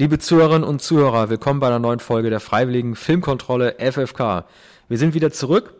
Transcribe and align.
Liebe 0.00 0.20
Zuhörerinnen 0.20 0.62
und 0.62 0.80
Zuhörer, 0.80 1.28
willkommen 1.28 1.58
bei 1.58 1.66
einer 1.66 1.80
neuen 1.80 1.98
Folge 1.98 2.30
der 2.30 2.38
Freiwilligen 2.38 2.94
Filmkontrolle 2.94 3.78
FFK. 3.80 4.44
Wir 4.88 4.96
sind 4.96 5.12
wieder 5.12 5.32
zurück 5.32 5.74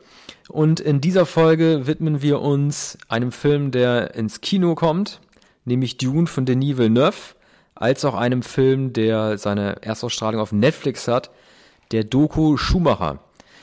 und 0.49 0.81
in 0.81 1.01
dieser 1.01 1.25
Folge 1.25 1.87
widmen 1.87 2.21
wir 2.21 2.41
uns 2.41 2.99
einem 3.09 3.31
Film, 3.31 3.71
der 3.71 4.17
ins 4.17 4.41
Kino 4.41 4.75
kommt, 4.75 5.21
nämlich 5.65 5.99
Dune 5.99 6.27
von 6.27 6.47
Denis 6.47 6.79
Villeneuve, 6.79 7.37
als 7.77 8.05
auch 8.05 8.17
einem 8.17 8.43
Film, 8.43 8.93
der 8.93 9.39
seine 9.39 9.85
Erstausstrahlung 9.85 10.41
auf 10.41 10.51
Netflix 10.51 11.07
hat, 11.07 11.31
der 11.93 12.03
Doku 12.03 12.57
Schumacher. 12.57 13.21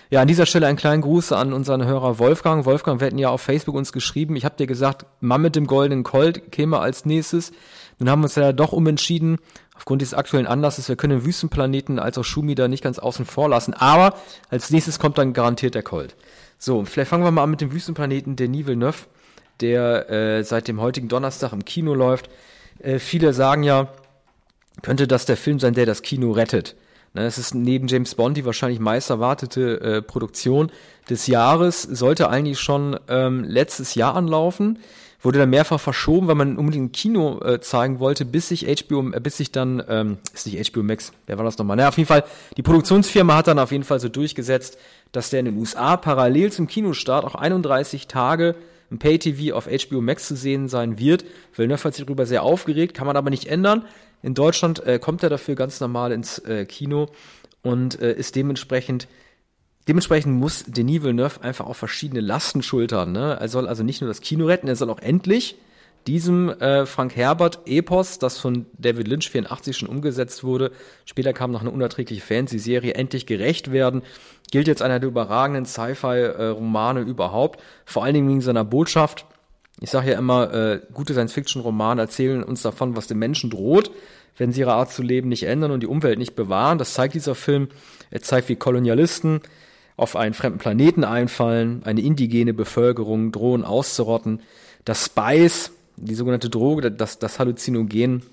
Ja, 0.10 0.22
an 0.22 0.28
dieser 0.28 0.46
Stelle 0.46 0.68
einen 0.68 0.78
kleinen 0.78 1.02
Gruß 1.02 1.34
an 1.34 1.51
unseren 1.51 1.84
Hörer 1.84 2.20
Wolfgang. 2.20 2.64
Wolfgang, 2.64 3.01
wir 3.01 3.07
hatten 3.07 3.18
ja 3.18 3.29
auf 3.29 3.42
Facebook 3.42 3.76
uns 3.76 3.92
geschrieben. 3.92 4.36
Ich 4.36 4.46
habe 4.46 4.56
dir 4.56 4.68
gesagt, 4.68 5.06
Mann 5.20 5.42
mit 5.42 5.56
dem 5.56 5.65
goldenen 5.65 6.04
Colt 6.04 6.51
käme 6.51 6.79
als 6.79 7.06
nächstes. 7.06 7.51
Nun 7.98 8.10
haben 8.10 8.21
wir 8.21 8.26
uns 8.26 8.36
ja 8.36 8.54
doch 8.54 8.71
umentschieden, 8.71 9.37
aufgrund 9.75 10.02
des 10.02 10.14
aktuellen 10.14 10.47
Anlasses, 10.47 10.89
wir 10.89 10.96
können 10.96 11.20
den 11.20 11.25
Wüstenplaneten 11.25 12.00
als 12.00 12.18
auch 12.18 12.24
Schumi 12.24 12.56
da 12.56 12.68
nicht 12.68 12.84
ganz 12.84 13.00
außen 13.00 13.25
vor 13.25 13.50
lassen. 13.50 13.74
Aber 13.74 14.15
als 14.50 14.71
nächstes 14.71 15.00
kommt 15.00 15.18
dann 15.18 15.34
garantiert 15.34 15.75
der 15.75 15.84
Colt. 15.84 16.15
So, 16.57 16.86
vielleicht 16.86 17.10
fangen 17.10 17.24
wir 17.24 17.32
mal 17.32 17.43
an 17.43 17.51
mit 17.51 17.61
dem 17.61 17.71
Wüstenplaneten 17.71 18.36
Denis 18.36 18.65
Villeneuve, 18.65 19.06
der 19.61 20.10
äh, 20.10 20.43
seit 20.43 20.68
dem 20.68 20.82
heutigen 20.82 21.07
Donnerstag 21.07 21.54
im 21.54 21.65
Kino 21.65 21.93
läuft. 21.93 22.29
Äh, 22.79 23.00
viele 23.00 23.34
sagen 23.34 23.64
ja, 23.64 23.89
könnte 24.82 25.07
das 25.07 25.25
der 25.25 25.38
Film 25.38 25.60
sein, 25.60 25.74
der 25.74 25.86
das 25.86 26.01
Kino 26.01 26.32
rettet. 26.32 26.76
Ne, 27.14 27.26
es 27.26 27.37
ist 27.37 27.56
neben 27.56 27.87
James 27.87 28.15
Bond 28.15 28.36
die 28.36 28.46
wahrscheinlich 28.46 28.79
meist 28.79 29.10
erwartete 29.10 29.79
äh, 29.79 30.01
Produktion 30.01 30.70
des 31.10 31.28
Jahres, 31.28 31.82
sollte 31.82 32.30
eigentlich 32.30 32.59
schon 32.59 33.00
ähm, 33.08 33.46
letztes 33.46 33.96
Jahr 33.96 34.16
anlaufen 34.16 34.80
wurde 35.26 35.40
dann 35.40 35.50
mehrfach 35.50 35.80
verschoben, 35.80 36.28
weil 36.28 36.36
man 36.36 36.58
unbedingt 36.58 36.86
ein 36.86 36.92
Kino 36.92 37.42
äh, 37.42 37.59
zeigen 37.59 38.00
wollte, 38.00 38.26
bis 38.26 38.50
sich 38.50 38.66
HBO, 38.66 39.09
äh, 39.12 39.20
bis 39.20 39.38
sich 39.38 39.52
dann, 39.52 39.84
ähm, 39.90 40.18
ist 40.34 40.45
nicht 40.45 40.72
HBO 40.72 40.84
Max, 40.84 41.12
wer 41.26 41.38
war 41.38 41.45
das 41.45 41.58
nochmal? 41.58 41.76
Naja, 41.78 41.90
auf 41.90 41.98
jeden 41.98 42.08
Fall, 42.08 42.23
die 42.56 42.62
Produktionsfirma 42.62 43.38
hat 43.38 43.48
dann 43.48 43.59
auf 43.59 43.72
jeden 43.72 43.84
Fall 43.84 44.00
so 44.00 44.08
durchgesetzt, 44.08 44.78
dass 45.12 45.31
der 45.31 45.40
in 45.40 45.48
den 45.48 45.58
USA 45.58 45.98
parallel 45.98 46.52
zum 46.52 46.68
Kinostart 46.68 47.26
auch 47.26 47.36
31 47.36 48.08
Tage 48.08 48.56
im 48.92 49.00
Pay-TV 49.00 49.56
auf 49.56 49.66
HBO 49.66 50.00
Max 50.00 50.28
zu 50.28 50.36
sehen 50.36 50.70
sein 50.70 51.00
wird. 51.00 51.26
Villeneuve 51.56 51.84
hat 51.86 51.96
sich 51.96 52.06
darüber 52.06 52.26
sehr 52.26 52.44
aufgeregt, 52.44 52.94
kann 52.94 53.08
man 53.08 53.18
aber 53.18 53.31
nicht 53.31 53.48
ändern. 53.48 53.84
In 54.22 54.36
Deutschland 54.36 54.86
äh, 54.86 55.00
kommt 55.00 55.23
er 55.23 55.30
dafür 55.30 55.56
ganz 55.56 55.80
normal 55.80 56.12
ins 56.12 56.40
äh, 56.40 56.66
Kino 56.66 57.09
und 57.64 58.00
äh, 58.00 58.14
ist 58.14 58.36
dementsprechend 58.36 59.08
Dementsprechend 59.88 60.39
muss 60.39 60.64
Denis 60.64 61.03
Villeneuve 61.03 61.41
einfach 61.44 61.67
auch 61.67 61.75
verschiedene 61.75 62.22
Lasten 62.22 62.64
schultern. 62.64 63.11
Ne? 63.11 63.38
Er 63.39 63.47
soll 63.50 63.67
also 63.67 63.83
nicht 63.83 64.02
nur 64.02 64.08
das 64.08 64.22
Kino 64.22 64.45
retten, 64.45 64.67
er 64.67 64.75
soll 64.75 64.89
auch 64.89 65.00
endlich 65.00 65.58
diesem 66.08 66.50
äh, 66.50 66.86
Frank 66.86 67.16
Herbert 67.16 67.61
Epos, 67.66 68.19
das 68.19 68.38
von 68.38 68.67
David 68.78 69.08
Lynch 69.08 69.30
84 69.30 69.75
schon 69.75 69.89
umgesetzt 69.89 70.44
wurde, 70.44 70.72
später 71.06 71.33
kam 71.33 71.52
noch 71.52 71.61
eine 71.61 71.72
unerträgliche 71.72 72.22
Fantasy-Serie, 72.22 72.94
endlich 72.94 73.25
gerecht 73.25 73.72
werden. 73.72 74.03
Gilt 74.52 74.67
jetzt 74.67 74.83
einer 74.83 75.00
der 75.00 75.09
überragenden 75.09 75.66
Sci-Fi-Romane 75.66 77.02
überhaupt, 77.02 77.59
vor 77.86 78.03
allen 78.03 78.13
Dingen 78.13 78.30
wegen 78.30 78.41
seiner 78.41 78.63
Botschaft. 78.63 79.25
Ich 79.81 79.89
sage 79.89 80.11
ja 80.11 80.19
immer, 80.19 80.53
äh, 80.53 80.81
gute 80.94 81.13
Science-Fiction-Romane 81.13 82.02
erzählen 82.02 82.44
uns 82.44 82.61
davon, 82.61 82.95
was 82.95 83.08
den 83.08 83.17
Menschen 83.17 83.50
droht, 83.50 83.89
wenn 84.38 84.52
sie 84.52 84.61
ihre 84.61 84.73
Art 84.73 84.91
zu 84.91 85.02
leben 85.02 85.30
nicht 85.30 85.44
ändern 85.44 85.72
und 85.72 85.81
die 85.81 85.88
Umwelt 85.88 86.19
nicht 86.19 86.36
bewahren. 86.36 86.78
Das 86.78 86.94
zeigt 86.94 87.16
dieser 87.16 87.36
Film. 87.36 87.69
Er 88.11 88.22
zeigt, 88.22 88.47
wie 88.50 88.56
Kolonialisten 88.56 89.41
auf 89.98 90.16
einen 90.16 90.34
fremden 90.34 90.60
Planeten 90.60 91.04
einfallen, 91.04 91.82
eine 91.86 92.02
indigene 92.02 92.54
Bevölkerung 92.54 93.32
drohen 93.32 93.64
auszurotten, 93.64 94.42
das 94.84 95.06
Spice, 95.06 95.72
die 95.96 96.16
sogenannte 96.16 96.50
Droge, 96.50 96.92
das, 96.92 97.20
das 97.20 97.40
Halluzinogen, 97.40 98.24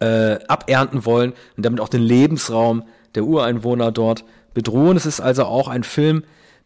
äh, 0.00 0.38
abernten 0.46 1.04
wollen 1.04 1.32
und 1.56 1.64
damit 1.64 1.80
auch 1.80 1.88
den 1.88 2.02
Lebensraum 2.02 2.84
der 3.14 3.24
Ureinwohner 3.24 3.92
dort 3.92 4.24
bedrohen. 4.54 4.96
Es 4.96 5.06
ist 5.06 5.20
also 5.20 5.44
auch 5.44 5.68
ein 5.68 5.84
Film, 5.84 6.24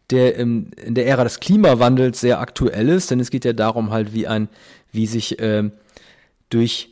der 0.09 0.35
im, 0.35 0.71
in 0.83 0.95
der 0.95 1.07
Ära 1.07 1.23
des 1.23 1.39
Klimawandels 1.39 2.21
sehr 2.21 2.39
aktuell 2.39 2.89
ist, 2.89 3.11
denn 3.11 3.19
es 3.19 3.31
geht 3.31 3.45
ja 3.45 3.53
darum 3.53 3.91
halt, 3.91 4.13
wie 4.13 4.27
ein, 4.27 4.49
wie 4.91 5.07
sich 5.07 5.39
äh, 5.39 5.69
durch 6.49 6.89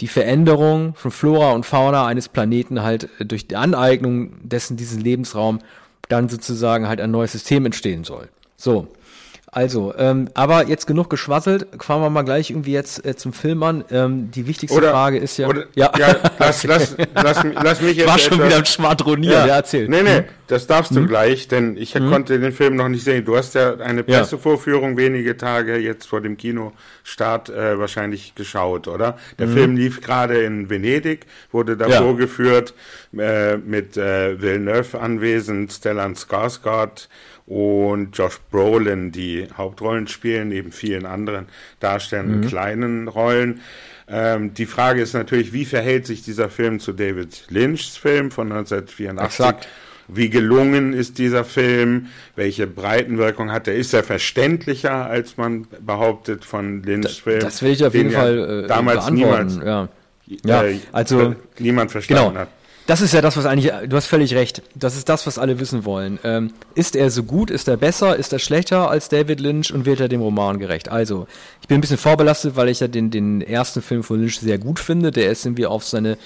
die 0.00 0.08
Veränderung 0.08 0.94
von 0.94 1.10
Flora 1.10 1.52
und 1.52 1.66
Fauna 1.66 2.06
eines 2.06 2.28
Planeten 2.28 2.82
halt 2.82 3.08
äh, 3.18 3.24
durch 3.24 3.46
die 3.46 3.56
Aneignung 3.56 4.32
dessen 4.42 4.76
diesen 4.76 5.00
Lebensraum 5.00 5.60
dann 6.08 6.28
sozusagen 6.28 6.88
halt 6.88 7.00
ein 7.00 7.10
neues 7.10 7.32
System 7.32 7.66
entstehen 7.66 8.04
soll. 8.04 8.28
So. 8.56 8.88
Also, 9.52 9.92
ähm, 9.98 10.28
aber 10.34 10.68
jetzt 10.68 10.86
genug 10.86 11.10
geschwasselt, 11.10 11.66
fahren 11.80 12.02
wir 12.02 12.10
mal 12.10 12.22
gleich 12.22 12.50
irgendwie 12.50 12.70
jetzt 12.70 13.04
äh, 13.04 13.16
zum 13.16 13.32
Film 13.32 13.64
an. 13.64 13.84
Ähm, 13.90 14.30
die 14.30 14.46
wichtigste 14.46 14.78
oder, 14.78 14.92
Frage 14.92 15.18
ist 15.18 15.38
ja. 15.38 15.48
Oder, 15.48 15.64
ja, 15.74 15.90
ja 15.98 16.16
lass, 16.38 16.62
lass, 16.62 16.96
lass, 17.14 17.42
lass 17.54 17.80
mich 17.80 17.96
jetzt. 17.96 18.08
War 18.08 18.18
schon 18.18 18.34
etwas, 18.34 18.46
wieder 18.46 18.56
ein 18.58 18.66
Schwadronier, 18.66 19.32
ja, 19.32 19.46
ja 19.46 19.56
erzähl. 19.56 19.88
Nee, 19.88 20.02
nee, 20.02 20.18
hm? 20.18 20.24
Das 20.50 20.66
darfst 20.66 20.92
du 20.92 21.00
hm? 21.00 21.06
gleich, 21.06 21.48
denn 21.48 21.76
ich 21.76 21.94
hm? 21.94 22.10
konnte 22.10 22.38
den 22.38 22.52
Film 22.52 22.76
noch 22.76 22.88
nicht 22.88 23.04
sehen. 23.04 23.24
Du 23.24 23.36
hast 23.36 23.54
ja 23.54 23.76
eine 23.76 24.02
Pressevorführung 24.02 24.92
ja. 24.92 24.96
wenige 24.96 25.36
Tage 25.36 25.76
jetzt 25.76 26.06
vor 26.06 26.20
dem 26.20 26.36
Kinostart 26.36 27.50
äh, 27.50 27.78
wahrscheinlich 27.78 28.34
geschaut, 28.34 28.88
oder? 28.88 29.18
Der 29.38 29.46
hm. 29.46 29.54
Film 29.54 29.76
lief 29.76 30.00
gerade 30.00 30.42
in 30.42 30.68
Venedig, 30.68 31.26
wurde 31.52 31.76
da 31.76 31.86
ja. 31.86 32.02
vorgeführt 32.02 32.74
äh, 33.16 33.56
mit 33.58 33.96
äh, 33.96 34.40
Villeneuve 34.40 35.00
anwesend, 35.00 35.72
Stellan 35.72 36.14
Skarsgård, 36.14 37.08
und 37.46 38.16
Josh 38.16 38.38
Brolin 38.52 39.10
die 39.10 39.48
Hauptrollen 39.56 40.06
spielen, 40.06 40.50
neben 40.50 40.70
vielen 40.70 41.04
anderen 41.04 41.46
Darstellern 41.80 42.28
mhm. 42.28 42.42
in 42.42 42.48
kleinen 42.48 43.08
Rollen. 43.08 43.60
Ähm, 44.06 44.54
die 44.54 44.66
Frage 44.66 45.02
ist 45.02 45.14
natürlich, 45.14 45.52
wie 45.52 45.64
verhält 45.64 46.06
sich 46.06 46.22
dieser 46.22 46.48
Film 46.48 46.78
zu 46.78 46.92
David 46.92 47.46
Lynchs 47.48 47.96
Film 47.96 48.30
von 48.30 48.52
1984? 48.52 49.40
Exakt. 49.40 49.68
Wie 50.12 50.30
gelungen 50.30 50.92
ist 50.92 51.18
dieser 51.18 51.44
Film? 51.44 52.06
Welche 52.36 52.66
Breitenwirkung 52.66 53.52
hat 53.52 53.68
er? 53.68 53.74
Ist 53.74 53.94
er 53.94 54.02
verständlicher, 54.02 55.06
als 55.06 55.36
man 55.36 55.66
behauptet 55.80 56.44
von 56.44 56.82
Lynchs 56.82 57.18
Film? 57.18 57.40
Das 57.40 57.62
will 57.62 57.72
ich 57.72 57.84
auf 57.84 57.94
jeden 57.94 58.10
Fall 58.10 58.64
äh, 58.64 58.66
damals 58.66 59.10
niemals, 59.10 59.58
ja. 59.64 59.88
Ja, 60.44 60.64
äh, 60.64 60.78
also 60.92 61.34
niemand 61.58 61.90
verstanden 61.90 62.28
genau. 62.28 62.40
hat. 62.40 62.48
Das 62.86 63.00
ist 63.00 63.14
ja 63.14 63.20
das, 63.20 63.36
was 63.36 63.46
eigentlich, 63.46 63.72
du 63.88 63.96
hast 63.96 64.06
völlig 64.06 64.34
recht. 64.34 64.62
Das 64.74 64.96
ist 64.96 65.08
das, 65.08 65.24
was 65.24 65.38
alle 65.38 65.60
wissen 65.60 65.84
wollen. 65.84 66.18
Ähm, 66.24 66.52
ist 66.74 66.96
er 66.96 67.10
so 67.10 67.22
gut, 67.22 67.50
ist 67.50 67.68
er 67.68 67.76
besser, 67.76 68.16
ist 68.16 68.32
er 68.32 68.40
schlechter 68.40 68.90
als 68.90 69.08
David 69.08 69.38
Lynch 69.38 69.72
und 69.72 69.86
wird 69.86 70.00
er 70.00 70.08
dem 70.08 70.20
Roman 70.20 70.58
gerecht? 70.58 70.88
Also, 70.88 71.28
ich 71.62 71.68
bin 71.68 71.78
ein 71.78 71.82
bisschen 71.82 71.98
vorbelastet, 71.98 72.56
weil 72.56 72.68
ich 72.68 72.80
ja 72.80 72.88
den, 72.88 73.12
den 73.12 73.42
ersten 73.42 73.80
Film 73.80 74.02
von 74.02 74.18
Lynch 74.18 74.40
sehr 74.40 74.58
gut 74.58 74.80
finde. 74.80 75.12
Der 75.12 75.30
ist 75.30 75.46
irgendwie 75.46 75.66
auf 75.66 75.84
seine 75.84 76.18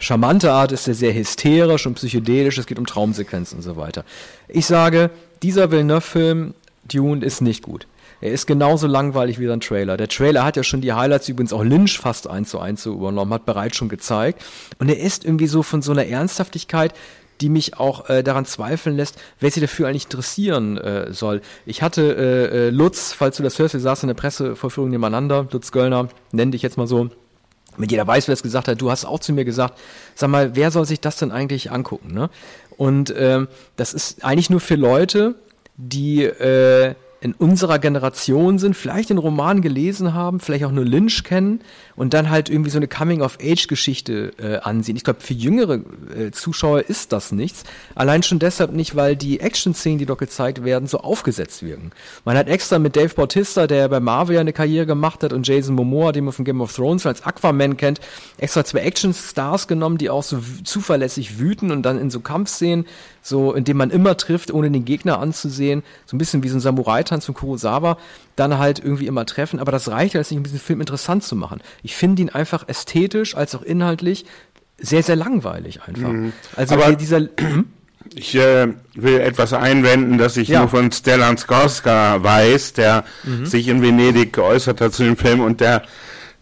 charmante 0.00 0.50
Art, 0.50 0.72
ist 0.72 0.88
er 0.88 0.94
sehr 0.94 1.14
hysterisch 1.14 1.86
und 1.86 1.94
psychedelisch, 1.94 2.58
es 2.58 2.66
geht 2.66 2.78
um 2.78 2.86
Traumsequenzen 2.86 3.58
und 3.58 3.62
so 3.62 3.76
weiter. 3.76 4.04
Ich 4.48 4.66
sage, 4.66 5.10
dieser 5.42 5.70
Villeneuve-Film, 5.70 6.54
Dune, 6.90 7.24
ist 7.24 7.40
nicht 7.40 7.62
gut. 7.62 7.86
Er 8.20 8.32
ist 8.32 8.46
genauso 8.46 8.86
langweilig 8.86 9.38
wie 9.38 9.46
sein 9.46 9.60
Trailer. 9.60 9.96
Der 9.96 10.08
Trailer 10.08 10.44
hat 10.44 10.56
ja 10.56 10.62
schon 10.62 10.82
die 10.82 10.92
Highlights 10.92 11.28
übrigens 11.28 11.52
auch 11.52 11.62
Lynch 11.62 11.98
fast 11.98 12.28
eins 12.28 12.50
zu 12.50 12.58
eins 12.58 12.84
übernommen, 12.84 13.32
hat 13.32 13.46
bereits 13.46 13.76
schon 13.76 13.88
gezeigt. 13.88 14.44
Und 14.78 14.88
er 14.88 14.98
ist 14.98 15.24
irgendwie 15.24 15.46
so 15.46 15.62
von 15.62 15.80
so 15.80 15.92
einer 15.92 16.06
Ernsthaftigkeit, 16.06 16.92
die 17.40 17.48
mich 17.48 17.78
auch 17.78 18.10
äh, 18.10 18.22
daran 18.22 18.44
zweifeln 18.44 18.96
lässt, 18.96 19.18
wer 19.38 19.50
sich 19.50 19.62
dafür 19.62 19.88
eigentlich 19.88 20.04
interessieren 20.04 20.76
äh, 20.76 21.12
soll. 21.12 21.40
Ich 21.64 21.80
hatte 21.80 22.02
äh, 22.02 22.66
äh, 22.66 22.70
Lutz, 22.70 23.14
falls 23.14 23.38
du 23.38 23.42
das 23.42 23.58
hörst, 23.58 23.72
wir 23.72 23.80
saßen 23.80 24.08
in 24.08 24.14
der 24.14 24.20
Pressevorführung 24.20 24.90
nebeneinander, 24.90 25.46
Lutz 25.50 25.72
Göllner, 25.72 26.08
nenn 26.32 26.52
dich 26.52 26.60
jetzt 26.60 26.76
mal 26.76 26.86
so, 26.86 27.08
mit 27.76 27.90
jeder 27.90 28.06
weiß, 28.06 28.28
wer 28.28 28.32
es 28.32 28.42
gesagt 28.42 28.68
hat, 28.68 28.80
du 28.80 28.90
hast 28.90 29.04
auch 29.04 29.20
zu 29.20 29.32
mir 29.32 29.44
gesagt, 29.44 29.78
sag 30.14 30.30
mal, 30.30 30.54
wer 30.54 30.70
soll 30.70 30.84
sich 30.86 31.00
das 31.00 31.16
denn 31.16 31.30
eigentlich 31.30 31.70
angucken? 31.70 32.12
Ne? 32.12 32.30
Und 32.76 33.12
ähm, 33.16 33.48
das 33.76 33.94
ist 33.94 34.24
eigentlich 34.24 34.50
nur 34.50 34.60
für 34.60 34.76
Leute, 34.76 35.34
die 35.76 36.24
äh, 36.24 36.94
in 37.20 37.34
unserer 37.34 37.78
Generation 37.78 38.58
sind, 38.58 38.74
vielleicht 38.74 39.10
den 39.10 39.18
Roman 39.18 39.60
gelesen 39.60 40.14
haben, 40.14 40.40
vielleicht 40.40 40.64
auch 40.64 40.72
nur 40.72 40.86
Lynch 40.86 41.22
kennen 41.22 41.60
und 41.94 42.14
dann 42.14 42.30
halt 42.30 42.48
irgendwie 42.48 42.70
so 42.70 42.78
eine 42.78 42.88
Coming-of-Age-Geschichte 42.88 44.32
äh, 44.38 44.56
ansehen. 44.58 44.96
Ich 44.96 45.04
glaube, 45.04 45.20
für 45.20 45.34
jüngere 45.34 45.80
äh, 46.16 46.30
Zuschauer 46.30 46.80
ist 46.80 47.12
das 47.12 47.30
nichts. 47.30 47.64
Allein 47.94 48.22
schon 48.22 48.38
deshalb 48.38 48.72
nicht, 48.72 48.96
weil 48.96 49.16
die 49.16 49.40
Action-Szenen, 49.40 49.98
die 49.98 50.06
dort 50.06 50.18
gezeigt 50.18 50.64
werden, 50.64 50.88
so 50.88 51.00
aufgesetzt 51.00 51.62
wirken. 51.62 51.90
Man 52.24 52.38
hat 52.38 52.48
extra 52.48 52.78
mit 52.78 52.96
Dave 52.96 53.14
Bautista, 53.14 53.66
der 53.66 53.90
bei 53.90 54.00
Marvel 54.00 54.36
ja 54.36 54.40
eine 54.40 54.54
Karriere 54.54 54.86
gemacht 54.86 55.22
hat, 55.22 55.34
und 55.34 55.46
Jason 55.46 55.74
Momoa, 55.74 56.12
den 56.12 56.24
man 56.24 56.32
von 56.32 56.46
Game 56.46 56.62
of 56.62 56.74
Thrones 56.74 57.04
als 57.04 57.22
Aquaman 57.22 57.76
kennt, 57.76 58.00
extra 58.38 58.64
zwei 58.64 58.80
Action-Stars 58.80 59.68
genommen, 59.68 59.98
die 59.98 60.08
auch 60.08 60.22
so 60.22 60.38
zuverlässig 60.64 61.38
wüten 61.38 61.70
und 61.70 61.82
dann 61.82 61.98
in 61.98 62.08
so 62.08 62.20
Kampfszenen 62.20 62.86
so 63.22 63.52
indem 63.52 63.76
man 63.76 63.90
immer 63.90 64.16
trifft, 64.16 64.52
ohne 64.52 64.70
den 64.70 64.84
Gegner 64.84 65.18
anzusehen, 65.20 65.82
so 66.06 66.16
ein 66.16 66.18
bisschen 66.18 66.42
wie 66.42 66.48
so 66.48 66.56
ein 66.56 66.60
Samurai-Tanz 67.10 67.26
von 67.26 67.34
Kurosawa, 67.34 67.98
dann 68.36 68.58
halt 68.58 68.78
irgendwie 68.78 69.06
immer 69.06 69.26
treffen, 69.26 69.58
aber 69.58 69.72
das 69.72 69.88
reicht 69.88 70.14
halt 70.14 70.30
nicht, 70.30 70.38
um 70.38 70.44
diesen 70.44 70.58
Film 70.58 70.80
interessant 70.80 71.24
zu 71.24 71.36
machen. 71.36 71.60
Ich 71.82 71.96
finde 71.96 72.22
ihn 72.22 72.30
einfach 72.30 72.68
ästhetisch 72.68 73.36
als 73.36 73.54
auch 73.54 73.62
inhaltlich 73.62 74.24
sehr, 74.78 75.02
sehr 75.02 75.16
langweilig 75.16 75.80
einfach. 75.86 76.08
Mhm. 76.08 76.32
Also 76.56 76.74
aber 76.74 76.94
dieser... 76.94 77.22
Ich 78.14 78.34
äh, 78.34 78.66
will 78.94 79.20
etwas 79.20 79.52
einwenden, 79.52 80.16
dass 80.16 80.38
ich 80.38 80.48
ja. 80.48 80.60
nur 80.60 80.68
von 80.68 80.90
Stellan 80.90 81.36
Skarsgård 81.36 82.24
weiß, 82.24 82.72
der 82.72 83.04
mhm. 83.24 83.44
sich 83.44 83.68
in 83.68 83.82
Venedig 83.82 84.32
geäußert 84.32 84.80
hat 84.80 84.94
zu 84.94 85.04
dem 85.04 85.18
Film 85.18 85.40
und 85.40 85.60
der 85.60 85.82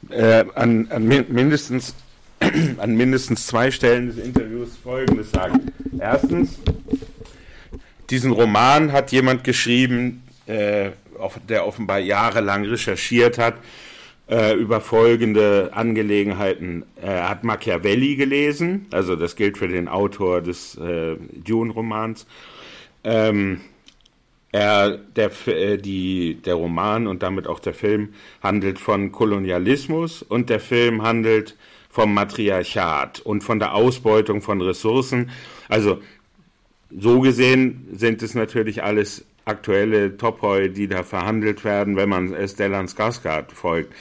äh, 0.08 0.44
an, 0.54 0.86
an 0.90 1.04
mindestens 1.04 1.94
an 2.78 2.96
mindestens 2.96 3.48
zwei 3.48 3.72
Stellen 3.72 4.06
des 4.06 4.24
Interviews 4.24 4.68
Folgendes 4.82 5.32
sagen. 5.32 5.72
Erstens, 5.98 6.58
diesen 8.10 8.32
Roman 8.32 8.92
hat 8.92 9.12
jemand 9.12 9.44
geschrieben, 9.44 10.22
äh, 10.48 10.90
der 11.48 11.66
offenbar 11.66 11.98
jahrelang 11.98 12.64
recherchiert 12.64 13.38
hat 13.38 13.54
äh, 14.28 14.54
über 14.54 14.80
folgende 14.80 15.70
Angelegenheiten. 15.72 16.84
Er 17.00 17.28
hat 17.28 17.44
Machiavelli 17.44 18.16
gelesen, 18.16 18.86
also 18.90 19.16
das 19.16 19.36
gilt 19.36 19.58
für 19.58 19.68
den 19.68 19.88
Autor 19.88 20.42
des 20.42 20.76
äh, 20.76 21.16
Dune-Romans. 21.44 22.26
Ähm, 23.04 23.60
er, 24.50 24.96
der, 24.96 25.30
äh, 25.46 25.76
die, 25.76 26.38
der 26.44 26.54
Roman 26.54 27.06
und 27.06 27.22
damit 27.22 27.46
auch 27.46 27.60
der 27.60 27.74
Film 27.74 28.14
handelt 28.42 28.78
von 28.78 29.12
Kolonialismus 29.12 30.22
und 30.22 30.50
der 30.50 30.60
Film 30.60 31.02
handelt 31.02 31.56
vom 31.90 32.14
Matriarchat 32.14 33.20
und 33.20 33.42
von 33.42 33.58
der 33.58 33.74
Ausbeutung 33.74 34.40
von 34.40 34.60
Ressourcen. 34.60 35.30
Also 35.68 36.00
so 36.96 37.20
gesehen 37.20 37.88
sind 37.92 38.22
es 38.22 38.34
natürlich 38.34 38.82
alles 38.82 39.26
aktuelle 39.48 40.16
Topoi, 40.16 40.68
die 40.68 40.88
da 40.88 41.02
verhandelt 41.02 41.64
werden, 41.64 41.96
wenn 41.96 42.08
man 42.08 42.34
Stellan 42.48 42.86
Skarsgård 42.86 43.52
folgt. 43.52 43.92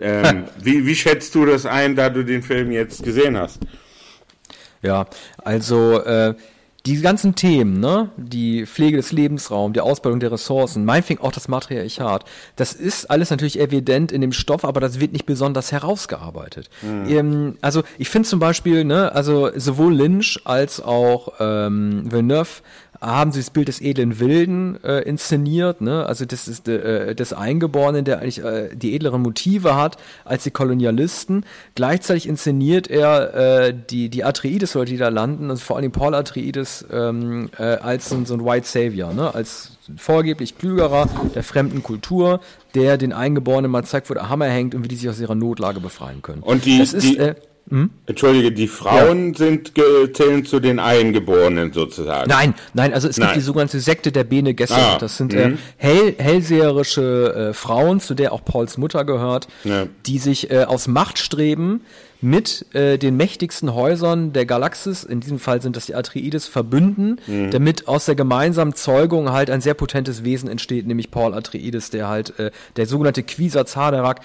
Ähm, 0.00 0.44
wie, 0.62 0.86
wie 0.86 0.94
schätzt 0.94 1.34
du 1.34 1.46
das 1.46 1.66
ein, 1.66 1.96
da 1.96 2.10
du 2.10 2.24
den 2.24 2.42
Film 2.42 2.70
jetzt 2.70 3.02
gesehen 3.02 3.36
hast? 3.36 3.60
Ja, 4.82 5.06
also 5.42 6.00
äh, 6.02 6.34
die 6.86 7.00
ganzen 7.00 7.34
Themen, 7.34 7.80
ne, 7.80 8.10
die 8.16 8.64
Pflege 8.64 8.96
des 8.96 9.12
Lebensraums, 9.12 9.74
die 9.74 9.80
Ausbeutung 9.80 10.20
der 10.20 10.32
Ressourcen, 10.32 10.84
meinetwegen 10.84 11.20
auch 11.20 11.32
das 11.32 11.48
Matriarchat, 11.48 12.24
das 12.56 12.72
ist 12.72 13.10
alles 13.10 13.30
natürlich 13.30 13.60
evident 13.60 14.12
in 14.12 14.20
dem 14.20 14.32
Stoff, 14.32 14.64
aber 14.64 14.80
das 14.80 15.00
wird 15.00 15.12
nicht 15.12 15.26
besonders 15.26 15.72
herausgearbeitet. 15.72 16.70
Mhm. 16.82 17.08
Ähm, 17.08 17.58
also 17.60 17.82
ich 17.98 18.08
finde 18.08 18.28
zum 18.28 18.38
Beispiel, 18.38 18.84
ne, 18.84 19.12
also 19.12 19.50
sowohl 19.54 19.94
Lynch 19.94 20.40
als 20.44 20.80
auch 20.80 21.34
ähm, 21.40 22.10
Villeneuve 22.10 22.62
haben 23.00 23.32
sie 23.32 23.40
das 23.40 23.50
Bild 23.50 23.68
des 23.68 23.80
edlen 23.80 24.18
Wilden 24.18 24.82
äh, 24.82 25.02
inszeniert, 25.02 25.80
ne? 25.80 26.04
also 26.06 26.24
das 26.24 26.48
ist 26.48 26.66
äh, 26.68 27.14
des 27.14 27.32
Eingeborenen, 27.32 28.04
der 28.04 28.18
eigentlich 28.18 28.42
äh, 28.42 28.74
die 28.74 28.94
edleren 28.94 29.22
Motive 29.22 29.76
hat 29.76 29.96
als 30.24 30.44
die 30.44 30.50
Kolonialisten. 30.50 31.44
Gleichzeitig 31.74 32.28
inszeniert 32.28 32.88
er 32.88 33.34
äh, 33.34 33.74
die, 33.90 34.08
die 34.08 34.24
Atreides-Leute, 34.24 34.92
die 34.92 34.98
da 34.98 35.08
landen, 35.08 35.50
also 35.50 35.62
vor 35.62 35.76
allem 35.76 35.92
Paul 35.92 36.14
Atreides 36.14 36.84
ähm, 36.90 37.50
äh, 37.56 37.62
als 37.62 38.08
so, 38.08 38.24
so 38.24 38.34
ein 38.34 38.44
White 38.44 38.66
Savior, 38.66 39.12
ne? 39.12 39.34
als 39.34 39.78
vorgeblich 39.96 40.58
Klügerer 40.58 41.08
der 41.34 41.42
fremden 41.42 41.82
Kultur, 41.82 42.40
der 42.74 42.98
den 42.98 43.12
Eingeborenen 43.12 43.70
mal 43.70 43.84
zeigt, 43.84 44.10
wo 44.10 44.14
der 44.14 44.28
Hammer 44.28 44.46
hängt 44.46 44.74
und 44.74 44.84
wie 44.84 44.88
die 44.88 44.96
sich 44.96 45.08
aus 45.08 45.20
ihrer 45.20 45.34
Notlage 45.34 45.80
befreien 45.80 46.20
können. 46.22 46.42
Und 46.42 46.64
die, 46.64 46.78
das 46.78 46.92
ist, 46.92 47.04
die, 47.04 47.18
äh, 47.18 47.34
hm? 47.70 47.90
Entschuldige, 48.06 48.52
die 48.52 48.66
Frauen 48.66 49.32
ja. 49.32 49.38
sind 49.38 49.72
zählen 50.14 50.44
zu 50.44 50.60
den 50.60 50.78
Eingeborenen 50.78 51.72
sozusagen. 51.72 52.28
Nein, 52.28 52.54
nein, 52.72 52.94
also 52.94 53.08
es 53.08 53.18
nein. 53.18 53.28
gibt 53.28 53.36
die 53.36 53.42
sogenannte 53.42 53.80
Sekte 53.80 54.10
der 54.10 54.24
Bene 54.24 54.54
Gesserit. 54.54 54.82
Ah, 54.82 54.98
das 54.98 55.18
sind 55.18 55.34
äh, 55.34 55.50
mhm. 55.50 55.58
hell, 55.76 56.14
hellseherische 56.18 57.50
äh, 57.50 57.54
Frauen, 57.54 58.00
zu 58.00 58.14
der 58.14 58.32
auch 58.32 58.44
Pauls 58.44 58.78
Mutter 58.78 59.04
gehört, 59.04 59.48
ja. 59.64 59.86
die 60.06 60.18
sich 60.18 60.50
äh, 60.50 60.64
aus 60.64 60.88
Machtstreben 60.88 61.82
mit 62.20 62.66
äh, 62.74 62.98
den 62.98 63.16
mächtigsten 63.16 63.74
Häusern 63.74 64.32
der 64.32 64.44
Galaxis, 64.44 65.04
in 65.04 65.20
diesem 65.20 65.38
Fall 65.38 65.62
sind 65.62 65.76
das 65.76 65.86
die 65.86 65.94
Atreides, 65.94 66.46
verbünden, 66.46 67.20
mhm. 67.26 67.50
damit 67.50 67.86
aus 67.86 68.06
der 68.06 68.16
gemeinsamen 68.16 68.74
Zeugung 68.74 69.30
halt 69.30 69.50
ein 69.50 69.60
sehr 69.60 69.74
potentes 69.74 70.24
Wesen 70.24 70.48
entsteht, 70.48 70.86
nämlich 70.86 71.10
Paul 71.10 71.34
Atreides, 71.34 71.90
der 71.90 72.08
halt 72.08 72.38
äh, 72.38 72.50
der 72.76 72.86
sogenannte 72.86 73.22
Quisa 73.22 73.66
Zaderak, 73.66 74.20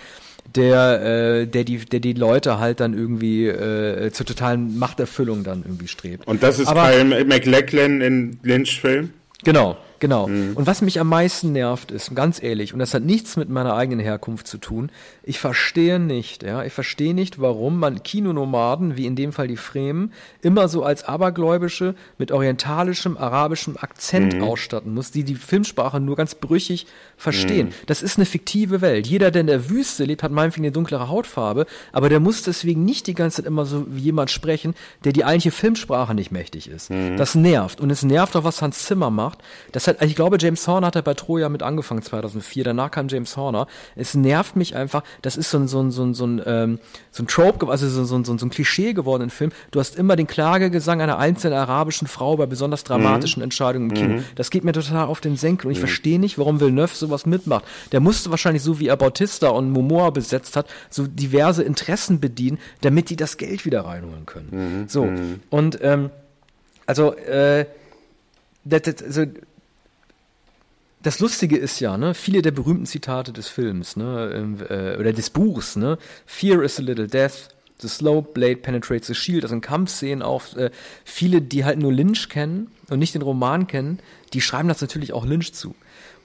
der, 0.56 1.02
äh, 1.02 1.48
der, 1.48 1.64
die, 1.64 1.78
der 1.78 2.00
die 2.00 2.14
Leute 2.14 2.60
halt 2.60 2.80
dann 2.80 2.94
irgendwie 2.94 3.48
äh, 3.48 4.12
zur 4.12 4.26
totalen 4.26 4.78
Machterfüllung 4.78 5.44
dann 5.44 5.64
irgendwie 5.64 5.88
strebt. 5.88 6.28
Und 6.28 6.44
das 6.44 6.60
ist 6.60 6.68
Aber, 6.68 6.90
Kyle 6.90 7.26
McLachlan 7.26 8.02
in 8.02 8.40
Lynch-Film? 8.44 9.12
Genau, 9.44 9.78
Genau. 10.04 10.28
Mhm. 10.28 10.58
Und 10.58 10.68
was 10.68 10.82
mich 10.82 11.00
am 11.00 11.08
meisten 11.08 11.54
nervt 11.54 11.90
ist, 11.90 12.14
ganz 12.14 12.44
ehrlich, 12.44 12.74
und 12.74 12.80
das 12.80 12.94
hat 12.94 13.04
nichts 13.04 13.38
mit 13.38 13.48
meiner 13.48 13.74
eigenen 13.74 14.02
Herkunft 14.02 14.48
zu 14.48 14.58
tun, 14.58 14.92
ich 15.24 15.40
verstehe 15.40 15.98
nicht, 15.98 16.44
ja, 16.44 16.62
ich 16.66 16.74
verstehe 16.74 17.14
nicht, 17.14 17.40
warum 17.40 17.80
man 17.80 18.04
Kinonomaden, 18.04 18.98
wie 18.98 19.06
in 19.06 19.16
dem 19.16 19.32
Fall 19.32 19.48
die 19.48 19.56
Fremen, 19.56 20.12
immer 20.42 20.68
so 20.68 20.84
als 20.84 21.06
Abergläubische 21.06 21.96
mit 22.18 22.34
orientalischem, 22.34 23.16
arabischem 23.16 23.78
Akzent 23.78 24.36
mhm. 24.36 24.44
ausstatten 24.44 24.94
muss, 24.94 25.12
die 25.12 25.24
die 25.24 25.36
Filmsprache 25.36 26.02
nur 26.02 26.18
ganz 26.18 26.36
brüchig 26.36 26.86
verstehen. 27.16 27.68
Mhm. 27.68 27.74
Das 27.86 28.04
ist 28.04 28.18
eine 28.18 28.26
fiktive 28.26 28.82
Welt. 28.82 29.08
Jeder, 29.08 29.32
der 29.32 29.40
in 29.40 29.48
der 29.48 29.70
Wüste 29.70 30.04
lebt, 30.04 30.22
hat 30.22 30.34
meinetwegen 30.34 30.66
eine 30.66 30.74
dunklere 30.74 31.08
Hautfarbe, 31.08 31.66
aber 31.94 32.10
der 32.10 32.20
muss 32.20 32.44
deswegen 32.44 32.84
nicht 32.84 33.08
die 33.08 33.14
ganze 33.14 33.38
Zeit 33.38 33.46
immer 33.46 33.66
so 33.66 33.86
wie 33.88 34.02
jemand 34.02 34.32
sprechen, 34.32 34.76
der 35.06 35.14
die 35.14 35.24
eigentliche 35.24 35.52
Filmsprache 35.52 36.14
nicht 36.14 36.34
mächtig 36.34 36.68
ist. 36.68 36.90
Mhm. 36.90 37.16
Das 37.16 37.36
nervt. 37.36 37.80
Und 37.80 37.90
es 37.90 38.04
nervt 38.04 38.36
auch, 38.36 38.44
was 38.44 38.62
Hans 38.62 38.86
Zimmer 38.86 39.10
macht. 39.10 39.40
Das 39.72 39.88
hat, 39.88 39.93
ich 40.02 40.16
glaube, 40.16 40.38
James 40.40 40.68
Horner 40.68 40.88
hat 40.88 40.96
ja 40.96 41.02
bei 41.02 41.14
Troja 41.14 41.50
mit 41.50 41.64
angefangen 41.64 42.02
2004. 42.02 42.64
Danach 42.64 42.92
kam 42.92 43.08
James 43.08 43.36
Horner. 43.38 43.68
Es 43.96 44.14
nervt 44.14 44.56
mich 44.56 44.76
einfach. 44.76 45.04
Das 45.22 45.38
ist 45.38 45.50
so 45.50 45.58
ein, 45.58 45.68
so 45.68 45.82
ein, 45.82 45.92
so 45.92 46.04
ein, 46.04 46.14
so 46.14 46.26
ein, 46.26 46.42
ähm, 46.46 46.80
so 47.12 47.24
ein 47.24 47.28
Trope, 47.28 47.68
also 47.68 47.88
so, 47.88 48.04
so, 48.06 48.24
so, 48.24 48.38
so 48.38 48.46
ein 48.46 48.50
Klischee 48.50 48.94
geworden 48.94 49.24
im 49.24 49.30
Film. 49.30 49.52
Du 49.72 49.80
hast 49.80 49.96
immer 49.96 50.16
den 50.16 50.28
Klagegesang 50.28 51.02
einer 51.02 51.18
einzelnen 51.18 51.58
arabischen 51.58 52.08
Frau 52.08 52.38
bei 52.38 52.46
besonders 52.46 52.84
dramatischen 52.84 53.42
mhm. 53.42 53.46
Entscheidungen 53.46 53.90
im 53.90 53.96
Kino. 53.96 54.14
Mhm. 54.16 54.24
Das 54.36 54.50
geht 54.50 54.64
mir 54.64 54.74
total 54.74 55.08
auf 55.08 55.22
den 55.22 55.38
Senkel. 55.38 55.68
Und 55.68 55.74
ich 55.74 55.80
mhm. 55.80 55.88
verstehe 55.88 56.20
nicht, 56.20 56.38
warum 56.38 56.60
Villeneuve 56.60 56.96
sowas 56.96 57.26
mitmacht. 57.26 57.66
Der 57.92 58.00
musste 58.00 58.30
wahrscheinlich 58.32 58.64
so 58.64 58.80
wie 58.80 58.88
er 58.88 58.98
Bautista 58.98 59.50
und 59.50 59.72
Momoa 59.72 60.10
besetzt 60.10 60.56
hat, 60.56 60.68
so 60.90 61.08
diverse 61.08 61.64
Interessen 61.64 62.20
bedienen, 62.20 62.60
damit 62.82 63.10
die 63.10 63.16
das 63.16 63.38
Geld 63.38 63.66
wieder 63.66 63.86
reinholen 63.86 64.26
können. 64.26 64.50
Mhm. 64.52 64.88
So. 64.88 65.06
Mhm. 65.06 65.42
Und 65.50 65.80
ähm, 65.82 66.10
also 66.86 67.16
äh, 67.16 67.66
das, 68.66 68.82
das, 68.84 69.04
also 69.04 69.26
das 71.04 71.20
Lustige 71.20 71.58
ist 71.58 71.80
ja, 71.80 71.98
ne, 71.98 72.14
viele 72.14 72.42
der 72.42 72.52
berühmten 72.52 72.86
Zitate 72.86 73.34
des 73.34 73.48
Films, 73.50 73.96
ne, 73.96 74.32
ähm, 74.34 74.58
äh, 74.70 74.98
oder 74.98 75.14
des 75.14 75.30
Buchs, 75.30 75.76
ne, 75.76 75.98
Fear 76.26 76.64
is 76.64 76.80
a 76.80 76.82
little 76.82 77.08
death, 77.08 77.50
the 77.80 77.90
slow 77.90 78.22
blade 78.22 78.58
penetrates 78.58 79.08
the 79.08 79.14
shield, 79.14 79.44
das 79.44 79.52
sind 79.52 79.62
Kampfszenen 79.62 80.22
auch, 80.22 80.56
äh, 80.56 80.72
viele, 81.04 81.42
die 81.42 81.66
halt 81.66 81.80
nur 81.80 81.92
Lynch 81.92 82.30
kennen 82.30 82.72
und 82.90 83.00
nicht 83.00 83.14
den 83.14 83.22
Roman 83.22 83.68
kennen, 83.68 84.00
die 84.32 84.42
schreiben 84.42 84.70
das 84.70 84.82
natürlich 84.82 85.14
auch 85.14 85.26
Lynch 85.26 85.54
zu. 85.54 85.76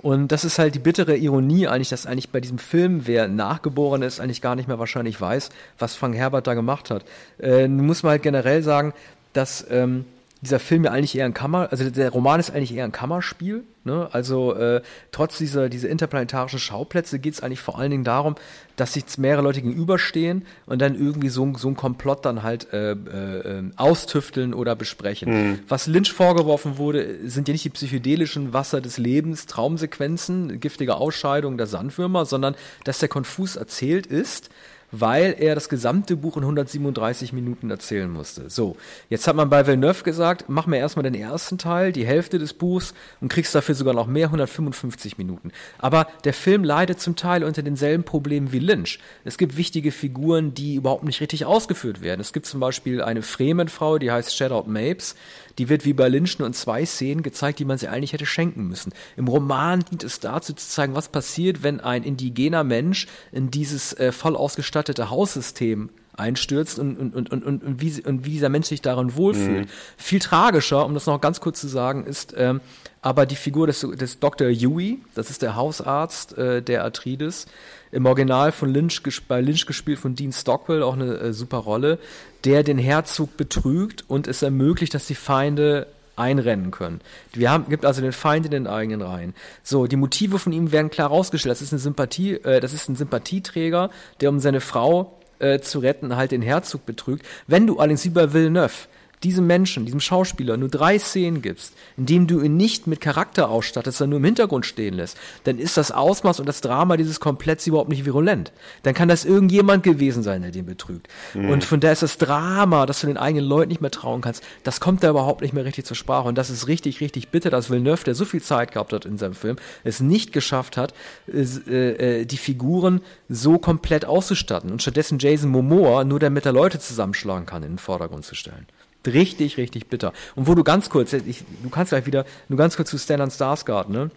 Und 0.00 0.30
das 0.30 0.44
ist 0.44 0.60
halt 0.60 0.76
die 0.76 0.78
bittere 0.78 1.16
Ironie 1.16 1.66
eigentlich, 1.66 1.88
dass 1.88 2.06
eigentlich 2.06 2.30
bei 2.30 2.40
diesem 2.40 2.58
Film, 2.58 3.08
wer 3.08 3.26
nachgeboren 3.26 4.02
ist, 4.02 4.20
eigentlich 4.20 4.40
gar 4.40 4.54
nicht 4.54 4.68
mehr 4.68 4.78
wahrscheinlich 4.78 5.20
weiß, 5.20 5.50
was 5.80 5.96
Frank 5.96 6.14
Herbert 6.14 6.46
da 6.46 6.54
gemacht 6.54 6.90
hat. 6.90 7.04
Äh, 7.40 7.66
muss 7.66 8.04
man 8.04 8.10
halt 8.10 8.22
generell 8.22 8.62
sagen, 8.62 8.94
dass 9.32 9.66
ähm, 9.70 10.04
dieser 10.40 10.60
Film 10.60 10.84
ja 10.84 10.92
eigentlich 10.92 11.16
eher 11.16 11.24
ein 11.24 11.34
Kammer, 11.34 11.68
also 11.70 11.88
der 11.90 12.10
Roman 12.10 12.38
ist 12.38 12.50
eigentlich 12.50 12.74
eher 12.74 12.84
ein 12.84 12.92
Kammerspiel. 12.92 13.64
Ne? 13.82 14.08
Also 14.12 14.54
äh, 14.54 14.82
trotz 15.10 15.38
dieser 15.38 15.68
diese 15.68 15.88
interplanetarischen 15.88 16.60
Schauplätze 16.60 17.18
geht 17.18 17.34
es 17.34 17.42
eigentlich 17.42 17.60
vor 17.60 17.78
allen 17.78 17.90
Dingen 17.90 18.04
darum, 18.04 18.36
dass 18.76 18.92
sich 18.92 19.04
mehrere 19.18 19.42
Leute 19.42 19.62
gegenüberstehen 19.62 20.46
und 20.66 20.80
dann 20.80 20.94
irgendwie 20.94 21.28
so, 21.28 21.52
so 21.56 21.68
ein 21.68 21.74
Komplott 21.74 22.24
dann 22.24 22.44
halt 22.44 22.72
äh, 22.72 22.92
äh, 22.92 23.64
austüfteln 23.76 24.54
oder 24.54 24.76
besprechen. 24.76 25.32
Mhm. 25.32 25.58
Was 25.66 25.88
Lynch 25.88 26.12
vorgeworfen 26.12 26.78
wurde, 26.78 27.28
sind 27.28 27.48
ja 27.48 27.52
nicht 27.52 27.64
die 27.64 27.70
psychedelischen 27.70 28.52
Wasser 28.52 28.80
des 28.80 28.98
Lebens, 28.98 29.46
Traumsequenzen, 29.46 30.60
giftige 30.60 30.96
Ausscheidungen 30.96 31.58
der 31.58 31.66
Sandwürmer, 31.66 32.26
sondern 32.26 32.54
dass 32.84 33.00
der 33.00 33.08
konfus 33.08 33.56
erzählt 33.56 34.06
ist 34.06 34.50
weil 34.90 35.36
er 35.38 35.54
das 35.54 35.68
gesamte 35.68 36.16
Buch 36.16 36.36
in 36.36 36.42
137 36.42 37.32
Minuten 37.32 37.70
erzählen 37.70 38.10
musste. 38.10 38.48
So, 38.48 38.76
jetzt 39.10 39.26
hat 39.26 39.36
man 39.36 39.50
bei 39.50 39.66
Villeneuve 39.66 40.02
gesagt, 40.02 40.46
mach 40.48 40.66
mir 40.66 40.78
erstmal 40.78 41.02
den 41.02 41.14
ersten 41.14 41.58
Teil, 41.58 41.92
die 41.92 42.06
Hälfte 42.06 42.38
des 42.38 42.54
Buchs 42.54 42.94
und 43.20 43.28
kriegst 43.28 43.54
dafür 43.54 43.74
sogar 43.74 43.94
noch 43.94 44.06
mehr, 44.06 44.26
155 44.26 45.18
Minuten. 45.18 45.52
Aber 45.78 46.06
der 46.24 46.34
Film 46.34 46.64
leidet 46.64 47.00
zum 47.00 47.16
Teil 47.16 47.44
unter 47.44 47.62
denselben 47.62 48.04
Problemen 48.04 48.52
wie 48.52 48.58
Lynch. 48.58 48.98
Es 49.24 49.38
gibt 49.38 49.56
wichtige 49.56 49.92
Figuren, 49.92 50.54
die 50.54 50.76
überhaupt 50.76 51.04
nicht 51.04 51.20
richtig 51.20 51.44
ausgeführt 51.44 52.00
werden. 52.00 52.20
Es 52.20 52.32
gibt 52.32 52.46
zum 52.46 52.60
Beispiel 52.60 53.02
eine 53.02 53.22
Fremenfrau, 53.22 53.98
die 53.98 54.10
heißt 54.10 54.34
Shadow 54.34 54.64
Mapes, 54.66 55.14
die 55.58 55.68
wird 55.68 55.84
wie 55.84 55.92
bei 55.92 56.08
Lynch 56.08 56.38
nur 56.38 56.46
in 56.46 56.54
zwei 56.54 56.86
Szenen 56.86 57.22
gezeigt, 57.22 57.58
die 57.58 57.64
man 57.64 57.78
sie 57.78 57.88
eigentlich 57.88 58.12
hätte 58.12 58.26
schenken 58.26 58.68
müssen. 58.68 58.92
Im 59.16 59.26
Roman 59.26 59.84
dient 59.90 60.04
es 60.04 60.20
dazu 60.20 60.52
zu 60.52 60.68
zeigen, 60.68 60.94
was 60.94 61.08
passiert, 61.08 61.62
wenn 61.62 61.80
ein 61.80 62.04
indigener 62.04 62.62
Mensch 62.62 63.08
in 63.32 63.50
dieses 63.50 63.92
äh, 63.94 64.12
voll 64.12 64.36
ausgestattete 64.36 64.77
Haussystem 65.10 65.90
einstürzt 66.18 66.78
und, 66.78 66.96
und, 66.98 67.14
und, 67.14 67.30
und, 67.32 67.62
und, 67.62 67.80
wie, 67.80 68.02
und 68.04 68.24
wie 68.24 68.30
dieser 68.30 68.48
Mensch 68.48 68.66
sich 68.66 68.82
darin 68.82 69.14
wohlfühlt. 69.14 69.66
Mhm. 69.66 69.72
Viel 69.96 70.18
tragischer, 70.18 70.84
um 70.84 70.94
das 70.94 71.06
noch 71.06 71.20
ganz 71.20 71.40
kurz 71.40 71.60
zu 71.60 71.68
sagen, 71.68 72.04
ist 72.04 72.34
ähm, 72.36 72.60
aber 73.00 73.26
die 73.26 73.36
Figur 73.36 73.66
des, 73.66 73.80
des 73.80 74.18
Dr. 74.18 74.48
Yui, 74.48 75.00
das 75.14 75.30
ist 75.30 75.42
der 75.42 75.54
Hausarzt 75.54 76.36
äh, 76.36 76.60
der 76.60 76.84
Atreides, 76.84 77.46
im 77.92 78.06
Original 78.06 78.52
von 78.52 78.72
Lynch, 78.72 79.00
bei 79.28 79.40
Lynch 79.40 79.66
gespielt 79.66 79.98
von 79.98 80.14
Dean 80.14 80.32
Stockwell, 80.32 80.82
auch 80.82 80.94
eine 80.94 81.14
äh, 81.18 81.32
super 81.32 81.58
Rolle, 81.58 81.98
der 82.44 82.64
den 82.64 82.78
Herzog 82.78 83.36
betrügt 83.36 84.04
und 84.08 84.26
es 84.26 84.42
ermöglicht, 84.42 84.94
dass 84.94 85.06
die 85.06 85.14
Feinde 85.14 85.86
einrennen 86.18 86.70
können. 86.70 87.00
Wir 87.32 87.50
haben, 87.50 87.68
gibt 87.68 87.84
also 87.84 88.00
den 88.00 88.12
Feind 88.12 88.46
in 88.46 88.52
den 88.52 88.66
eigenen 88.66 89.02
Reihen. 89.02 89.34
So, 89.62 89.86
die 89.86 89.96
Motive 89.96 90.38
von 90.38 90.52
ihm 90.52 90.72
werden 90.72 90.90
klar 90.90 91.08
rausgestellt. 91.08 91.52
Das 91.52 91.62
ist 91.62 91.72
eine 91.72 91.80
Sympathie, 91.80 92.34
äh, 92.34 92.60
das 92.60 92.72
ist 92.72 92.88
ein 92.88 92.96
Sympathieträger, 92.96 93.90
der 94.20 94.30
um 94.30 94.40
seine 94.40 94.60
Frau 94.60 95.18
äh, 95.38 95.60
zu 95.60 95.78
retten, 95.78 96.16
halt 96.16 96.32
den 96.32 96.42
Herzog 96.42 96.86
betrügt. 96.86 97.24
Wenn 97.46 97.66
du 97.66 97.78
allerdings 97.78 98.08
bei 98.12 98.32
Villeneuve 98.32 98.88
diesem 99.22 99.46
Menschen, 99.46 99.84
diesem 99.84 100.00
Schauspieler 100.00 100.56
nur 100.56 100.68
drei 100.68 100.98
Szenen 100.98 101.42
gibst, 101.42 101.74
in 101.96 102.06
dem 102.06 102.26
du 102.26 102.40
ihn 102.40 102.56
nicht 102.56 102.86
mit 102.86 103.00
Charakter 103.00 103.48
ausstattest, 103.48 103.98
sondern 103.98 104.10
nur 104.10 104.18
im 104.18 104.24
Hintergrund 104.24 104.66
stehen 104.66 104.94
lässt, 104.94 105.16
dann 105.44 105.58
ist 105.58 105.76
das 105.76 105.90
Ausmaß 105.90 106.40
und 106.40 106.46
das 106.46 106.60
Drama 106.60 106.96
dieses 106.96 107.20
Kompletts 107.20 107.66
überhaupt 107.66 107.88
nicht 107.88 108.04
virulent. 108.04 108.52
Dann 108.82 108.94
kann 108.94 109.08
das 109.08 109.24
irgendjemand 109.24 109.82
gewesen 109.82 110.22
sein, 110.22 110.42
der 110.42 110.50
den 110.50 110.66
betrügt. 110.66 111.08
Mhm. 111.34 111.50
Und 111.50 111.64
von 111.64 111.80
daher 111.80 111.92
ist 111.92 112.02
das 112.02 112.18
Drama, 112.18 112.86
dass 112.86 113.00
du 113.00 113.06
den 113.06 113.16
eigenen 113.16 113.46
Leuten 113.46 113.68
nicht 113.68 113.80
mehr 113.80 113.90
trauen 113.90 114.20
kannst, 114.20 114.42
das 114.64 114.80
kommt 114.80 115.02
da 115.02 115.10
überhaupt 115.10 115.40
nicht 115.40 115.54
mehr 115.54 115.64
richtig 115.64 115.84
zur 115.84 115.96
Sprache. 115.96 116.28
Und 116.28 116.38
das 116.38 116.50
ist 116.50 116.68
richtig, 116.68 117.00
richtig 117.00 117.28
bitter, 117.28 117.50
dass 117.50 117.70
Villeneuve, 117.70 118.04
der 118.04 118.14
so 118.14 118.24
viel 118.24 118.42
Zeit 118.42 118.72
gehabt 118.72 118.92
hat 118.92 119.04
in 119.04 119.18
seinem 119.18 119.34
Film, 119.34 119.56
es 119.84 120.00
nicht 120.00 120.32
geschafft 120.32 120.76
hat, 120.76 120.94
äh, 121.32 121.40
äh, 121.40 122.24
die 122.24 122.36
Figuren 122.36 123.00
so 123.28 123.58
komplett 123.58 124.04
auszustatten 124.04 124.70
und 124.70 124.82
stattdessen 124.82 125.18
Jason 125.18 125.50
Momoa 125.50 126.04
nur 126.04 126.18
damit 126.18 126.46
er 126.46 126.52
Leute 126.52 126.78
zusammenschlagen 126.78 127.46
kann, 127.46 127.62
in 127.62 127.72
den 127.72 127.78
Vordergrund 127.78 128.24
zu 128.24 128.34
stellen. 128.34 128.66
Richtig, 129.06 129.56
richtig 129.56 129.88
bitter. 129.88 130.12
Und 130.34 130.46
wo 130.46 130.54
du 130.54 130.64
ganz 130.64 130.90
kurz, 130.90 131.12
ich, 131.12 131.44
du 131.62 131.70
kannst 131.70 131.90
gleich 131.90 132.06
wieder, 132.06 132.24
nur 132.48 132.58
ganz 132.58 132.76
kurz 132.76 132.90
zu 132.90 132.98
Stellan 132.98 133.30
Skarsgård, 133.30 133.88
ne? 133.88 134.10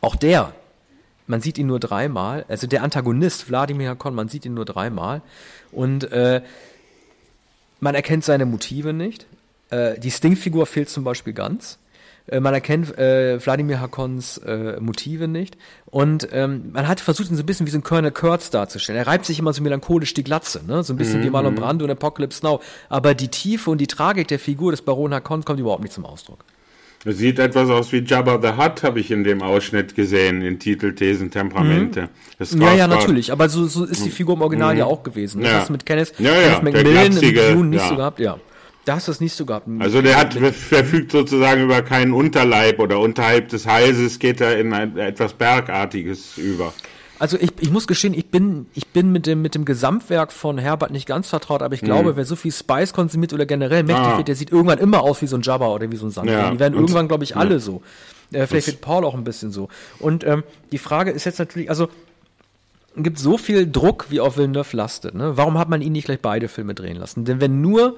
Auch 0.00 0.16
der, 0.16 0.54
man 1.26 1.40
sieht 1.40 1.58
ihn 1.58 1.66
nur 1.66 1.80
dreimal, 1.80 2.44
also 2.48 2.66
der 2.66 2.82
Antagonist, 2.82 3.48
Wladimir 3.48 3.90
Hakon, 3.90 4.14
man 4.14 4.28
sieht 4.28 4.44
ihn 4.46 4.54
nur 4.54 4.64
dreimal 4.64 5.22
und 5.72 6.10
äh, 6.12 6.42
man 7.80 7.94
erkennt 7.94 8.24
seine 8.24 8.46
Motive 8.46 8.92
nicht. 8.92 9.26
Äh, 9.70 9.98
die 9.98 10.10
Sting-Figur 10.10 10.66
fehlt 10.66 10.88
zum 10.88 11.04
Beispiel 11.04 11.32
ganz. 11.32 11.78
Äh, 12.28 12.40
man 12.40 12.54
erkennt 12.54 12.96
äh, 12.98 13.38
Wladimir 13.44 13.80
Hakons 13.80 14.38
äh, 14.38 14.78
Motive 14.80 15.28
nicht. 15.28 15.56
Und 15.86 16.28
ähm, 16.32 16.70
man 16.72 16.88
hat 16.88 17.00
versucht, 17.00 17.30
ihn 17.30 17.36
so 17.36 17.42
ein 17.42 17.46
bisschen 17.46 17.66
wie 17.66 17.70
so 17.70 17.78
ein 17.78 17.82
Colonel 17.82 18.10
Kurtz 18.10 18.50
darzustellen. 18.50 18.98
Er 18.98 19.06
reibt 19.06 19.24
sich 19.24 19.38
immer 19.38 19.52
so 19.52 19.62
melancholisch 19.62 20.14
die 20.14 20.24
Glatze, 20.24 20.62
ne? 20.66 20.82
so 20.82 20.92
ein 20.92 20.96
bisschen 20.96 21.20
mhm. 21.20 21.24
wie 21.24 21.30
Marlon 21.30 21.54
Brando 21.54 21.84
und 21.84 21.90
Apocalypse 21.90 22.44
Now. 22.44 22.60
Aber 22.88 23.14
die 23.14 23.28
Tiefe 23.28 23.70
und 23.70 23.78
die 23.78 23.86
Tragik 23.86 24.28
der 24.28 24.38
Figur 24.38 24.72
des 24.72 24.82
Baron 24.82 25.14
Hakon 25.14 25.44
kommt 25.44 25.60
überhaupt 25.60 25.82
nicht 25.82 25.94
zum 25.94 26.04
Ausdruck. 26.04 26.44
Es 27.04 27.18
sieht 27.18 27.38
etwas 27.38 27.70
aus 27.70 27.92
wie 27.92 27.98
Jabba 27.98 28.40
the 28.42 28.60
Hutt, 28.60 28.82
habe 28.82 28.98
ich 28.98 29.12
in 29.12 29.22
dem 29.22 29.40
Ausschnitt 29.40 29.94
gesehen, 29.94 30.42
in 30.42 30.58
Titel, 30.58 30.92
Thesen, 30.92 31.30
Temperamente. 31.30 32.08
Mhm. 32.40 32.60
Ja, 32.60 32.74
ja, 32.74 32.88
natürlich. 32.88 33.30
Aber 33.30 33.48
so, 33.48 33.68
so 33.68 33.84
ist 33.84 34.04
die 34.04 34.10
Figur 34.10 34.34
im 34.34 34.42
Original 34.42 34.72
mhm. 34.72 34.80
ja 34.80 34.84
auch 34.86 35.04
gewesen. 35.04 35.40
Ja. 35.40 35.50
Das 35.50 35.60
hast 35.60 35.68
du 35.68 35.72
mit 35.74 35.86
Kenneth, 35.86 36.14
ja, 36.18 36.32
ja, 36.32 36.58
Kenneth 36.58 36.74
McMillan 36.74 37.16
im 37.16 37.54
Dune 37.54 37.70
nicht 37.70 37.82
ja. 37.82 37.88
so 37.88 37.96
gehabt, 37.96 38.18
ja. 38.18 38.38
Da 38.86 38.94
hast 38.94 39.08
du 39.08 39.12
es 39.12 39.20
nicht 39.20 39.34
so 39.34 39.44
gehabt. 39.44 39.66
Also 39.80 40.00
der 40.00 40.16
hat 40.16 40.34
verfügt 40.34 41.10
sozusagen 41.10 41.60
über 41.60 41.82
keinen 41.82 42.12
Unterleib 42.12 42.78
oder 42.78 43.00
unterhalb 43.00 43.48
des 43.48 43.66
Halses 43.66 44.20
geht 44.20 44.40
er 44.40 44.58
in 44.60 44.72
ein, 44.72 44.96
etwas 44.96 45.34
Bergartiges 45.34 46.38
über. 46.38 46.72
Also 47.18 47.36
ich, 47.36 47.50
ich 47.58 47.70
muss 47.70 47.88
gestehen, 47.88 48.14
ich 48.14 48.26
bin, 48.26 48.66
ich 48.74 48.86
bin 48.86 49.10
mit 49.10 49.26
dem, 49.26 49.42
mit 49.42 49.56
dem 49.56 49.64
Gesamtwerk 49.64 50.30
von 50.30 50.56
Herbert 50.56 50.92
nicht 50.92 51.06
ganz 51.06 51.28
vertraut, 51.28 51.62
aber 51.62 51.74
ich 51.74 51.80
glaube, 51.80 52.10
hm. 52.10 52.16
wer 52.16 52.24
so 52.24 52.36
viel 52.36 52.52
Spice 52.52 52.92
konsumiert 52.92 53.32
oder 53.32 53.44
generell 53.44 53.82
mächtig 53.82 54.04
ah. 54.04 54.16
wird, 54.18 54.28
der 54.28 54.36
sieht 54.36 54.52
irgendwann 54.52 54.78
immer 54.78 55.02
aus 55.02 55.20
wie 55.20 55.26
so 55.26 55.36
ein 55.36 55.42
Jabba 55.42 55.66
oder 55.66 55.90
wie 55.90 55.96
so 55.96 56.06
ein 56.06 56.12
Sand. 56.12 56.30
Ja. 56.30 56.50
Die 56.52 56.60
werden 56.60 56.74
Und, 56.74 56.82
irgendwann, 56.82 57.08
glaube 57.08 57.24
ich, 57.24 57.36
alle 57.36 57.54
ja. 57.54 57.58
so. 57.58 57.82
Äh, 58.32 58.46
vielleicht 58.46 58.68
wird 58.68 58.80
Paul 58.82 59.04
auch 59.04 59.14
ein 59.14 59.24
bisschen 59.24 59.50
so. 59.50 59.68
Und 59.98 60.22
ähm, 60.22 60.44
die 60.70 60.78
Frage 60.78 61.10
ist 61.10 61.24
jetzt 61.24 61.40
natürlich, 61.40 61.70
also 61.70 61.88
gibt 62.96 63.18
so 63.18 63.36
viel 63.36 63.68
Druck, 63.68 64.06
wie 64.10 64.20
auf 64.20 64.36
Villeneuve 64.36 64.76
lastet. 64.76 65.16
Ne? 65.16 65.36
Warum 65.36 65.58
hat 65.58 65.68
man 65.68 65.82
ihn 65.82 65.92
nicht 65.92 66.04
gleich 66.04 66.20
beide 66.20 66.46
Filme 66.46 66.74
drehen 66.74 66.96
lassen? 66.96 67.24
Denn 67.24 67.40
wenn 67.40 67.60
nur 67.60 67.96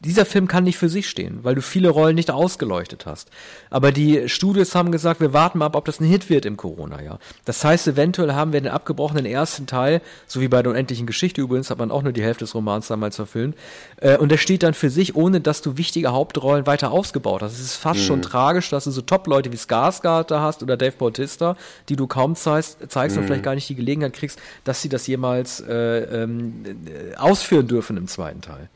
dieser 0.00 0.26
Film 0.26 0.48
kann 0.48 0.64
nicht 0.64 0.76
für 0.76 0.88
sich 0.88 1.08
stehen, 1.08 1.40
weil 1.42 1.54
du 1.54 1.62
viele 1.62 1.88
Rollen 1.88 2.14
nicht 2.14 2.30
ausgeleuchtet 2.30 3.06
hast. 3.06 3.30
Aber 3.70 3.92
die 3.92 4.28
Studios 4.28 4.74
haben 4.74 4.92
gesagt, 4.92 5.20
wir 5.20 5.32
warten 5.32 5.58
mal 5.58 5.66
ab, 5.66 5.76
ob 5.76 5.84
das 5.84 6.00
ein 6.00 6.04
Hit 6.04 6.28
wird 6.28 6.44
im 6.44 6.56
Corona-Jahr. 6.56 7.18
Das 7.44 7.64
heißt, 7.64 7.88
eventuell 7.88 8.34
haben 8.34 8.52
wir 8.52 8.60
den 8.60 8.70
abgebrochenen 8.70 9.24
ersten 9.24 9.66
Teil, 9.66 10.02
so 10.26 10.40
wie 10.40 10.48
bei 10.48 10.62
der 10.62 10.72
unendlichen 10.72 11.06
Geschichte 11.06 11.40
übrigens, 11.40 11.70
hat 11.70 11.78
man 11.78 11.90
auch 11.90 12.02
nur 12.02 12.12
die 12.12 12.22
Hälfte 12.22 12.44
des 12.44 12.54
Romans 12.54 12.88
damals 12.88 13.16
verfilmt. 13.16 13.56
Äh, 13.96 14.18
und 14.18 14.30
der 14.30 14.36
steht 14.36 14.62
dann 14.62 14.74
für 14.74 14.90
sich, 14.90 15.16
ohne 15.16 15.40
dass 15.40 15.62
du 15.62 15.76
wichtige 15.76 16.12
Hauptrollen 16.12 16.66
weiter 16.66 16.90
ausgebaut 16.90 17.42
hast. 17.42 17.54
Es 17.54 17.60
ist 17.60 17.76
fast 17.76 18.00
mhm. 18.00 18.04
schon 18.04 18.22
tragisch, 18.22 18.70
dass 18.70 18.84
du 18.84 18.90
so 18.90 19.00
Top-Leute 19.00 19.52
wie 19.52 19.56
Skarsgård 19.56 20.30
da 20.30 20.40
hast 20.40 20.62
oder 20.62 20.76
Dave 20.76 20.96
Bautista, 20.96 21.56
die 21.88 21.96
du 21.96 22.06
kaum 22.06 22.34
zeigst, 22.36 22.78
zeigst 22.88 23.16
mhm. 23.16 23.22
und 23.22 23.26
vielleicht 23.26 23.44
gar 23.44 23.54
nicht 23.54 23.68
die 23.68 23.74
Gelegenheit 23.74 24.12
kriegst, 24.12 24.38
dass 24.64 24.82
sie 24.82 24.88
das 24.88 25.06
jemals 25.06 25.60
äh, 25.60 26.22
ähm, 26.22 26.64
äh, 26.86 27.16
ausführen 27.16 27.68
dürfen 27.68 27.96
im 27.96 28.08
zweiten 28.08 28.40
Teil. 28.40 28.68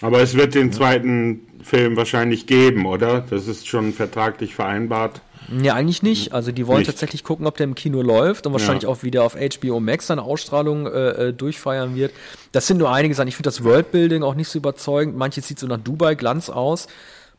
Aber 0.00 0.20
es 0.20 0.34
wird 0.34 0.54
den 0.54 0.72
zweiten 0.72 1.40
Film 1.62 1.96
wahrscheinlich 1.96 2.46
geben, 2.46 2.86
oder? 2.86 3.24
Das 3.28 3.48
ist 3.48 3.66
schon 3.66 3.92
vertraglich 3.92 4.54
vereinbart. 4.54 5.20
Ja, 5.62 5.74
eigentlich 5.74 6.02
nicht. 6.02 6.32
Also 6.32 6.52
die 6.52 6.66
wollen 6.66 6.80
nicht. 6.80 6.90
tatsächlich 6.90 7.24
gucken, 7.24 7.46
ob 7.46 7.56
der 7.56 7.64
im 7.64 7.74
Kino 7.74 8.02
läuft 8.02 8.46
und 8.46 8.52
wahrscheinlich 8.52 8.82
ja. 8.84 8.88
auch 8.90 9.02
wieder 9.02 9.24
auf 9.24 9.34
HBO 9.34 9.80
Max 9.80 10.06
seine 10.06 10.22
Ausstrahlung 10.22 10.86
äh, 10.86 11.28
äh, 11.28 11.32
durchfeiern 11.32 11.96
wird. 11.96 12.12
Das 12.52 12.66
sind 12.66 12.76
nur 12.76 12.92
einige 12.92 13.14
Sachen. 13.14 13.28
Ich 13.28 13.36
finde 13.36 13.48
das 13.48 13.64
Worldbuilding 13.64 14.22
auch 14.22 14.34
nicht 14.34 14.48
so 14.48 14.58
überzeugend. 14.58 15.16
Manches 15.16 15.48
sieht 15.48 15.58
so 15.58 15.66
nach 15.66 15.78
Dubai 15.78 16.14
Glanz 16.14 16.50
aus. 16.50 16.86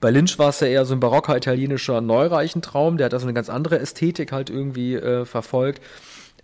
Bei 0.01 0.11
Lynch 0.11 0.39
war 0.39 0.49
es 0.49 0.59
ja 0.61 0.67
eher 0.67 0.85
so 0.85 0.93
ein 0.93 0.99
barocker 0.99 1.35
italienischer 1.35 2.01
Neureichentraum. 2.01 2.97
Der 2.97 3.05
hat 3.05 3.13
also 3.13 3.25
eine 3.25 3.33
ganz 3.33 3.49
andere 3.49 3.79
Ästhetik 3.79 4.31
halt 4.31 4.49
irgendwie 4.49 4.95
äh, 4.95 5.25
verfolgt. 5.25 5.81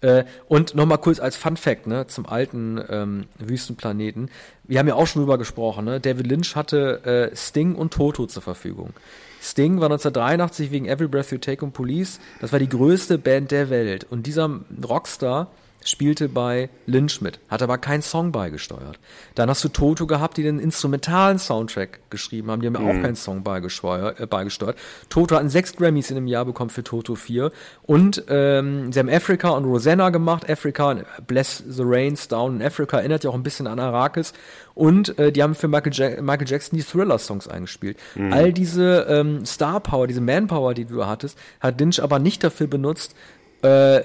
Äh, 0.02 0.26
und 0.48 0.76
nochmal 0.76 0.98
kurz 0.98 1.20
als 1.20 1.36
Fun 1.36 1.58
Fact, 1.58 1.88
ne, 1.88 2.08
zum 2.08 2.26
alten 2.26 2.82
ähm, 2.90 3.26
Wüstenplaneten. 3.40 4.30
Wir 4.64 4.80
haben 4.80 4.88
ja 4.88 4.96
auch 4.96 5.08
schon 5.08 5.22
drüber 5.22 5.38
gesprochen, 5.38 5.86
ne? 5.86 6.00
David 6.00 6.28
Lynch 6.28 6.56
hatte 6.56 7.32
äh, 7.32 7.36
Sting 7.36 7.76
und 7.76 7.94
Toto 7.94 8.26
zur 8.26 8.42
Verfügung. 8.42 8.94
Sting 9.42 9.80
war 9.80 9.86
1983 9.86 10.72
wegen 10.72 10.88
Every 10.88 11.08
Breath 11.08 11.32
You 11.32 11.38
Take 11.38 11.64
und 11.64 11.74
Police, 11.74 12.20
das 12.42 12.52
war 12.52 12.60
die 12.60 12.70
größte 12.70 13.20
Band 13.20 13.52
der 13.52 13.70
Welt. 13.70 14.08
Und 14.10 14.26
dieser 14.26 14.50
Rockstar 14.88 15.52
spielte 15.86 16.28
bei 16.28 16.70
Lynch 16.88 17.22
mit, 17.22 17.40
hat 17.48 17.62
aber 17.62 17.78
keinen 17.78 18.02
Song 18.02 18.32
beigesteuert. 18.32 19.00
Dann 19.36 19.50
hast 19.50 19.64
du 19.64 19.70
Toto 19.70 20.08
gehabt, 20.08 20.38
die 20.38 20.44
den 20.44 20.60
instrumentalen 20.60 21.40
Soundtrack 21.40 22.00
geschrieben 22.10 22.52
haben, 22.52 22.62
die 22.62 22.68
haben 22.68 22.74
ja 22.74 22.82
mhm. 22.82 22.90
auch 22.90 23.02
keinen 23.02 23.16
Song 23.16 23.44
beigesteuert, 23.44 24.20
äh, 24.20 24.26
beigesteuert. 24.26 24.78
Toto 25.10 25.36
hatten 25.36 25.50
sechs 25.50 25.76
Grammys 25.76 26.12
in 26.12 26.18
einem 26.18 26.28
Jahr 26.28 26.44
bekommen 26.44 26.70
für 26.70 26.84
Toto 26.84 27.16
4 27.16 27.52
und 27.84 28.24
ähm, 28.28 28.92
sie 28.92 29.00
haben 29.00 29.10
Africa 29.10 29.50
und 29.50 29.66
Rosanna 29.66 30.10
gemacht. 30.10 30.50
Africa, 30.50 31.04
Bless 31.28 31.64
the 31.68 31.84
Rains 31.86 32.28
Down 32.28 32.60
in 32.60 32.66
Africa 32.66 32.98
erinnert 32.98 33.24
ja 33.24 33.30
auch 33.30 33.36
ein 33.36 33.44
bisschen 33.44 33.68
an 33.68 33.80
Arrakis 33.80 34.34
und 34.74 35.18
äh, 35.20 35.32
die 35.32 35.44
haben 35.44 35.56
für 35.56 35.68
Michael, 35.68 35.94
ja 35.94 36.22
Michael 36.22 36.48
Jackson 36.48 36.78
die 36.78 36.84
Thriller-Songs 36.84 37.48
eingespielt. 37.48 37.98
Mhm. 38.16 38.34
All 38.34 38.52
diese 38.52 39.06
ähm, 39.08 39.46
Star 39.46 39.80
Power, 39.80 40.08
diese 40.08 40.22
Manpower, 40.22 40.74
die 40.74 40.86
du 40.86 41.06
hattest, 41.06 41.38
hat 41.60 41.80
Lynch 41.80 42.02
aber 42.02 42.20
nicht 42.20 42.44
dafür 42.44 42.68
benutzt, 42.68 43.16
äh, 43.62 44.02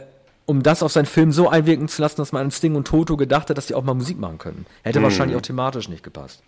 um 0.47 0.63
das 0.63 0.83
auf 0.83 0.93
seinen 0.93 1.07
Film 1.07 1.33
so 1.33 1.49
einwirken 1.49 1.89
zu 1.89 2.03
lassen, 2.03 2.17
dass 2.17 2.33
man 2.33 2.47
an 2.47 2.51
Sting 2.51 2.75
und 2.75 2.87
Toto 2.87 3.17
gedacht 3.17 3.51
hat, 3.51 3.59
dass 3.59 3.67
die 3.67 3.75
auch 3.75 3.85
mal 3.85 3.95
Musik 3.95 4.19
machen 4.19 4.39
können. 4.39 4.67
Hätte 4.83 4.99
hm. 4.99 5.05
wahrscheinlich 5.05 5.37
auch 5.37 5.43
thematisch 5.43 5.89
nicht 5.89 6.03
gepasst. 6.03 6.43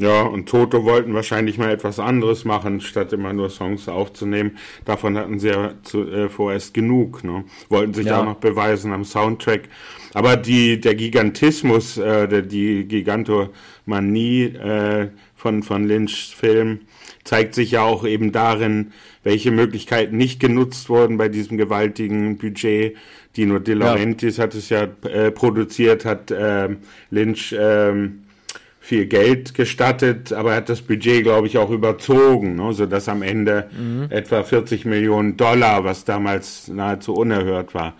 Ja, 0.00 0.22
und 0.22 0.48
Toto 0.48 0.84
wollten 0.84 1.12
wahrscheinlich 1.12 1.58
mal 1.58 1.70
etwas 1.70 1.98
anderes 1.98 2.44
machen, 2.44 2.80
statt 2.80 3.12
immer 3.12 3.32
nur 3.32 3.50
Songs 3.50 3.88
aufzunehmen. 3.88 4.56
Davon 4.84 5.18
hatten 5.18 5.40
sie 5.40 5.48
ja 5.48 5.72
zu, 5.82 6.08
äh, 6.08 6.28
vorerst 6.28 6.72
genug. 6.72 7.24
Ne? 7.24 7.44
Wollten 7.68 7.94
sich 7.94 8.06
ja. 8.06 8.20
auch 8.20 8.24
noch 8.24 8.36
beweisen 8.36 8.92
am 8.92 9.04
Soundtrack. 9.04 9.62
Aber 10.14 10.36
die, 10.36 10.80
der 10.80 10.94
Gigantismus, 10.94 11.98
äh, 11.98 12.28
der, 12.28 12.42
die 12.42 12.84
Gigantomanie 12.84 14.44
äh, 14.44 15.08
von, 15.34 15.64
von 15.64 15.84
Lynchs 15.84 16.28
Film 16.28 16.80
zeigt 17.24 17.54
sich 17.54 17.72
ja 17.72 17.82
auch 17.82 18.06
eben 18.06 18.30
darin, 18.30 18.92
welche 19.28 19.50
Möglichkeiten 19.50 20.16
nicht 20.16 20.40
genutzt 20.40 20.88
wurden 20.88 21.18
bei 21.18 21.28
diesem 21.28 21.58
gewaltigen 21.58 22.38
Budget. 22.38 22.96
Dino 23.36 23.58
De 23.58 23.74
Laurentiis 23.74 24.38
ja. 24.38 24.44
hat 24.44 24.54
es 24.54 24.70
ja 24.70 24.88
äh, 25.02 25.30
produziert, 25.30 26.06
hat 26.06 26.30
äh, 26.30 26.70
Lynch 27.10 27.52
äh, 27.52 28.08
viel 28.80 29.04
Geld 29.04 29.52
gestattet, 29.52 30.32
aber 30.32 30.52
er 30.52 30.56
hat 30.56 30.70
das 30.70 30.80
Budget, 30.80 31.24
glaube 31.24 31.46
ich, 31.46 31.58
auch 31.58 31.68
überzogen, 31.68 32.56
ne, 32.56 32.72
sodass 32.72 33.06
am 33.10 33.20
Ende 33.20 33.68
mhm. 33.78 34.06
etwa 34.08 34.42
40 34.42 34.86
Millionen 34.86 35.36
Dollar, 35.36 35.84
was 35.84 36.06
damals 36.06 36.68
nahezu 36.68 37.12
unerhört 37.12 37.74
war, 37.74 37.96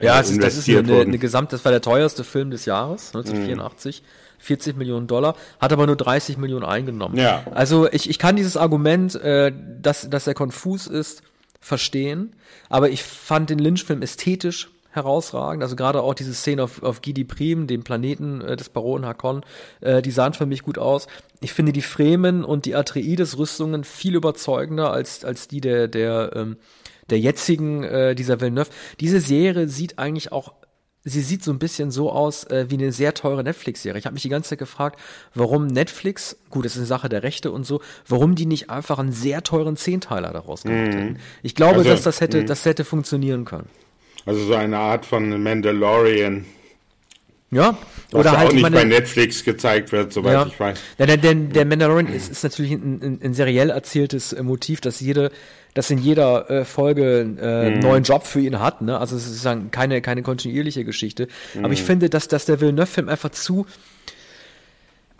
ja, 0.00 0.16
äh, 0.16 0.20
es 0.22 0.30
ist, 0.30 0.42
das 0.42 0.56
ist 0.56 0.68
eine, 0.70 1.00
eine 1.00 1.18
Gesamt, 1.18 1.52
das 1.52 1.62
war 1.66 1.72
der 1.72 1.82
teuerste 1.82 2.24
Film 2.24 2.50
des 2.50 2.64
Jahres, 2.64 3.08
1984. 3.14 4.00
Mhm. 4.00 4.19
40 4.40 4.76
Millionen 4.76 5.06
Dollar, 5.06 5.36
hat 5.60 5.72
aber 5.72 5.86
nur 5.86 5.96
30 5.96 6.36
Millionen 6.38 6.64
eingenommen. 6.64 7.16
Ja. 7.16 7.44
Also 7.52 7.90
ich, 7.90 8.10
ich 8.10 8.18
kann 8.18 8.36
dieses 8.36 8.56
Argument, 8.56 9.14
äh, 9.14 9.52
dass, 9.80 10.08
dass 10.10 10.26
er 10.26 10.34
konfus 10.34 10.86
ist, 10.86 11.22
verstehen, 11.60 12.34
aber 12.68 12.90
ich 12.90 13.02
fand 13.02 13.50
den 13.50 13.58
Lynch-Film 13.58 14.02
ästhetisch 14.02 14.70
herausragend. 14.92 15.62
Also 15.62 15.76
gerade 15.76 16.02
auch 16.02 16.14
diese 16.14 16.34
Szene 16.34 16.64
auf, 16.64 16.82
auf 16.82 17.00
Gidi 17.00 17.24
Prim, 17.24 17.66
dem 17.66 17.84
Planeten 17.84 18.40
äh, 18.40 18.56
des 18.56 18.70
Baron 18.70 19.06
Hakon, 19.06 19.42
äh, 19.80 20.02
die 20.02 20.10
sahen 20.10 20.32
für 20.32 20.46
mich 20.46 20.62
gut 20.62 20.78
aus. 20.78 21.06
Ich 21.40 21.52
finde 21.52 21.72
die 21.72 21.82
Fremen 21.82 22.44
und 22.44 22.64
die 22.66 22.74
Atreides-Rüstungen 22.74 23.84
viel 23.84 24.16
überzeugender 24.16 24.92
als, 24.92 25.24
als 25.24 25.48
die 25.48 25.60
der, 25.60 25.86
der, 25.86 26.32
ähm, 26.34 26.56
der 27.08 27.20
jetzigen, 27.20 27.84
äh, 27.84 28.14
dieser 28.14 28.40
Villeneuve. 28.40 28.70
Diese 28.98 29.20
Serie 29.20 29.68
sieht 29.68 29.98
eigentlich 29.98 30.32
auch 30.32 30.54
sie 31.04 31.22
sieht 31.22 31.42
so 31.42 31.50
ein 31.50 31.58
bisschen 31.58 31.90
so 31.90 32.10
aus 32.10 32.44
äh, 32.44 32.66
wie 32.68 32.74
eine 32.74 32.92
sehr 32.92 33.14
teure 33.14 33.42
Netflix-Serie. 33.42 33.98
Ich 33.98 34.06
habe 34.06 34.14
mich 34.14 34.22
die 34.22 34.28
ganze 34.28 34.50
Zeit 34.50 34.58
gefragt, 34.58 35.00
warum 35.34 35.66
Netflix, 35.66 36.36
gut, 36.50 36.64
das 36.64 36.72
ist 36.72 36.78
eine 36.78 36.86
Sache 36.86 37.08
der 37.08 37.22
Rechte 37.22 37.50
und 37.50 37.64
so, 37.64 37.80
warum 38.06 38.34
die 38.34 38.46
nicht 38.46 38.70
einfach 38.70 38.98
einen 38.98 39.12
sehr 39.12 39.42
teuren 39.42 39.76
Zehnteiler 39.76 40.32
daraus 40.32 40.62
gemacht 40.62 40.88
mm. 40.88 40.98
hätten. 40.98 41.18
Ich 41.42 41.54
glaube, 41.54 41.78
also, 41.78 41.90
dass 41.90 42.02
das 42.02 42.20
hätte, 42.20 42.42
mm. 42.42 42.46
das 42.46 42.64
hätte 42.64 42.84
funktionieren 42.84 43.44
können. 43.44 43.68
Also 44.26 44.44
so 44.44 44.54
eine 44.54 44.78
Art 44.78 45.06
von 45.06 45.42
Mandalorian. 45.42 46.44
Ja, 47.52 47.76
Was 48.12 48.20
oder 48.20 48.38
halt 48.38 48.50
auch 48.50 48.52
nicht 48.52 48.62
meine, 48.62 48.76
bei 48.76 48.84
Netflix 48.84 49.42
gezeigt 49.42 49.90
wird, 49.90 50.12
soweit 50.12 50.34
ja. 50.34 50.46
ich 50.46 50.60
weiß. 50.60 50.78
Ja, 50.98 51.06
der, 51.06 51.16
der, 51.16 51.34
der 51.34 51.64
Mandalorian 51.64 52.12
ist, 52.12 52.30
ist 52.30 52.44
natürlich 52.44 52.70
ein, 52.70 53.00
ein, 53.02 53.20
ein 53.24 53.34
seriell 53.34 53.70
erzähltes 53.70 54.32
äh, 54.32 54.42
Motiv, 54.44 54.80
dass 54.80 55.00
jede, 55.00 55.32
dass 55.74 55.90
in 55.90 55.98
jeder 55.98 56.50
äh, 56.50 56.64
Folge 56.64 57.20
äh, 57.20 57.44
einen 57.44 57.74
mhm. 57.76 57.80
neuen 57.80 58.02
Job 58.04 58.26
für 58.26 58.40
ihn 58.40 58.58
hat. 58.60 58.82
Ne? 58.82 58.98
Also 58.98 59.16
es 59.16 59.26
ist 59.26 59.44
dann 59.44 59.70
keine, 59.70 60.00
keine 60.00 60.22
kontinuierliche 60.22 60.84
Geschichte. 60.84 61.28
Mhm. 61.54 61.64
Aber 61.64 61.72
ich 61.72 61.82
mhm. 61.82 61.86
finde, 61.86 62.10
dass, 62.10 62.28
dass 62.28 62.44
der 62.44 62.60
Villeneuve-Film 62.60 63.08
einfach 63.08 63.30
zu 63.30 63.66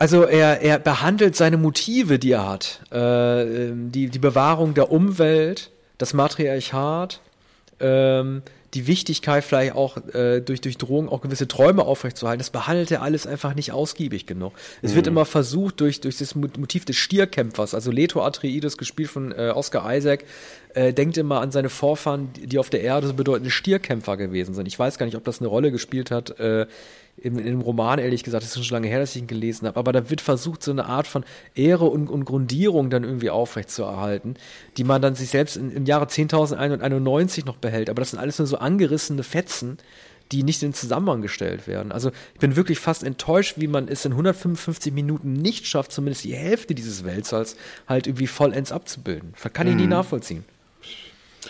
also 0.01 0.23
er, 0.23 0.61
er 0.63 0.79
behandelt 0.79 1.35
seine 1.35 1.57
Motive, 1.57 2.17
die 2.17 2.31
er 2.31 2.49
hat, 2.49 2.81
äh, 2.91 3.67
ähm, 3.67 3.91
die, 3.91 4.09
die 4.09 4.17
Bewahrung 4.17 4.73
der 4.73 4.91
Umwelt, 4.91 5.69
das 5.99 6.15
Matriarchat, 6.15 7.21
ähm, 7.79 8.41
die 8.73 8.87
Wichtigkeit 8.87 9.43
vielleicht 9.43 9.75
auch 9.75 9.97
äh, 10.13 10.39
durch, 10.39 10.61
durch 10.61 10.77
Drohung 10.77 11.09
auch 11.09 11.21
gewisse 11.21 11.47
Träume 11.47 11.83
aufrechtzuerhalten, 11.83 12.39
das 12.39 12.51
behandelt 12.51 12.89
er 12.91 13.01
alles 13.01 13.27
einfach 13.27 13.53
nicht 13.53 13.71
ausgiebig 13.73 14.25
genug. 14.25 14.53
Es 14.81 14.91
mhm. 14.91 14.95
wird 14.95 15.07
immer 15.07 15.25
versucht, 15.25 15.81
durch, 15.81 15.99
durch 15.99 16.17
das 16.17 16.35
Motiv 16.35 16.85
des 16.85 16.95
Stierkämpfers, 16.95 17.73
also 17.73 17.91
Leto 17.91 18.23
Atreides, 18.23 18.77
gespielt 18.77 19.09
von 19.09 19.31
äh, 19.33 19.51
Oscar 19.53 19.93
Isaac, 19.93 20.23
äh, 20.73 20.93
denkt 20.93 21.17
immer 21.17 21.41
an 21.41 21.51
seine 21.51 21.69
Vorfahren, 21.69 22.29
die 22.33 22.59
auf 22.59 22.69
der 22.69 22.81
Erde 22.81 23.07
so 23.07 23.13
bedeutende 23.13 23.51
Stierkämpfer 23.51 24.15
gewesen 24.15 24.53
sind. 24.55 24.67
Ich 24.67 24.79
weiß 24.79 24.97
gar 24.97 25.05
nicht, 25.05 25.17
ob 25.17 25.25
das 25.25 25.39
eine 25.39 25.49
Rolle 25.49 25.71
gespielt 25.71 26.09
hat 26.09 26.39
äh, 26.39 26.65
in, 27.17 27.37
in 27.37 27.45
dem 27.45 27.61
Roman, 27.61 27.99
ehrlich 27.99 28.23
gesagt, 28.23 28.43
das 28.43 28.55
ist 28.55 28.65
schon 28.65 28.75
lange 28.75 28.87
her, 28.87 28.99
dass 28.99 29.15
ich 29.15 29.21
ihn 29.21 29.27
gelesen 29.27 29.67
habe, 29.67 29.79
aber 29.79 29.91
da 29.91 30.09
wird 30.09 30.21
versucht, 30.21 30.63
so 30.63 30.71
eine 30.71 30.85
Art 30.85 31.07
von 31.07 31.23
Ehre 31.55 31.85
und, 31.85 32.09
und 32.09 32.25
Grundierung 32.25 32.89
dann 32.89 33.03
irgendwie 33.03 33.29
aufrechtzuerhalten, 33.29 34.35
die 34.77 34.83
man 34.83 35.01
dann 35.01 35.15
sich 35.15 35.29
selbst 35.29 35.57
in, 35.57 35.71
im 35.71 35.85
Jahre 35.85 36.05
10.191 36.05 37.45
noch 37.45 37.57
behält. 37.57 37.89
Aber 37.89 38.01
das 38.01 38.11
sind 38.11 38.19
alles 38.19 38.39
nur 38.39 38.47
so 38.47 38.57
angerissene 38.57 39.23
Fetzen, 39.23 39.77
die 40.31 40.43
nicht 40.43 40.63
in 40.63 40.73
Zusammenhang 40.73 41.21
gestellt 41.21 41.67
werden. 41.67 41.91
Also 41.91 42.11
ich 42.33 42.39
bin 42.39 42.55
wirklich 42.55 42.79
fast 42.79 43.03
enttäuscht, 43.03 43.55
wie 43.57 43.67
man 43.67 43.87
es 43.87 44.05
in 44.05 44.13
155 44.13 44.93
Minuten 44.93 45.33
nicht 45.33 45.67
schafft, 45.67 45.91
zumindest 45.91 46.23
die 46.23 46.35
Hälfte 46.35 46.73
dieses 46.73 47.03
Weltsaals 47.03 47.57
halt 47.87 48.07
irgendwie 48.07 48.27
vollends 48.27 48.71
abzubilden. 48.71 49.33
Kann 49.53 49.67
ich 49.67 49.73
mhm. 49.73 49.81
nie 49.81 49.87
nachvollziehen. 49.87 50.45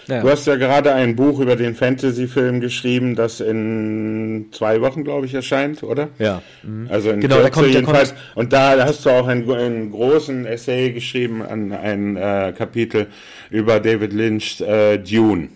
Ja. 0.07 0.21
Du 0.21 0.29
hast 0.29 0.47
ja 0.47 0.55
gerade 0.55 0.93
ein 0.93 1.15
Buch 1.15 1.39
über 1.39 1.55
den 1.55 1.75
Fantasy-Film 1.75 2.59
geschrieben, 2.59 3.15
das 3.15 3.39
in 3.39 4.47
zwei 4.51 4.81
Wochen, 4.81 5.03
glaube 5.03 5.25
ich, 5.25 5.33
erscheint, 5.33 5.83
oder? 5.83 6.09
Ja. 6.19 6.41
Mhm. 6.63 6.87
Also 6.89 7.11
in 7.11 7.21
genau, 7.21 7.37
Kürze 7.37 7.51
kommt, 7.51 7.67
jedenfalls. 7.67 8.13
Und 8.35 8.53
da 8.53 8.83
hast 8.85 9.05
du 9.05 9.09
auch 9.09 9.27
einen, 9.27 9.49
einen 9.51 9.91
großen 9.91 10.45
Essay 10.45 10.91
geschrieben, 10.91 11.41
an 11.41 11.71
ein 11.71 12.17
äh, 12.17 12.53
Kapitel 12.57 13.07
über 13.49 13.79
David 13.79 14.13
Lynch 14.13 14.61
äh, 14.61 14.97
Dune. 14.97 15.49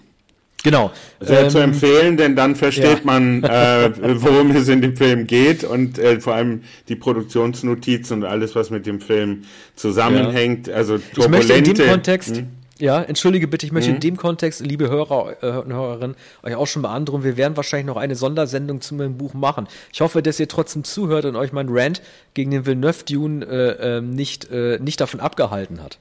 Genau. 0.65 0.91
Sehr 1.19 1.43
ähm, 1.43 1.49
zu 1.51 1.59
empfehlen, 1.59 2.17
denn 2.17 2.35
dann 2.35 2.55
versteht 2.55 2.85
ja. 2.85 2.99
man, 3.03 3.43
äh, 3.43 3.91
worum 4.15 4.49
es 4.55 4.67
in 4.67 4.81
dem 4.81 4.97
Film 4.97 5.27
geht 5.27 5.63
und 5.63 5.99
äh, 5.99 6.19
vor 6.19 6.33
allem 6.33 6.61
die 6.89 6.95
Produktionsnotizen 6.95 8.23
und 8.23 8.25
alles, 8.27 8.55
was 8.55 8.71
mit 8.71 8.87
dem 8.87 8.99
Film 8.99 9.43
zusammenhängt. 9.75 10.67
Also 10.67 10.97
turbulente. 10.97 11.23
Ich 11.23 11.29
möchte 11.29 11.53
in 11.53 11.63
dem 11.75 11.87
Kontext, 11.87 12.37
hm? 12.37 12.47
Ja, 12.77 13.01
entschuldige 13.01 13.48
bitte, 13.48 13.65
ich 13.65 13.72
möchte 13.72 13.89
mhm. 13.89 13.96
in 13.96 14.01
dem 14.01 14.17
Kontext, 14.17 14.60
liebe 14.60 14.89
Hörer 14.89 15.38
äh, 15.41 15.48
und 15.60 15.72
Hörerinnen, 15.72 16.17
euch 16.44 16.55
auch 16.55 16.67
schon 16.67 16.82
beandrohen, 16.82 17.24
wir 17.24 17.38
werden 17.38 17.55
wahrscheinlich 17.55 17.86
noch 17.86 17.96
eine 17.96 18.15
Sondersendung 18.15 18.82
zu 18.82 18.96
meinem 18.96 19.17
Buch 19.17 19.34
machen. 19.34 19.67
Ich 19.94 20.01
hoffe, 20.01 20.22
dass 20.22 20.39
ihr 20.39 20.50
trotzdem 20.50 20.84
zuhört 20.84 21.24
und 21.24 21.38
euch 21.38 21.53
mein 21.53 21.67
Rant 21.70 22.01
gegen 22.34 22.51
den 22.51 22.65
Villeneuve-Dune 22.65 23.46
äh, 23.46 23.98
äh, 23.98 24.01
nicht, 24.01 24.50
nicht 24.51 25.00
davon 25.00 25.22
abgehalten 25.22 25.82
hat. 25.82 26.00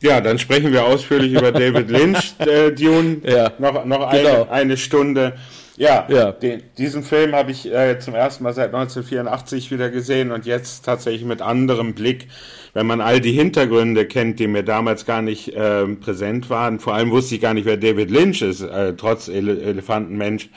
Ja, 0.00 0.20
dann 0.20 0.38
sprechen 0.38 0.72
wir 0.72 0.84
ausführlich 0.84 1.32
über 1.32 1.50
David 1.50 1.90
Lynch, 1.90 2.34
äh, 2.38 2.70
Dune, 2.70 3.18
ja, 3.24 3.52
noch, 3.58 3.84
noch 3.84 4.10
genau. 4.10 4.42
eine, 4.42 4.50
eine 4.50 4.76
Stunde. 4.76 5.34
Ja, 5.76 6.06
ja. 6.08 6.32
Den, 6.32 6.62
diesen 6.76 7.04
Film 7.04 7.34
habe 7.34 7.52
ich 7.52 7.72
äh, 7.72 7.98
zum 8.00 8.14
ersten 8.14 8.42
Mal 8.44 8.52
seit 8.52 8.74
1984 8.74 9.70
wieder 9.70 9.90
gesehen 9.90 10.32
und 10.32 10.44
jetzt 10.44 10.84
tatsächlich 10.84 11.24
mit 11.24 11.40
anderem 11.40 11.94
Blick 11.94 12.28
wenn 12.78 12.86
man 12.86 13.00
all 13.00 13.20
die 13.20 13.32
Hintergründe 13.32 14.06
kennt, 14.06 14.38
die 14.38 14.46
mir 14.46 14.62
damals 14.62 15.04
gar 15.04 15.20
nicht 15.20 15.48
äh, 15.48 15.84
präsent 15.96 16.48
waren, 16.48 16.78
vor 16.78 16.94
allem 16.94 17.10
wusste 17.10 17.34
ich 17.34 17.40
gar 17.40 17.52
nicht, 17.52 17.64
wer 17.64 17.76
David 17.76 18.08
Lynch 18.08 18.40
ist, 18.40 18.60
äh, 18.60 18.94
trotz 18.94 19.26
Ele 19.26 19.60
Elefantenmensch, 19.60 20.48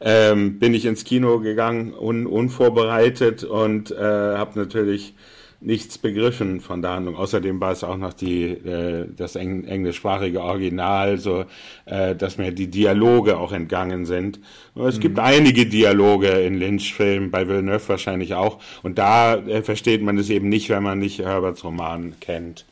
ähm, 0.00 0.60
bin 0.60 0.74
ich 0.74 0.84
ins 0.84 1.02
Kino 1.02 1.40
gegangen, 1.40 1.92
un 1.92 2.28
unvorbereitet 2.28 3.42
und 3.42 3.90
äh, 3.90 3.96
habe 3.96 4.56
natürlich 4.60 5.14
nichts 5.60 5.98
begriffen 5.98 6.60
von 6.60 6.82
der 6.82 6.92
Handlung. 6.92 7.16
Außerdem 7.16 7.60
war 7.60 7.72
es 7.72 7.82
auch 7.82 7.96
noch 7.96 8.12
die, 8.12 8.44
äh, 8.44 9.06
das 9.14 9.36
eng, 9.36 9.64
englischsprachige 9.64 10.42
Original, 10.42 11.18
so 11.18 11.44
äh, 11.86 12.14
dass 12.14 12.38
mir 12.38 12.52
die 12.52 12.68
Dialoge 12.68 13.38
auch 13.38 13.52
entgangen 13.52 14.04
sind. 14.06 14.38
Es 14.74 14.96
mhm. 14.96 15.00
gibt 15.00 15.18
einige 15.18 15.66
Dialoge 15.66 16.28
in 16.28 16.58
Lynch-Filmen, 16.58 17.30
bei 17.30 17.48
Villeneuve 17.48 17.88
wahrscheinlich 17.88 18.34
auch. 18.34 18.58
Und 18.82 18.98
da 18.98 19.36
äh, 19.36 19.62
versteht 19.62 20.02
man 20.02 20.18
es 20.18 20.30
eben 20.30 20.48
nicht, 20.48 20.68
wenn 20.68 20.82
man 20.82 20.98
nicht 20.98 21.20
Herberts 21.20 21.64
Roman 21.64 22.14
kennt. 22.20 22.64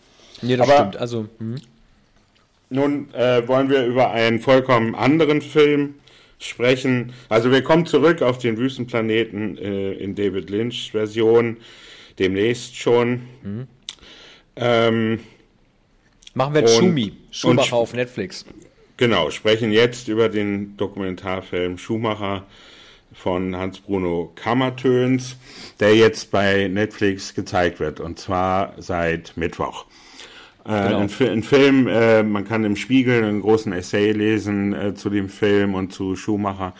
Nee, 0.42 0.56
das 0.56 0.68
Aber 0.68 0.78
stimmt. 0.78 0.96
Also, 0.96 1.26
mh. 1.38 1.56
nun 2.70 3.14
äh, 3.14 3.46
wollen 3.48 3.70
wir 3.70 3.86
über 3.86 4.10
einen 4.10 4.40
vollkommen 4.40 4.94
anderen 4.94 5.40
Film 5.40 5.94
sprechen. 6.38 7.12
Also 7.28 7.50
wir 7.50 7.62
kommen 7.62 7.86
zurück 7.86 8.22
auf 8.22 8.38
den 8.38 8.58
Wüstenplaneten 8.58 9.56
äh, 9.58 9.92
in 9.94 10.14
David 10.14 10.50
Lynch 10.50 10.90
Version 10.92 11.56
demnächst 12.18 12.77
schon. 12.77 13.22
Mhm. 13.42 13.66
Ähm, 14.57 15.20
Machen 16.35 16.55
wir 16.55 16.61
jetzt 16.62 16.77
Schumi, 16.77 17.12
Schumacher 17.31 17.77
auf 17.77 17.94
Netflix. 17.94 18.44
Genau, 18.96 19.31
sprechen 19.31 19.72
jetzt 19.72 20.09
über 20.09 20.29
den 20.29 20.77
Dokumentarfilm 20.77 21.79
Schumacher 21.79 22.46
von 23.12 23.57
Hans-Bruno 23.57 24.33
Kammertöns, 24.35 25.37
der 25.81 25.94
jetzt 25.94 26.31
bei 26.31 26.68
Netflix 26.68 27.35
gezeigt 27.35 27.81
wird, 27.81 28.00
und 28.00 28.18
zwar 28.18 28.74
seit 28.79 29.37
Mittwoch. 29.37 29.87
Äh, 30.64 30.88
genau. 30.88 30.98
ein, 31.00 31.11
ein, 31.20 31.42
Film, 31.42 31.87
äh, 31.88 32.22
man 32.22 32.46
kann 32.46 32.64
im 32.64 32.77
Spiegel 32.77 33.22
einen 33.22 33.42
großen 33.42 33.72
Essay 33.72 34.12
lesen 34.12 34.72
äh, 34.72 34.94
zu 34.94 35.11
dem 35.11 35.29
Film 35.29 35.74
und 35.74 35.92
zu 35.92 36.16
Schumacher 36.16 36.74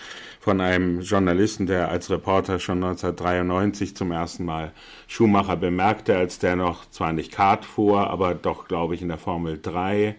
von 0.45 0.61
einem 0.61 1.01
Journalisten, 1.01 1.65
der 1.65 1.89
als 1.89 2.11
Reporter 2.11 2.59
schon 2.59 2.85
1993 2.85 3.97
zum 3.97 4.13
ersten 4.13 4.45
Mal 4.45 4.73
Schumacher 5.07 5.57
bemerkte, 5.57 6.19
als 6.19 6.39
der 6.39 6.55
noch 6.55 6.85
zwar 6.91 7.15
nicht 7.15 7.33
Kart 7.33 7.65
fuhr, 7.65 8.11
aber 8.11 8.35
doch, 8.35 8.69
glaube 8.69 8.95
ich, 8.95 9.01
in 9.01 9.09
der 9.09 9.17
Formel 9.17 9.59
3 9.61 10.17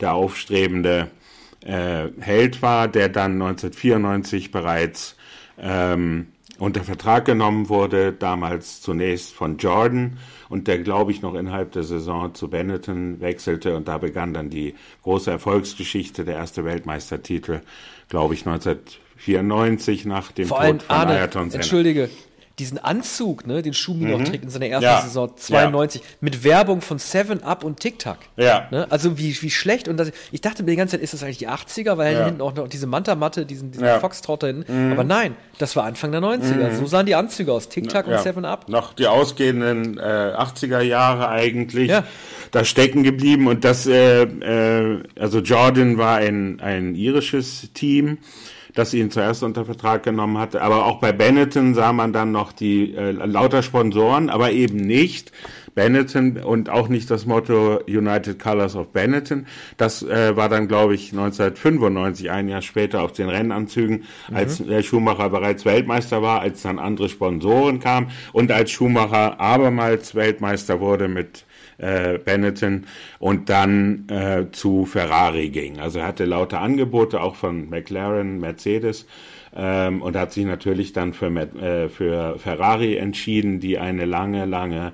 der 0.00 0.14
aufstrebende 0.14 1.10
äh, 1.62 2.08
Held 2.20 2.62
war, 2.62 2.88
der 2.88 3.10
dann 3.10 3.32
1994 3.32 4.50
bereits 4.50 5.14
ähm, 5.58 6.28
unter 6.58 6.82
Vertrag 6.82 7.26
genommen 7.26 7.68
wurde, 7.68 8.14
damals 8.14 8.80
zunächst 8.80 9.34
von 9.34 9.58
Jordan 9.58 10.16
und 10.48 10.68
der, 10.68 10.78
glaube 10.78 11.10
ich, 11.10 11.20
noch 11.20 11.34
innerhalb 11.34 11.72
der 11.72 11.82
Saison 11.82 12.32
zu 12.32 12.48
Benetton 12.48 13.20
wechselte 13.20 13.76
und 13.76 13.88
da 13.88 13.98
begann 13.98 14.32
dann 14.32 14.48
die 14.48 14.74
große 15.02 15.30
Erfolgsgeschichte, 15.30 16.24
der 16.24 16.36
erste 16.36 16.64
Weltmeistertitel, 16.64 17.60
glaube 18.08 18.32
ich, 18.32 18.46
1994. 18.46 19.05
94 19.16 20.04
nach 20.04 20.32
dem 20.32 20.48
Vor 20.48 20.60
Tod 20.60 20.82
von 20.82 20.96
Arne, 20.96 21.12
Ayrton 21.12 21.50
Senna. 21.50 21.62
Entschuldige, 21.62 22.10
diesen 22.58 22.78
Anzug, 22.78 23.46
ne, 23.46 23.60
den 23.60 23.74
Schumi 23.74 24.06
mhm. 24.06 24.10
noch 24.12 24.24
trägt 24.24 24.44
in 24.44 24.50
seiner 24.50 24.66
ersten 24.66 24.84
ja. 24.84 25.02
Saison 25.02 25.30
92 25.36 26.00
ja. 26.00 26.06
mit 26.20 26.42
Werbung 26.42 26.80
von 26.80 26.98
Seven 26.98 27.42
Up 27.42 27.64
und 27.64 27.80
Tic 27.80 27.98
Tac. 27.98 28.18
Ja. 28.36 28.68
Ne? 28.70 28.86
Also 28.88 29.18
wie, 29.18 29.36
wie 29.42 29.50
schlecht 29.50 29.88
und 29.88 29.98
das, 29.98 30.10
ich 30.32 30.40
dachte 30.40 30.62
mir 30.62 30.70
die 30.70 30.76
ganze 30.76 30.92
Zeit, 30.92 31.02
ist 31.02 31.12
das 31.12 31.22
eigentlich 31.22 31.38
die 31.38 31.48
80er, 31.48 31.98
weil 31.98 32.14
ja. 32.14 32.24
hinten 32.24 32.40
auch 32.40 32.54
noch 32.54 32.68
diese 32.68 32.86
Manta-Matte, 32.86 33.44
diesen, 33.44 33.72
diesen 33.72 33.84
ja. 33.84 34.00
Foxtrot 34.00 34.42
da 34.42 34.46
hinten. 34.46 34.86
Mhm. 34.86 34.92
Aber 34.92 35.04
nein, 35.04 35.36
das 35.58 35.76
war 35.76 35.84
Anfang 35.84 36.12
der 36.12 36.22
90er. 36.22 36.70
Mhm. 36.70 36.76
So 36.76 36.86
sahen 36.86 37.04
die 37.04 37.14
Anzüge 37.14 37.52
aus, 37.52 37.68
Tic 37.68 37.90
Tac 37.90 38.06
und 38.06 38.18
Seven 38.20 38.46
Up. 38.46 38.68
Noch 38.70 38.94
die 38.94 39.06
ausgehenden 39.06 39.98
äh, 39.98 40.00
80er 40.00 40.80
Jahre 40.80 41.28
eigentlich. 41.28 41.90
Ja. 41.90 42.04
Da 42.52 42.64
stecken 42.64 43.02
geblieben 43.02 43.48
und 43.48 43.64
das, 43.64 43.86
äh, 43.86 44.22
äh, 44.22 45.02
also 45.18 45.40
Jordan 45.40 45.98
war 45.98 46.18
ein, 46.18 46.60
ein 46.60 46.94
irisches 46.94 47.70
Team 47.74 48.18
das 48.76 48.94
ihn 48.94 49.10
zuerst 49.10 49.42
unter 49.42 49.64
Vertrag 49.64 50.02
genommen 50.02 50.38
hatte. 50.38 50.62
Aber 50.62 50.84
auch 50.84 51.00
bei 51.00 51.10
Benetton 51.10 51.74
sah 51.74 51.92
man 51.92 52.12
dann 52.12 52.30
noch 52.30 52.52
die 52.52 52.94
äh, 52.94 53.10
lauter 53.10 53.62
Sponsoren, 53.62 54.30
aber 54.30 54.52
eben 54.52 54.76
nicht 54.76 55.32
Benetton 55.74 56.38
und 56.38 56.68
auch 56.68 56.88
nicht 56.88 57.10
das 57.10 57.26
Motto 57.26 57.80
United 57.86 58.38
Colors 58.38 58.76
of 58.76 58.88
Benetton. 58.92 59.46
Das 59.78 60.02
äh, 60.02 60.36
war 60.36 60.50
dann, 60.50 60.68
glaube 60.68 60.94
ich, 60.94 61.12
1995, 61.12 62.30
ein 62.30 62.48
Jahr 62.48 62.62
später 62.62 63.02
auf 63.02 63.12
den 63.12 63.30
Rennanzügen, 63.30 64.04
mhm. 64.28 64.36
als 64.36 64.58
der 64.58 64.82
Schumacher 64.82 65.30
bereits 65.30 65.64
Weltmeister 65.64 66.20
war, 66.20 66.40
als 66.40 66.62
dann 66.62 66.78
andere 66.78 67.08
Sponsoren 67.08 67.80
kamen 67.80 68.10
und 68.32 68.52
als 68.52 68.70
Schumacher 68.70 69.40
abermals 69.40 70.14
Weltmeister 70.14 70.80
wurde 70.80 71.08
mit 71.08 71.45
äh, 71.78 72.18
Benetton 72.18 72.86
und 73.18 73.48
dann 73.48 74.08
äh, 74.08 74.46
zu 74.52 74.86
Ferrari 74.86 75.50
ging. 75.50 75.78
Also 75.78 76.00
er 76.00 76.06
hatte 76.06 76.24
lauter 76.24 76.60
Angebote 76.60 77.20
auch 77.20 77.36
von 77.36 77.68
McLaren, 77.68 78.40
Mercedes 78.40 79.06
ähm, 79.54 80.02
und 80.02 80.16
hat 80.16 80.32
sich 80.32 80.44
natürlich 80.44 80.92
dann 80.92 81.12
für, 81.12 81.28
äh, 81.28 81.88
für 81.88 82.38
Ferrari 82.38 82.96
entschieden, 82.96 83.60
die 83.60 83.78
eine 83.78 84.04
lange, 84.04 84.44
lange 84.44 84.92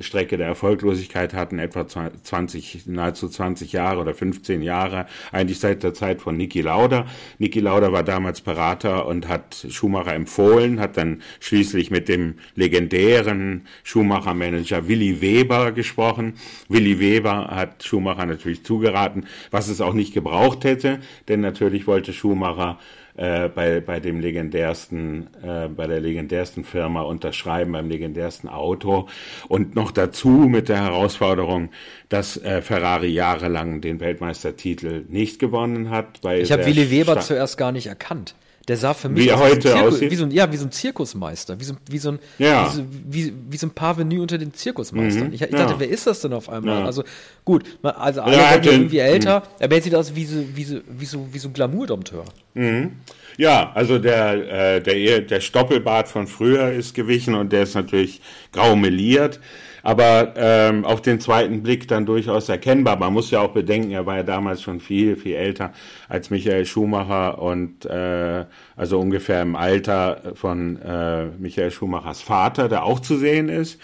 Strecke 0.00 0.36
der 0.36 0.46
Erfolglosigkeit 0.46 1.34
hatten, 1.34 1.58
etwa 1.58 1.86
20, 1.86 2.86
nahezu 2.86 3.28
20 3.28 3.72
Jahre 3.72 4.00
oder 4.00 4.14
15 4.14 4.62
Jahre, 4.62 5.06
eigentlich 5.32 5.60
seit 5.60 5.82
der 5.82 5.94
Zeit 5.94 6.20
von 6.20 6.36
Niki 6.36 6.60
Lauda. 6.60 7.06
Niki 7.38 7.60
Lauda 7.60 7.92
war 7.92 8.02
damals 8.02 8.40
Berater 8.40 9.06
und 9.06 9.28
hat 9.28 9.66
Schumacher 9.68 10.14
empfohlen, 10.14 10.80
hat 10.80 10.96
dann 10.96 11.22
schließlich 11.40 11.90
mit 11.90 12.08
dem 12.08 12.34
legendären 12.54 13.66
Schumacher-Manager 13.84 14.88
Willy 14.88 15.20
Weber 15.20 15.72
gesprochen. 15.72 16.34
Willy 16.68 17.00
Weber 17.00 17.48
hat 17.48 17.82
Schumacher 17.84 18.26
natürlich 18.26 18.64
zugeraten, 18.64 19.26
was 19.50 19.68
es 19.68 19.80
auch 19.80 19.94
nicht 19.94 20.14
gebraucht 20.14 20.64
hätte, 20.64 21.00
denn 21.28 21.40
natürlich 21.40 21.86
wollte 21.86 22.12
Schumacher 22.12 22.78
äh, 23.18 23.48
bei, 23.48 23.80
bei 23.80 23.98
dem 23.98 24.20
legendärsten, 24.20 25.28
äh, 25.42 25.68
bei 25.68 25.88
der 25.88 26.00
legendärsten 26.00 26.64
Firma 26.64 27.02
unterschreiben, 27.02 27.72
beim 27.72 27.88
legendärsten 27.88 28.48
Auto. 28.48 29.08
Und 29.48 29.74
noch 29.74 29.90
dazu 29.90 30.28
mit 30.28 30.68
der 30.68 30.84
Herausforderung, 30.84 31.70
dass 32.08 32.36
äh, 32.36 32.62
Ferrari 32.62 33.08
jahrelang 33.08 33.80
den 33.80 33.98
Weltmeistertitel 33.98 35.04
nicht 35.08 35.40
gewonnen 35.40 35.90
hat. 35.90 36.24
ich 36.24 36.52
habe 36.52 36.64
Willy 36.64 36.92
Weber 36.92 37.12
Sta 37.12 37.20
zuerst 37.22 37.58
gar 37.58 37.72
nicht 37.72 37.88
erkannt. 37.88 38.36
Der 38.68 38.76
sah 38.76 38.94
für 38.94 39.08
mich 39.08 39.24
wie 39.24 39.32
aus 39.32 39.40
heute 39.40 39.74
wie, 39.74 39.78
aussieht? 39.78 40.10
wie 40.10 40.16
so 40.16 40.24
ein 40.24 40.30
ja 40.30 40.52
wie 40.52 40.56
so 40.56 40.66
ein 40.66 40.70
Zirkusmeister, 40.70 41.58
wie 41.58 41.64
so, 41.64 41.74
wie 41.88 41.98
so 41.98 42.10
ein 42.10 42.18
ja. 42.38 42.66
wie, 42.66 42.76
so, 42.76 42.84
wie, 43.08 43.32
wie 43.48 43.56
so 43.56 43.66
ein 43.66 43.70
Parvenu 43.70 44.20
unter 44.20 44.36
den 44.36 44.52
Zirkusmeistern. 44.52 45.28
Mhm. 45.28 45.32
Ich, 45.32 45.42
ich 45.42 45.50
dachte, 45.50 45.76
wer 45.78 45.88
ist 45.88 46.06
das 46.06 46.20
denn 46.20 46.34
auf 46.34 46.48
einmal? 46.50 46.80
Ja. 46.80 46.84
Also 46.84 47.02
gut, 47.44 47.64
also 47.82 48.20
alle 48.20 48.36
ja, 48.36 48.50
werden 48.50 48.70
irgendwie 48.70 48.98
älter, 48.98 49.40
mhm. 49.40 49.64
aber 49.64 49.74
er 49.74 49.82
sieht 49.82 49.94
aus 49.94 50.14
wie 50.14 50.26
so 50.26 50.44
wie 50.54 50.64
so 50.64 50.80
wie 50.86 51.06
so 51.06 51.26
wie 51.32 51.38
so 51.38 51.48
ein 51.48 51.54
Glamour-Dompteur. 51.54 52.24
Mhm. 52.54 52.92
Ja, 53.38 53.70
also 53.72 53.98
der, 54.00 54.76
äh, 54.76 54.80
der, 54.82 55.20
der 55.20 55.40
Stoppelbart 55.40 56.08
von 56.08 56.26
früher 56.26 56.72
ist 56.72 56.92
gewichen 56.94 57.36
und 57.36 57.52
der 57.52 57.62
ist 57.62 57.74
natürlich 57.74 58.20
grau 58.52 58.74
meliert, 58.74 59.38
aber 59.88 60.34
ähm, 60.36 60.84
auf 60.84 61.00
den 61.00 61.18
zweiten 61.18 61.62
Blick 61.62 61.88
dann 61.88 62.04
durchaus 62.04 62.50
erkennbar. 62.50 62.98
Man 62.98 63.14
muss 63.14 63.30
ja 63.30 63.40
auch 63.40 63.54
bedenken, 63.54 63.90
er 63.90 64.04
war 64.04 64.16
ja 64.16 64.22
damals 64.22 64.60
schon 64.60 64.80
viel, 64.80 65.16
viel 65.16 65.34
älter 65.34 65.72
als 66.10 66.28
Michael 66.28 66.66
Schumacher 66.66 67.40
und 67.40 67.86
äh, 67.86 68.44
also 68.76 69.00
ungefähr 69.00 69.40
im 69.40 69.56
Alter 69.56 70.34
von 70.34 70.78
äh, 70.82 71.28
Michael 71.38 71.70
Schumachers 71.70 72.20
Vater, 72.20 72.68
der 72.68 72.84
auch 72.84 73.00
zu 73.00 73.16
sehen 73.16 73.48
ist, 73.48 73.80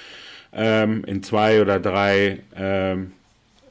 ähm, 0.52 1.04
in 1.06 1.22
zwei 1.22 1.62
oder 1.62 1.80
drei 1.80 2.40
ähm, 2.54 3.12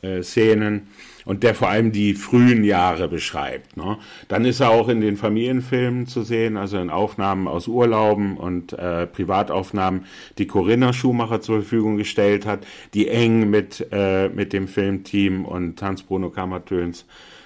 äh, 0.01 0.23
Szenen 0.23 0.87
und 1.25 1.43
der 1.43 1.55
vor 1.55 1.69
allem 1.69 1.91
die 1.91 2.13
frühen 2.13 2.63
Jahre 2.63 3.07
beschreibt. 3.07 3.77
Ne? 3.77 3.97
Dann 4.27 4.45
ist 4.45 4.59
er 4.59 4.69
auch 4.69 4.89
in 4.89 5.01
den 5.01 5.17
Familienfilmen 5.17 6.07
zu 6.07 6.23
sehen, 6.23 6.57
also 6.57 6.77
in 6.77 6.89
Aufnahmen 6.89 7.47
aus 7.47 7.67
Urlauben 7.67 8.37
und 8.37 8.73
äh, 8.73 9.07
Privataufnahmen, 9.07 10.05
die 10.37 10.47
Corinna 10.47 10.93
Schumacher 10.93 11.41
zur 11.41 11.61
Verfügung 11.61 11.97
gestellt 11.97 12.45
hat, 12.45 12.65
die 12.93 13.07
eng 13.07 13.49
mit, 13.49 13.87
äh, 13.91 14.29
mit 14.29 14.53
dem 14.53 14.67
Filmteam 14.67 15.45
und 15.45 15.81
Hans-Bruno 15.81 16.29
Kammertöns 16.29 17.05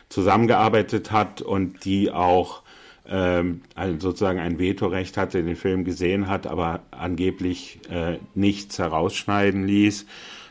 zusammengearbeitet 0.10 1.12
hat 1.12 1.42
und 1.42 1.84
die 1.86 2.12
auch 2.12 2.64
ähm, 3.10 3.62
sozusagen 4.00 4.40
ein 4.40 4.60
Vetorecht 4.60 5.18
hatte, 5.18 5.44
den 5.44 5.56
Film 5.56 5.86
gesehen 5.86 6.28
hat, 6.28 6.48
aber 6.48 6.82
angeblich 6.92 7.80
äh, 7.90 8.18
nichts 8.36 8.80
herausschneiden 8.80 9.66
ließ 9.66 10.06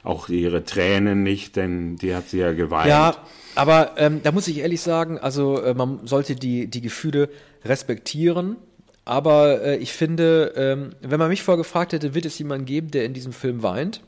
auch 0.06 0.28
ihre 0.28 0.64
Tränen 0.64 1.22
nicht, 1.22 1.56
denn 1.56 1.96
die 1.96 2.14
hat 2.14 2.28
sie 2.28 2.38
ja 2.38 2.52
geweint. 2.52 2.88
Ja, 2.88 3.16
aber 3.54 3.92
ähm, 3.96 4.20
da 4.22 4.32
muss 4.32 4.48
ich 4.48 4.58
ehrlich 4.58 4.80
sagen, 4.80 5.18
also 5.18 5.60
äh, 5.60 5.74
man 5.74 6.06
sollte 6.06 6.36
die, 6.36 6.68
die 6.68 6.80
Gefühle 6.80 7.28
respektieren. 7.64 8.56
Aber 9.04 9.62
äh, 9.62 9.76
ich 9.76 9.92
finde, 9.92 10.52
ähm, 10.56 10.90
wenn 11.00 11.18
man 11.18 11.28
mich 11.28 11.42
vorgefragt 11.42 11.92
hätte, 11.92 12.14
wird 12.14 12.24
es 12.24 12.38
jemanden 12.38 12.66
geben, 12.66 12.90
der 12.90 13.04
in 13.04 13.14
diesem 13.14 13.32
Film 13.32 13.62
weint, 13.62 14.00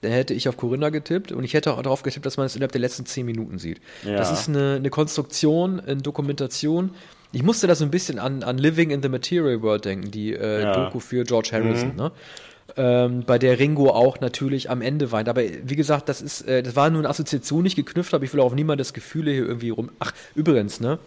dann 0.00 0.12
hätte 0.12 0.34
ich 0.34 0.48
auf 0.48 0.56
Corinna 0.56 0.90
getippt 0.90 1.32
und 1.32 1.44
ich 1.44 1.54
hätte 1.54 1.72
auch 1.72 1.82
darauf 1.82 2.02
getippt, 2.02 2.24
dass 2.24 2.36
man 2.36 2.46
es 2.46 2.54
innerhalb 2.54 2.72
der 2.72 2.80
letzten 2.80 3.06
zehn 3.06 3.26
Minuten 3.26 3.58
sieht. 3.58 3.80
Ja. 4.04 4.16
Das 4.16 4.32
ist 4.32 4.48
eine, 4.48 4.76
eine 4.76 4.90
Konstruktion, 4.90 5.80
eine 5.80 6.02
Dokumentation. 6.02 6.90
Ich 7.32 7.42
musste 7.42 7.66
da 7.66 7.74
so 7.74 7.84
ein 7.84 7.90
bisschen 7.90 8.18
an, 8.18 8.42
an 8.42 8.58
Living 8.58 8.90
in 8.90 9.02
the 9.02 9.08
Material 9.08 9.60
World 9.62 9.84
denken, 9.84 10.10
die 10.10 10.34
äh, 10.34 10.62
ja. 10.62 10.72
Doku 10.72 11.00
für 11.00 11.24
George 11.24 11.50
Harrison. 11.52 11.90
Mhm. 11.90 11.96
Ne? 11.96 12.12
Ähm, 12.76 13.24
bei 13.26 13.38
der 13.38 13.58
Ringo 13.58 13.90
auch 13.90 14.20
natürlich 14.20 14.70
am 14.70 14.82
Ende 14.82 15.12
weint. 15.12 15.28
Aber 15.28 15.42
wie 15.42 15.76
gesagt, 15.76 16.08
das 16.08 16.20
ist, 16.20 16.42
äh, 16.42 16.62
das 16.62 16.76
war 16.76 16.90
nur 16.90 17.00
eine 17.00 17.08
Assoziation, 17.08 17.62
nicht 17.62 17.76
geknüpft, 17.76 18.14
aber 18.14 18.24
ich 18.24 18.32
will 18.32 18.40
auch 18.40 18.54
niemand 18.54 18.80
das 18.80 18.92
Gefühle 18.92 19.30
hier 19.30 19.46
irgendwie 19.46 19.70
rum. 19.70 19.90
Ach, 19.98 20.12
übrigens, 20.34 20.80
ne? 20.80 20.98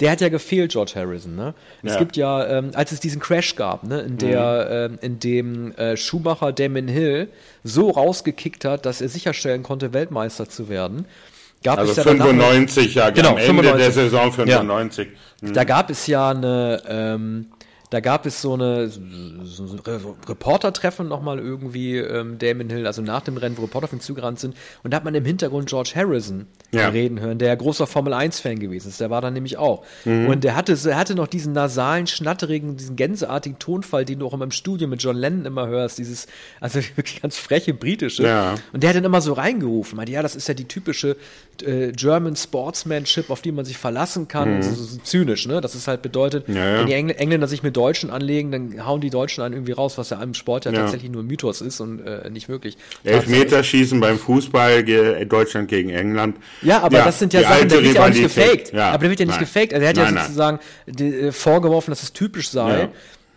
Der 0.00 0.10
hat 0.10 0.20
ja 0.20 0.28
gefehlt, 0.28 0.72
George 0.72 0.92
Harrison, 0.94 1.36
ne? 1.36 1.54
Ja. 1.82 1.92
Es 1.92 1.98
gibt 1.98 2.18
ja, 2.18 2.46
ähm, 2.46 2.70
als 2.74 2.92
es 2.92 3.00
diesen 3.00 3.18
Crash 3.18 3.56
gab, 3.56 3.82
ne, 3.82 4.00
in 4.00 4.18
der, 4.18 4.88
mhm. 4.88 4.94
ähm, 4.94 4.98
in 5.00 5.20
dem 5.20 5.72
äh, 5.72 5.96
Schumacher 5.96 6.52
Damon 6.52 6.88
Hill 6.88 7.28
so 7.64 7.90
rausgekickt 7.90 8.66
hat, 8.66 8.84
dass 8.84 9.00
er 9.00 9.08
sicherstellen 9.08 9.62
konnte, 9.62 9.94
Weltmeister 9.94 10.48
zu 10.50 10.68
werden. 10.68 11.06
Gab 11.64 11.78
also 11.78 11.92
es 11.92 11.96
ja 11.96 12.02
95, 12.04 12.94
ja, 12.94 13.08
genau, 13.08 13.30
am 13.30 13.38
Ende 13.38 13.46
95. 13.46 13.84
der 13.84 13.92
Saison 13.92 14.32
95. 14.32 15.08
Ja. 15.08 15.48
Mhm. 15.48 15.54
Da 15.54 15.64
gab 15.64 15.88
es 15.88 16.06
ja 16.06 16.30
eine, 16.30 16.82
ähm, 16.86 17.46
da 17.90 18.00
gab 18.00 18.26
es 18.26 18.42
so 18.42 18.54
eine 18.54 18.88
so 18.88 19.76
Reporter-Treffen 20.28 21.06
nochmal 21.06 21.38
irgendwie, 21.38 21.98
ähm, 21.98 22.38
Damon 22.38 22.68
Hill, 22.68 22.86
also 22.86 23.00
nach 23.00 23.22
dem 23.22 23.36
Rennen, 23.36 23.56
wo 23.56 23.62
Reporter 23.62 23.84
auf 23.84 23.92
ihn 23.92 24.00
zugerannt 24.00 24.40
sind. 24.40 24.56
Und 24.82 24.92
da 24.92 24.96
hat 24.96 25.04
man 25.04 25.14
im 25.14 25.24
Hintergrund 25.24 25.68
George 25.68 25.92
Harrison 25.94 26.46
ja. 26.72 26.88
reden 26.88 27.20
hören, 27.20 27.38
der 27.38 27.48
ja 27.48 27.54
großer 27.54 27.86
Formel-1-Fan 27.86 28.58
gewesen 28.58 28.88
ist. 28.88 29.00
Der 29.00 29.10
war 29.10 29.20
da 29.20 29.30
nämlich 29.30 29.56
auch. 29.56 29.84
Mhm. 30.04 30.26
Und 30.26 30.44
der 30.44 30.56
hatte, 30.56 30.76
er 30.84 30.96
hatte 30.96 31.14
noch 31.14 31.28
diesen 31.28 31.52
nasalen, 31.52 32.08
schnatterigen, 32.08 32.76
diesen 32.76 32.96
gänseartigen 32.96 33.58
Tonfall, 33.58 34.04
den 34.04 34.18
du 34.18 34.26
auch 34.26 34.32
im 34.32 34.50
Studio 34.50 34.88
mit 34.88 35.02
John 35.02 35.16
Lennon 35.16 35.46
immer 35.46 35.68
hörst. 35.68 35.98
Dieses, 35.98 36.26
also 36.60 36.80
wirklich 36.96 37.22
ganz 37.22 37.36
freche 37.36 37.72
britische. 37.72 38.24
Ja. 38.24 38.56
Und 38.72 38.82
der 38.82 38.90
hat 38.90 38.96
dann 38.96 39.04
immer 39.04 39.20
so 39.20 39.32
reingerufen. 39.32 39.96
Meinte, 39.96 40.12
ja, 40.12 40.22
das 40.22 40.34
ist 40.34 40.48
ja 40.48 40.54
die 40.54 40.66
typische 40.66 41.16
äh, 41.62 41.92
German 41.92 42.34
Sportsmanship, 42.34 43.30
auf 43.30 43.42
die 43.42 43.52
man 43.52 43.64
sich 43.64 43.78
verlassen 43.78 44.26
kann. 44.26 44.56
Mhm. 44.56 44.62
So, 44.62 44.74
so, 44.74 44.98
zynisch, 44.98 45.46
ne? 45.46 45.60
Das 45.60 45.76
ist 45.76 45.86
halt 45.86 46.02
bedeutet, 46.02 46.48
ja, 46.48 46.80
wenn 46.80 46.86
die 46.86 46.94
Engl 46.94 47.14
Engländer 47.16 47.46
sich 47.46 47.62
mit 47.62 47.75
Deutschen 47.76 48.10
anlegen, 48.10 48.50
dann 48.50 48.86
hauen 48.86 49.00
die 49.00 49.10
Deutschen 49.10 49.42
einen 49.42 49.54
irgendwie 49.54 49.72
raus, 49.72 49.98
was 49.98 50.10
ja 50.10 50.22
im 50.22 50.34
Sport 50.34 50.64
ja, 50.64 50.72
ja. 50.72 50.80
tatsächlich 50.80 51.10
nur 51.10 51.22
Mythos 51.22 51.60
ist 51.60 51.80
und 51.80 52.00
äh, 52.00 52.30
nicht 52.30 52.48
wirklich. 52.48 52.76
Elfmeterschießen 53.04 54.00
beim 54.00 54.18
Fußball 54.18 54.84
Deutschland 55.26 55.68
gegen 55.68 55.90
England. 55.90 56.36
Ja, 56.62 56.80
aber 56.82 56.98
ja, 56.98 57.04
das 57.04 57.18
sind 57.18 57.32
ja 57.32 57.42
Sachen, 57.42 57.68
da 57.68 57.82
wird 57.82 57.94
ja 57.94 58.04
auch 58.04 58.08
nicht 58.08 58.22
gefaked. 58.22 58.72
Ja. 58.72 58.90
Aber 58.90 59.02
der 59.02 59.10
wird 59.10 59.20
ja 59.20 59.26
nicht 59.26 59.34
nein. 59.36 59.44
gefaked. 59.44 59.74
Also 59.74 59.84
er 59.84 59.88
hat 59.90 59.96
nein, 59.96 60.14
ja 60.14 60.22
sozusagen 60.22 60.58
äh, 60.86 61.32
vorgeworfen, 61.32 61.90
dass 61.90 62.02
es 62.02 62.12
typisch 62.12 62.50
sei 62.50 62.88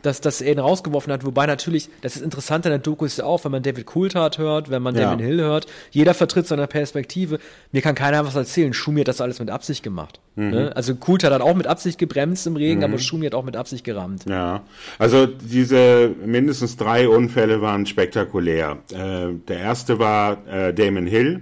dass, 0.02 0.22
dass 0.22 0.42
er 0.42 0.54
ihn 0.54 0.60
rausgeworfen 0.60 1.12
hat. 1.12 1.26
Wobei 1.26 1.46
natürlich, 1.46 1.90
das 2.02 2.16
ist 2.16 2.22
interessant 2.22 2.66
an 2.66 2.72
der 2.72 2.80
Doku 2.80 3.06
ist 3.06 3.18
ja 3.18 3.26
auch, 3.26 3.44
wenn 3.44 3.52
man 3.52 3.64
David 3.64 3.86
Coulthard 3.86 4.38
hört, 4.38 4.70
wenn 4.70 4.82
man 4.82 4.96
ja. 4.96 5.02
Damon 5.02 5.20
Hill 5.20 5.42
hört, 5.42 5.68
jeder 5.92 6.14
vertritt 6.14 6.48
seine 6.48 6.68
Perspektive. 6.68 7.40
Mir 7.72 7.82
kann 7.82 7.96
keiner 7.96 8.26
was 8.26 8.36
erzählen. 8.36 8.74
Schumi 8.74 9.02
hat 9.02 9.08
das 9.08 9.22
alles 9.22 9.40
mit 9.40 9.50
Absicht 9.50 9.84
gemacht. 9.84 10.20
Mhm. 10.36 10.50
Ne? 10.50 10.76
Also 10.76 10.96
Coulthard 10.96 11.34
hat 11.34 11.42
auch 11.42 11.56
mit 11.56 11.68
Absicht 11.68 11.98
gebremst 11.98 12.48
im 12.48 12.56
Regen, 12.56 12.80
mhm. 12.80 12.86
aber 12.86 12.98
Schumi 12.98 13.26
hat 13.26 13.36
auch 13.36 13.44
mit 13.44 13.56
Absicht 13.56 13.84
gerammt. 13.84 14.26
Ja, 14.28 14.64
also 14.98 15.26
diese 15.26 16.12
mindestens 16.26 16.78
drei 16.78 17.10
Unfälle 17.10 17.62
waren 17.62 17.86
spektakulär. 17.86 18.78
Äh, 18.92 19.34
der 19.48 19.60
erste 19.60 20.00
war 20.00 20.48
äh, 20.48 20.74
Damon 20.74 21.08
Hill. 21.08 21.42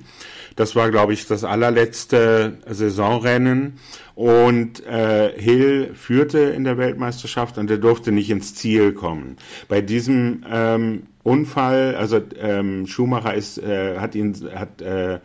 Das 0.58 0.76
war, 0.76 0.89
glaube 0.89 1.13
ich, 1.13 1.28
das 1.28 1.43
allerletzte 1.43 2.58
Saisonrennen. 2.67 3.80
Und 4.15 4.84
äh, 4.88 5.32
Hill 5.39 5.91
führte 5.93 6.39
in 6.39 6.63
der 6.63 6.80
Weltmeisterschaft 6.80 7.60
und 7.60 7.70
er 7.70 7.78
durfte 7.78 8.12
nicht 8.12 8.32
ins 8.32 8.56
Ziel 8.56 8.91
kommen. 8.93 9.38
Bei 9.70 9.82
diesem 9.82 10.43
ähm, 10.52 11.04
Unfall, 11.22 11.96
also 11.96 12.20
ähm, 12.39 12.88
Schumacher 12.88 13.36
ist, 13.36 13.60
äh, 13.60 14.00
hat 14.00 14.15
ihn, 14.15 14.36
hat 14.56 14.82
äh, 14.82 15.20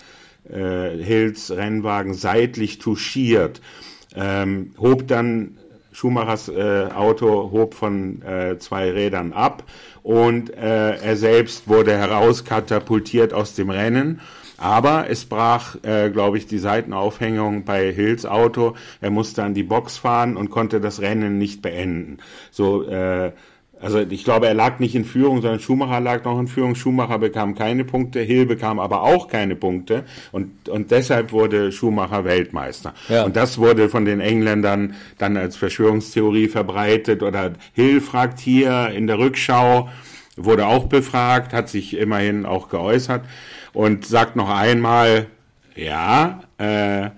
äh, 0.50 1.02
Hills 1.02 1.50
Rennwagen 1.50 2.12
seitlich 2.12 2.78
touchiert, 2.78 3.62
ähm, 4.14 4.74
hob 4.78 5.08
dann 5.08 5.56
Schumachers 5.92 6.48
äh, 6.48 6.88
Auto 6.94 7.50
hob 7.52 7.74
von 7.74 8.22
äh, 8.22 8.58
zwei 8.58 8.90
Rädern 8.90 9.32
ab 9.32 9.62
und 10.02 10.50
äh, 10.50 10.96
er 10.96 11.16
selbst 11.16 11.68
wurde 11.68 11.96
herauskatapultiert 11.96 13.32
aus 13.32 13.54
dem 13.54 13.70
Rennen 13.70 14.20
aber 14.58 15.10
es 15.10 15.24
brach, 15.24 15.76
äh, 15.82 16.10
glaube 16.10 16.38
ich, 16.38 16.46
die 16.46 16.58
Seitenaufhängung 16.58 17.64
bei 17.64 17.92
Hills 17.92 18.26
Auto. 18.26 18.74
Er 19.00 19.10
musste 19.10 19.42
an 19.42 19.54
die 19.54 19.62
Box 19.62 19.96
fahren 19.96 20.36
und 20.36 20.50
konnte 20.50 20.80
das 20.80 21.00
Rennen 21.00 21.38
nicht 21.38 21.62
beenden. 21.62 22.18
So, 22.50 22.84
äh, 22.88 23.32
also 23.82 23.98
ich 23.98 24.22
glaube, 24.22 24.46
er 24.46 24.54
lag 24.54 24.78
nicht 24.78 24.94
in 24.94 25.04
Führung, 25.04 25.42
sondern 25.42 25.58
Schumacher 25.58 26.00
lag 26.00 26.24
noch 26.24 26.38
in 26.38 26.46
Führung. 26.46 26.76
Schumacher 26.76 27.18
bekam 27.18 27.56
keine 27.56 27.84
Punkte, 27.84 28.20
Hill 28.20 28.46
bekam 28.46 28.78
aber 28.78 29.02
auch 29.02 29.26
keine 29.26 29.56
Punkte 29.56 30.04
und, 30.30 30.68
und 30.68 30.92
deshalb 30.92 31.32
wurde 31.32 31.72
Schumacher 31.72 32.24
Weltmeister. 32.24 32.94
Ja. 33.08 33.24
Und 33.24 33.34
das 33.34 33.58
wurde 33.58 33.88
von 33.88 34.04
den 34.04 34.20
Engländern 34.20 34.94
dann 35.18 35.36
als 35.36 35.56
Verschwörungstheorie 35.56 36.46
verbreitet 36.46 37.24
oder 37.24 37.54
Hill 37.72 38.00
fragt 38.00 38.38
hier 38.38 38.90
in 38.94 39.08
der 39.08 39.18
Rückschau, 39.18 39.88
wurde 40.36 40.66
auch 40.66 40.86
befragt, 40.86 41.52
hat 41.52 41.68
sich 41.68 41.96
immerhin 41.96 42.46
auch 42.46 42.68
geäußert 42.68 43.22
und 43.72 44.06
sagt 44.06 44.36
noch 44.36 44.50
einmal, 44.50 45.26
ja, 45.74 46.40
äh, 46.58 47.10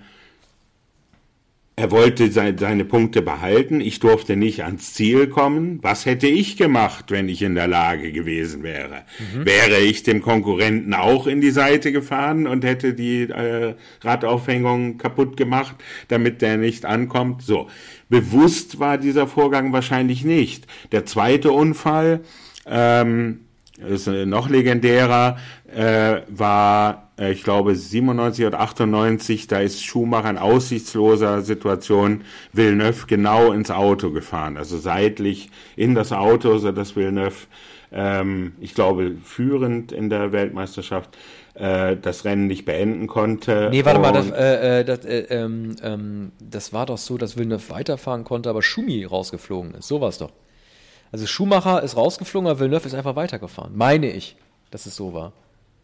er 1.77 1.91
wollte 1.91 2.31
seine 2.31 2.85
Punkte 2.85 3.21
behalten. 3.21 3.81
Ich 3.81 3.99
durfte 3.99 4.37
nicht 4.37 4.63
ans 4.63 4.93
Ziel 4.93 5.27
kommen. 5.27 5.79
Was 5.81 6.05
hätte 6.05 6.27
ich 6.27 6.55
gemacht, 6.55 7.11
wenn 7.11 7.27
ich 7.27 7.41
in 7.41 7.53
der 7.53 7.67
Lage 7.67 8.13
gewesen 8.13 8.63
wäre? 8.63 9.03
Mhm. 9.33 9.45
Wäre 9.45 9.79
ich 9.79 10.03
dem 10.03 10.21
Konkurrenten 10.21 10.93
auch 10.93 11.27
in 11.27 11.41
die 11.41 11.51
Seite 11.51 11.91
gefahren 11.91 12.47
und 12.47 12.63
hätte 12.63 12.93
die 12.93 13.23
äh, 13.23 13.75
Radaufhängung 14.01 14.97
kaputt 14.97 15.35
gemacht, 15.35 15.75
damit 16.07 16.41
der 16.41 16.55
nicht 16.55 16.85
ankommt? 16.85 17.41
So. 17.41 17.67
Bewusst 18.07 18.79
war 18.79 18.97
dieser 18.97 19.27
Vorgang 19.27 19.73
wahrscheinlich 19.73 20.23
nicht. 20.23 20.67
Der 20.93 21.05
zweite 21.05 21.51
Unfall, 21.51 22.21
ähm, 22.65 23.41
ist 23.77 24.07
noch 24.07 24.49
legendärer, 24.49 25.37
äh, 25.73 26.21
war, 26.29 27.11
äh, 27.19 27.31
ich 27.31 27.43
glaube, 27.43 27.75
97 27.75 28.45
oder 28.45 28.61
98, 28.61 29.47
da 29.47 29.59
ist 29.59 29.83
Schumacher 29.83 30.29
in 30.29 30.37
aussichtsloser 30.37 31.41
Situation 31.41 32.23
Villeneuve 32.53 33.05
genau 33.07 33.51
ins 33.51 33.71
Auto 33.71 34.11
gefahren, 34.11 34.57
also 34.57 34.77
seitlich 34.77 35.49
in 35.75 35.95
das 35.95 36.11
Auto, 36.13 36.57
so 36.57 36.71
dass 36.71 36.95
Villeneuve, 36.95 37.47
ähm, 37.91 38.53
ich 38.59 38.73
glaube, 38.73 39.15
führend 39.23 39.91
in 39.91 40.09
der 40.09 40.31
Weltmeisterschaft 40.31 41.17
äh, 41.55 41.97
das 41.97 42.25
Rennen 42.25 42.47
nicht 42.47 42.65
beenden 42.65 43.07
konnte. 43.07 43.69
Nee, 43.71 43.83
warte 43.83 43.99
mal, 43.99 44.11
das, 44.11 44.29
äh, 44.31 44.79
äh, 44.79 44.85
das, 44.85 45.05
äh, 45.05 45.25
ähm, 45.29 45.75
ähm, 45.83 46.31
das 46.39 46.73
war 46.73 46.85
doch 46.85 46.97
so, 46.97 47.17
dass 47.17 47.37
Villeneuve 47.37 47.69
weiterfahren 47.69 48.23
konnte, 48.23 48.49
aber 48.49 48.61
Schumi 48.61 49.03
rausgeflogen 49.03 49.75
ist. 49.75 49.87
So 49.87 50.01
war 50.01 50.09
es 50.09 50.17
doch. 50.17 50.31
Also 51.15 51.27
Schumacher 51.27 51.81
ist 51.81 51.95
rausgeflogen, 51.95 52.49
aber 52.49 52.59
Villeneuve 52.59 52.87
ist 52.87 52.93
einfach 52.93 53.15
weitergefahren. 53.15 53.71
Meine 53.73 54.11
ich, 54.11 54.35
dass 54.69 54.85
es 54.85 54.97
so 54.97 55.13
war. 55.13 55.31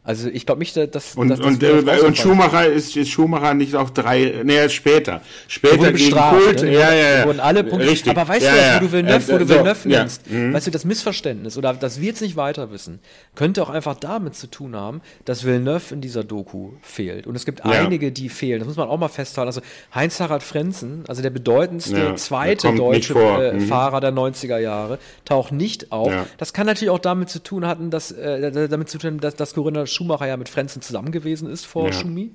Also 0.04 0.30
ich 0.30 0.48
glaube 0.48 0.60
nicht, 0.60 0.76
dass 0.76 1.16
und 1.16 1.30
dass, 1.30 1.40
und, 1.40 1.62
äh, 1.62 2.00
und 2.04 2.18
Schumacher 2.18 2.66
ist, 2.66 2.98
ist 2.98 3.10
Schumacher 3.10 3.54
nicht 3.54 3.76
auf 3.76 3.94
drei, 3.94 4.42
nee, 4.44 4.68
später, 4.70 5.22
später 5.48 5.94
gegen 5.94 6.16
Kult, 6.16 6.64
ne? 6.64 6.74
ja, 6.74 6.92
ja, 6.92 7.18
ja, 7.20 7.26
wurden 7.28 7.40
alle 7.40 7.64
Punkte. 7.64 7.88
Richtig. 7.88 8.10
Aber 8.10 8.28
weißt 8.28 8.44
ja, 8.44 8.52
du, 8.52 8.58
was, 8.58 8.76
wo 8.76 8.80
du 8.80 8.92
Villeneuve, 8.94 9.28
wo 9.32 9.38
du 9.38 9.50
Villeneuve 9.50 9.80
so, 9.84 9.90
nennst, 9.90 10.24
ja. 10.26 10.38
Mhm. 10.40 10.54
weißt 10.54 10.66
du, 10.66 10.72
das 10.72 10.86
Missverständnis 10.86 11.56
oder 11.56 11.76
dass 11.76 12.02
wir 12.02 12.08
jetzt 12.08 12.22
nicht 12.24 12.36
weiter 12.36 12.72
wissen, 12.72 13.00
könnte 13.36 13.62
auch 13.62 13.70
einfach 13.70 13.96
damit 13.96 14.34
zu 14.34 14.48
tun 14.48 14.76
haben, 14.76 15.02
dass 15.26 15.46
Villeneuve 15.46 15.94
in 15.94 16.02
dieser 16.02 16.24
Doku 16.24 16.72
fehlt. 16.82 17.28
Und 17.28 17.36
es 17.36 17.46
gibt 17.46 17.64
einige, 17.64 18.12
die 18.12 18.30
fehlen. 18.30 18.58
Das 18.58 18.68
muss 18.68 18.78
man 18.78 18.90
auch 18.90 18.98
mal 18.98 19.08
festhalten. 19.08 19.50
Also 19.50 19.62
Heinz-Harald 19.94 20.42
Frenzen, 20.42 21.04
also 21.10 21.22
der 21.22 21.30
bedeutendste 21.30 22.16
zweite 22.16 22.74
deutsche 22.74 23.14
äh, 23.14 23.54
mhm. 23.54 23.68
Fahrer 23.68 24.00
der 24.00 24.14
90er 24.14 24.58
Jahre, 24.58 24.98
taucht 25.26 25.52
nicht 25.52 25.92
auf. 25.92 26.12
Das 26.40 26.54
kann 26.54 26.66
natürlich 26.66 26.90
auch 26.90 26.98
damit 26.98 27.30
zu 27.30 27.44
tun 27.44 27.68
hatten, 27.68 27.92
dass 27.92 28.12
äh, 28.12 28.68
damit 28.68 28.90
zu 28.90 28.98
tun, 28.98 29.20
dass, 29.20 29.36
dass 29.36 29.54
Corinna 29.54 29.86
Schumacher 29.93 30.27
ja 30.27 30.38
mit 30.38 30.49
Frenzen 30.49 30.82
zusammen 30.82 31.12
gewesen 31.12 31.49
ist 31.49 31.65
vor 31.65 31.88
ja. 31.88 31.93
Schumi. 31.93 32.32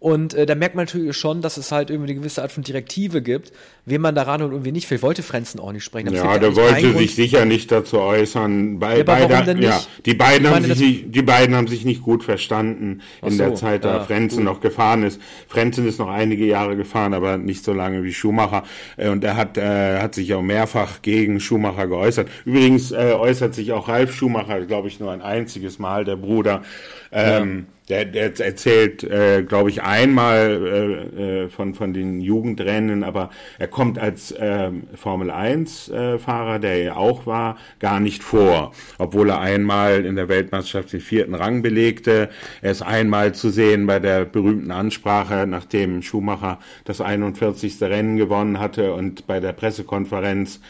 Und 0.00 0.32
äh, 0.34 0.46
da 0.46 0.54
merkt 0.54 0.76
man 0.76 0.84
natürlich 0.84 1.16
schon, 1.16 1.42
dass 1.42 1.56
es 1.56 1.72
halt 1.72 1.90
irgendwie 1.90 2.10
eine 2.10 2.20
gewisse 2.20 2.42
Art 2.42 2.52
von 2.52 2.62
Direktive 2.62 3.20
gibt, 3.20 3.52
wen 3.84 4.00
man 4.00 4.14
daran 4.14 4.42
und 4.42 4.52
irgendwie 4.52 4.70
nicht. 4.70 4.86
Vielleicht 4.86 5.02
wollte 5.02 5.24
Frenzen 5.24 5.58
auch 5.58 5.72
nicht 5.72 5.82
sprechen. 5.82 6.14
Ja, 6.14 6.38
der 6.38 6.54
wollte 6.54 6.96
sich 6.96 7.16
sicher 7.16 7.44
nicht 7.44 7.72
dazu 7.72 7.98
äußern. 7.98 8.78
Bei, 8.78 8.98
ja, 8.98 9.02
beide, 9.02 9.60
ja, 9.60 9.80
die 10.06 10.14
beiden 10.14 10.48
haben 10.48 10.64
sich 10.64 10.78
nicht, 10.78 11.14
die 11.14 11.22
beiden 11.22 11.56
haben 11.56 11.66
sich 11.66 11.84
nicht 11.84 12.02
gut 12.02 12.22
verstanden 12.22 13.00
in 13.22 13.32
so, 13.32 13.38
der 13.38 13.54
Zeit, 13.56 13.84
da 13.84 13.96
ja, 13.96 14.04
Frenzen 14.04 14.44
gut. 14.44 14.44
noch 14.44 14.60
gefahren 14.60 15.02
ist. 15.02 15.20
Frenzen 15.48 15.88
ist 15.88 15.98
noch 15.98 16.08
einige 16.08 16.46
Jahre 16.46 16.76
gefahren, 16.76 17.12
aber 17.12 17.36
nicht 17.36 17.64
so 17.64 17.72
lange 17.72 18.04
wie 18.04 18.14
Schumacher. 18.14 18.62
Äh, 18.96 19.08
und 19.08 19.24
er 19.24 19.34
hat, 19.34 19.58
äh, 19.58 19.98
hat 19.98 20.14
sich 20.14 20.32
auch 20.32 20.42
mehrfach 20.42 21.02
gegen 21.02 21.40
Schumacher 21.40 21.88
geäußert. 21.88 22.28
Übrigens 22.44 22.92
äh, 22.92 23.14
äußert 23.18 23.52
sich 23.52 23.72
auch 23.72 23.88
Ralf 23.88 24.14
Schumacher, 24.14 24.64
glaube 24.64 24.86
ich, 24.86 25.00
nur 25.00 25.10
ein 25.10 25.22
einziges 25.22 25.80
Mal, 25.80 26.04
der 26.04 26.16
Bruder. 26.16 26.62
Ähm, 27.10 27.66
ja 27.68 27.77
der, 27.88 28.04
der 28.04 28.38
erzählt, 28.38 29.02
äh, 29.04 29.42
glaube 29.42 29.70
ich, 29.70 29.82
einmal 29.82 31.08
äh, 31.16 31.44
äh, 31.44 31.48
von, 31.48 31.74
von 31.74 31.92
den 31.92 32.20
Jugendrennen, 32.20 33.02
aber 33.02 33.30
er 33.58 33.68
kommt 33.68 33.98
als 33.98 34.32
äh, 34.32 34.70
1-Fahrer, 35.02 36.56
äh, 36.56 36.60
der 36.60 36.82
er 36.82 36.96
auch 36.96 37.26
war, 37.26 37.56
gar 37.78 38.00
nicht 38.00 38.22
vor. 38.22 38.72
Obwohl 38.98 39.30
er 39.30 39.40
einmal 39.40 40.04
in 40.04 40.16
der 40.16 40.28
Weltmeisterschaft 40.28 40.92
den 40.92 41.00
vierten 41.00 41.34
Rang 41.34 41.62
belegte. 41.62 42.28
Er 42.62 42.72
ist 42.72 42.82
einmal 42.82 43.34
zu 43.34 43.50
sehen 43.50 43.86
bei 43.86 43.98
der 43.98 44.24
berühmten 44.24 44.70
Ansprache, 44.70 45.46
nachdem 45.46 46.02
Schumacher 46.02 46.58
das 46.84 47.00
41. 47.00 47.80
Rennen 47.82 48.16
gewonnen 48.16 48.58
hatte 48.58 48.92
und 48.92 49.26
bei 49.26 49.40
der 49.40 49.52
Pressekonferenz 49.52 50.60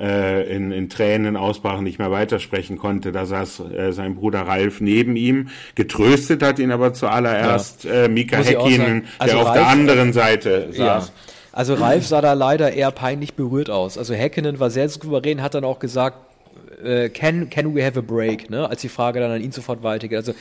äh, 0.00 0.54
in, 0.54 0.70
in 0.70 0.88
Tränen 0.88 1.36
ausbrach 1.36 1.80
nicht 1.80 1.98
mehr 1.98 2.10
weitersprechen 2.10 2.78
konnte. 2.78 3.12
Da 3.12 3.26
saß 3.26 3.60
äh, 3.60 3.92
sein 3.92 4.14
Bruder 4.14 4.42
Ralf 4.42 4.80
neben 4.80 5.16
ihm. 5.16 5.48
Getröstet 5.74 6.42
hat 6.42 6.58
ihn 6.58 6.67
aber 6.72 6.94
zuallererst 6.94 7.84
ja. 7.84 8.04
äh, 8.04 8.08
Mika 8.08 8.38
Häkkinen, 8.38 9.06
also 9.18 9.36
der 9.36 9.44
Ralf, 9.44 9.48
auf 9.48 9.54
der 9.54 9.66
anderen 9.68 10.12
Seite 10.12 10.68
saß. 10.70 10.76
Ja. 10.76 11.02
Also 11.52 11.74
Ralf 11.74 12.06
sah 12.06 12.20
da 12.20 12.34
leider 12.34 12.72
eher 12.72 12.90
peinlich 12.92 13.34
berührt 13.34 13.68
aus. 13.70 13.98
Also 13.98 14.14
Häkkinen 14.14 14.60
war 14.60 14.70
sehr 14.70 14.88
souverän, 14.88 15.42
hat 15.42 15.54
dann 15.54 15.64
auch 15.64 15.80
gesagt, 15.80 16.18
äh, 16.84 17.08
can, 17.08 17.50
can 17.50 17.74
we 17.74 17.84
have 17.84 17.98
a 17.98 18.02
break, 18.02 18.50
ne? 18.50 18.68
als 18.68 18.80
die 18.80 18.88
Frage 18.88 19.20
dann 19.20 19.30
an 19.30 19.40
ihn 19.40 19.52
sofort 19.52 19.82
weitergeht. 19.82 20.16
Also 20.16 20.32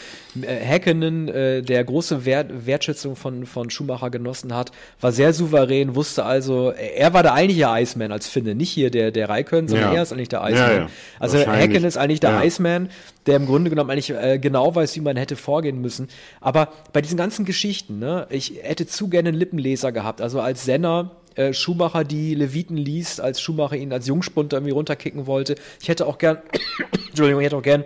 äh, 0.42 0.48
Häkkinen, 0.48 1.28
äh, 1.28 1.62
der 1.62 1.84
große 1.84 2.26
Wert, 2.26 2.66
Wertschätzung 2.66 3.16
von, 3.16 3.46
von 3.46 3.70
Schumacher 3.70 4.10
genossen 4.10 4.54
hat, 4.54 4.72
war 5.02 5.12
sehr 5.12 5.34
souverän, 5.34 5.96
wusste 5.96 6.26
also, 6.26 6.72
er 6.72 7.14
war 7.14 7.24
der 7.24 7.34
eigentliche 7.34 7.68
Iceman 7.70 8.12
als 8.12 8.28
Finne, 8.28 8.56
nicht 8.56 8.70
hier 8.70 8.92
der, 8.92 9.12
der 9.12 9.30
Raikön, 9.30 9.68
sondern 9.68 9.92
ja. 9.92 9.98
er 9.98 10.04
ist 10.04 10.14
eigentlich 10.14 10.30
der 10.30 10.42
Iceman. 10.42 10.72
Ja, 10.72 10.78
ja. 10.78 10.90
Also 11.20 11.38
Häkkinen 11.38 11.86
ist 11.86 11.98
eigentlich 11.98 12.20
der 12.20 12.44
Iceman, 12.44 12.90
der 13.26 13.36
im 13.36 13.46
Grunde 13.46 13.70
genommen 13.70 13.90
eigentlich 13.90 14.12
äh, 14.12 14.40
genau 14.40 14.74
weiß, 14.74 14.96
wie 14.96 15.02
man 15.02 15.18
hätte 15.18 15.36
vorgehen 15.36 15.82
müssen. 15.82 16.08
Aber 16.42 16.70
bei 16.94 17.02
diesen 17.02 17.18
ganzen 17.18 17.46
Geschichten, 17.46 18.00
ne, 18.00 18.28
ich 18.30 18.60
hätte 18.62 18.88
zu 18.88 19.10
gerne 19.10 19.30
einen 19.30 19.38
Lippenleser 19.38 19.92
gehabt. 19.92 20.22
Also 20.22 20.40
als 20.40 20.66
Senner 20.66 21.12
äh, 21.38 21.54
Schumacher 21.54 22.04
die 22.04 22.36
Leviten 22.36 22.78
liest, 22.78 23.22
als 23.22 23.40
Schumacher 23.40 23.78
ihn 23.78 23.94
als 23.94 24.08
Jungspunter 24.08 24.58
irgendwie 24.58 24.74
runterkicken 24.74 25.28
wollte. 25.28 25.56
Ich 25.82 25.88
hätte 25.88 26.06
auch 26.06 26.18
gern, 26.18 26.40
Entschuldigung, 27.08 27.42
ich 27.42 27.46
hätte 27.46 27.58
auch 27.58 27.64
gern 27.64 27.86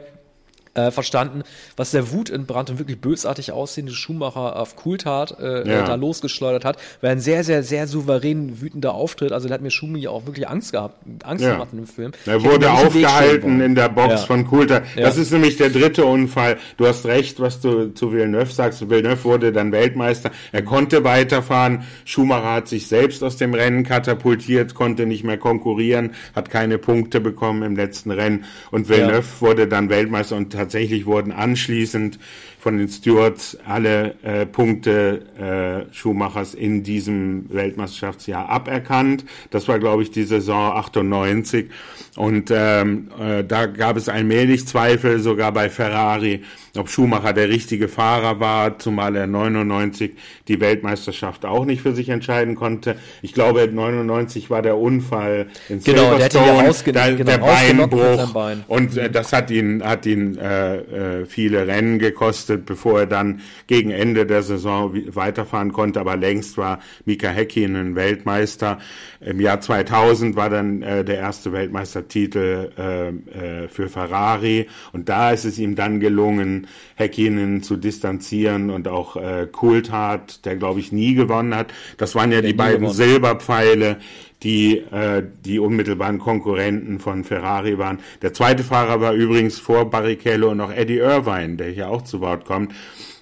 äh, 0.73 0.91
verstanden, 0.91 1.43
was 1.75 1.91
der 1.91 2.11
Wut 2.11 2.29
entbrannt 2.29 2.69
und 2.69 2.79
wirklich 2.79 2.99
bösartig 2.99 3.51
aussehende 3.51 3.91
Schumacher 3.91 4.55
auf 4.57 4.75
Cooltat 4.75 5.37
äh, 5.39 5.67
ja. 5.67 5.83
da 5.83 5.95
losgeschleudert 5.95 6.63
hat, 6.63 6.77
weil 7.01 7.11
ein 7.11 7.19
sehr, 7.19 7.43
sehr, 7.43 7.63
sehr 7.63 7.87
souverän 7.87 8.61
wütender 8.61 8.93
Auftritt, 8.93 9.31
also 9.31 9.47
da 9.47 9.55
hat 9.55 9.61
mir 9.61 9.71
Schumi 9.71 10.07
auch 10.07 10.25
wirklich 10.25 10.47
Angst 10.47 10.71
gehabt, 10.71 10.95
Angst 11.23 11.43
ja. 11.43 11.53
gemacht 11.53 11.69
in 11.71 11.79
dem 11.79 11.87
Film. 11.87 12.11
Er 12.25 12.43
wurde 12.43 12.71
aufgehalten 12.71 13.61
in 13.61 13.75
der 13.75 13.89
Box 13.89 14.13
ja. 14.13 14.17
von 14.17 14.47
Cooltat. 14.47 14.83
Das 14.95 15.17
ist 15.17 15.31
nämlich 15.31 15.57
der 15.57 15.69
dritte 15.69 16.05
Unfall. 16.05 16.57
Du 16.77 16.87
hast 16.87 17.05
recht, 17.05 17.39
was 17.39 17.59
du 17.59 17.93
zu 17.93 18.13
Villeneuve 18.13 18.51
sagst. 18.51 18.89
Villeneuve 18.89 19.23
wurde 19.23 19.51
dann 19.51 19.71
Weltmeister. 19.71 20.31
Er 20.51 20.63
konnte 20.63 21.03
weiterfahren. 21.03 21.83
Schumacher 22.05 22.53
hat 22.53 22.67
sich 22.67 22.87
selbst 22.87 23.23
aus 23.23 23.37
dem 23.37 23.53
Rennen 23.53 23.83
katapultiert, 23.83 24.73
konnte 24.73 25.05
nicht 25.05 25.23
mehr 25.23 25.37
konkurrieren, 25.37 26.11
hat 26.35 26.49
keine 26.49 26.77
Punkte 26.77 27.19
bekommen 27.19 27.63
im 27.63 27.75
letzten 27.75 28.11
Rennen 28.11 28.45
und 28.71 28.89
Villeneuve 28.89 29.25
wurde 29.39 29.67
dann 29.67 29.89
Weltmeister 29.89 30.35
und 30.35 30.51
tatsächlich 30.61 31.07
wurden 31.07 31.31
anschließend 31.31 32.19
von 32.61 32.77
den 32.77 32.87
Stewards 32.89 33.57
alle 33.65 34.13
äh, 34.21 34.45
Punkte 34.45 35.87
äh, 35.89 35.93
Schumachers 35.93 36.53
in 36.53 36.83
diesem 36.83 37.51
Weltmeisterschaftsjahr 37.51 38.47
aberkannt. 38.49 39.25
Das 39.49 39.67
war, 39.67 39.79
glaube 39.79 40.03
ich, 40.03 40.11
die 40.11 40.23
Saison 40.23 40.73
98. 40.73 41.71
Und 42.17 42.51
ähm, 42.53 43.09
äh, 43.19 43.43
da 43.43 43.65
gab 43.65 43.97
es 43.97 44.09
allmählich 44.09 44.67
Zweifel, 44.67 45.19
sogar 45.19 45.51
bei 45.53 45.69
Ferrari, 45.69 46.43
ob 46.77 46.89
Schumacher 46.89 47.33
der 47.33 47.49
richtige 47.49 47.87
Fahrer 47.87 48.39
war, 48.39 48.77
zumal 48.79 49.15
er 49.15 49.27
99 49.27 50.11
die 50.47 50.59
Weltmeisterschaft 50.59 51.45
auch 51.45 51.65
nicht 51.65 51.81
für 51.81 51.93
sich 51.93 52.09
entscheiden 52.09 52.55
konnte. 52.55 52.95
Ich 53.21 53.33
glaube, 53.33 53.67
99 53.67 54.49
war 54.49 54.61
der 54.61 54.77
Unfall 54.77 55.47
in 55.69 55.81
genau, 55.81 56.17
Silverstone, 56.17 56.73
der, 56.85 56.93
der, 56.93 57.15
genau, 57.15 57.31
der 57.31 57.37
Beinbruch. 57.37 58.33
Bein. 58.33 58.63
Und 58.67 58.97
äh, 58.97 59.09
das 59.09 59.33
hat 59.33 59.49
ihn, 59.49 59.81
hat 59.83 60.05
ihn 60.05 60.37
äh, 60.37 61.21
äh, 61.21 61.25
viele 61.25 61.65
Rennen 61.65 61.97
gekostet, 61.97 62.50
bevor 62.57 63.01
er 63.01 63.07
dann 63.07 63.41
gegen 63.67 63.91
Ende 63.91 64.25
der 64.25 64.43
Saison 64.43 64.93
weiterfahren 65.13 65.71
konnte. 65.71 65.99
Aber 65.99 66.17
längst 66.17 66.57
war 66.57 66.79
Mika 67.05 67.29
Häkkinen 67.29 67.95
Weltmeister. 67.95 68.79
Im 69.19 69.39
Jahr 69.39 69.61
2000 69.61 70.35
war 70.35 70.49
dann 70.49 70.81
äh, 70.81 71.03
der 71.03 71.17
erste 71.17 71.51
Weltmeistertitel 71.51 72.71
äh, 72.77 73.07
äh, 73.09 73.67
für 73.67 73.89
Ferrari. 73.89 74.67
Und 74.93 75.09
da 75.09 75.31
ist 75.31 75.45
es 75.45 75.59
ihm 75.59 75.75
dann 75.75 75.99
gelungen, 75.99 76.67
Häkkinen 76.95 77.63
zu 77.63 77.77
distanzieren 77.77 78.69
und 78.69 78.87
auch 78.87 79.15
äh, 79.15 79.47
Coulthard, 79.51 80.45
der 80.45 80.55
glaube 80.55 80.79
ich 80.79 80.91
nie 80.91 81.13
gewonnen 81.13 81.55
hat. 81.55 81.73
Das 81.97 82.15
waren 82.15 82.31
ja 82.31 82.41
der 82.41 82.51
die 82.51 82.57
beiden 82.57 82.81
gewonnen. 82.81 82.93
Silberpfeile, 82.93 83.97
die 84.43 84.77
äh, 84.77 85.23
die 85.45 85.59
unmittelbaren 85.59 86.19
Konkurrenten 86.19 86.99
von 86.99 87.23
Ferrari 87.23 87.77
waren. 87.77 87.99
Der 88.21 88.33
zweite 88.33 88.63
Fahrer 88.63 89.01
war 89.01 89.13
übrigens 89.13 89.59
vor 89.59 89.89
Barrichello 89.89 90.49
und 90.49 90.57
noch 90.57 90.73
Eddie 90.73 90.97
Irvine, 90.97 91.57
der 91.57 91.69
hier 91.69 91.89
auch 91.89 92.01
zu 92.01 92.21
Wort 92.21 92.45
kommt 92.45 92.73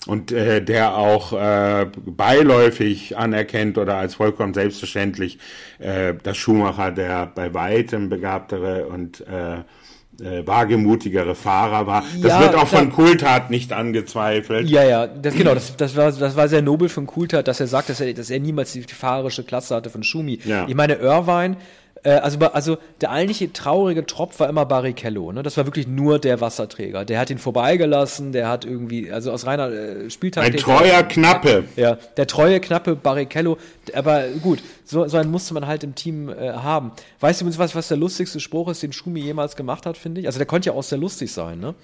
und 0.07 0.31
äh, 0.31 0.63
der 0.63 0.95
auch 0.97 1.33
äh, 1.33 1.87
beiläufig 2.05 3.17
anerkennt 3.17 3.77
oder 3.77 3.97
als 3.97 4.15
vollkommen 4.15 4.53
selbstverständlich, 4.53 5.39
äh, 5.79 6.13
dass 6.23 6.37
Schumacher 6.37 6.91
der 6.91 7.27
bei 7.27 7.53
weitem 7.53 8.09
begabtere 8.09 8.87
und 8.87 9.21
äh, 9.27 9.63
äh, 10.21 10.45
wagemutigere 10.45 11.35
Fahrer 11.35 11.87
war. 11.87 12.03
Das 12.21 12.31
ja, 12.31 12.41
wird 12.41 12.55
auch 12.55 12.67
von 12.67 12.91
Kultat 12.91 13.49
nicht 13.49 13.73
angezweifelt. 13.73 14.69
Ja, 14.69 14.83
ja, 14.83 15.07
das, 15.07 15.33
genau, 15.33 15.53
das, 15.53 15.75
das, 15.77 15.95
war, 15.95 16.11
das 16.11 16.35
war 16.35 16.47
sehr 16.47 16.61
nobel 16.61 16.89
von 16.89 17.05
Kultat, 17.05 17.47
dass 17.47 17.59
er 17.59 17.67
sagt, 17.67 17.89
dass 17.89 18.01
er, 18.01 18.13
dass 18.13 18.29
er 18.29 18.39
niemals 18.39 18.73
die 18.73 18.83
fahrerische 18.83 19.43
Klasse 19.43 19.75
hatte 19.75 19.89
von 19.89 20.03
Schumi. 20.03 20.39
Ja. 20.45 20.67
Ich 20.67 20.75
meine, 20.75 20.95
Irvine 20.95 21.57
also, 22.03 22.39
also 22.39 22.77
der 23.01 23.11
eigentliche 23.11 23.51
traurige 23.51 24.05
Tropf 24.05 24.39
war 24.39 24.47
immer 24.47 24.65
Barrichello. 24.65 25.31
Ne? 25.31 25.43
Das 25.43 25.57
war 25.57 25.65
wirklich 25.65 25.87
nur 25.87 26.19
der 26.19 26.39
Wasserträger. 26.39 27.05
Der 27.05 27.19
hat 27.19 27.29
ihn 27.29 27.37
vorbeigelassen, 27.37 28.31
der 28.31 28.47
hat 28.47 28.65
irgendwie, 28.65 29.11
also 29.11 29.31
aus 29.31 29.45
reiner 29.45 29.69
äh, 29.71 30.09
Spieltaktik. 30.09 30.55
Ein 30.55 30.59
treuer 30.59 31.03
Knappe. 31.03 31.65
Ja, 31.75 31.97
der 32.17 32.27
treue 32.27 32.59
Knappe 32.59 32.95
Barrichello. 32.95 33.57
Aber 33.93 34.27
gut, 34.41 34.63
so, 34.85 35.07
so 35.07 35.17
einen 35.17 35.31
musste 35.31 35.53
man 35.53 35.67
halt 35.67 35.83
im 35.83 35.95
Team 35.95 36.29
äh, 36.29 36.51
haben. 36.51 36.91
Weißt 37.19 37.41
du 37.41 37.45
übrigens, 37.45 37.59
was, 37.59 37.75
was 37.75 37.87
der 37.89 37.97
lustigste 37.97 38.39
Spruch 38.39 38.69
ist, 38.69 38.81
den 38.81 38.93
Schumi 38.93 39.19
jemals 39.19 39.55
gemacht 39.55 39.85
hat, 39.85 39.97
finde 39.97 40.21
ich? 40.21 40.27
Also 40.27 40.39
der 40.39 40.45
konnte 40.45 40.69
ja 40.69 40.75
auch 40.75 40.83
sehr 40.83 40.97
lustig 40.97 41.31
sein. 41.31 41.59
Ne? 41.59 41.75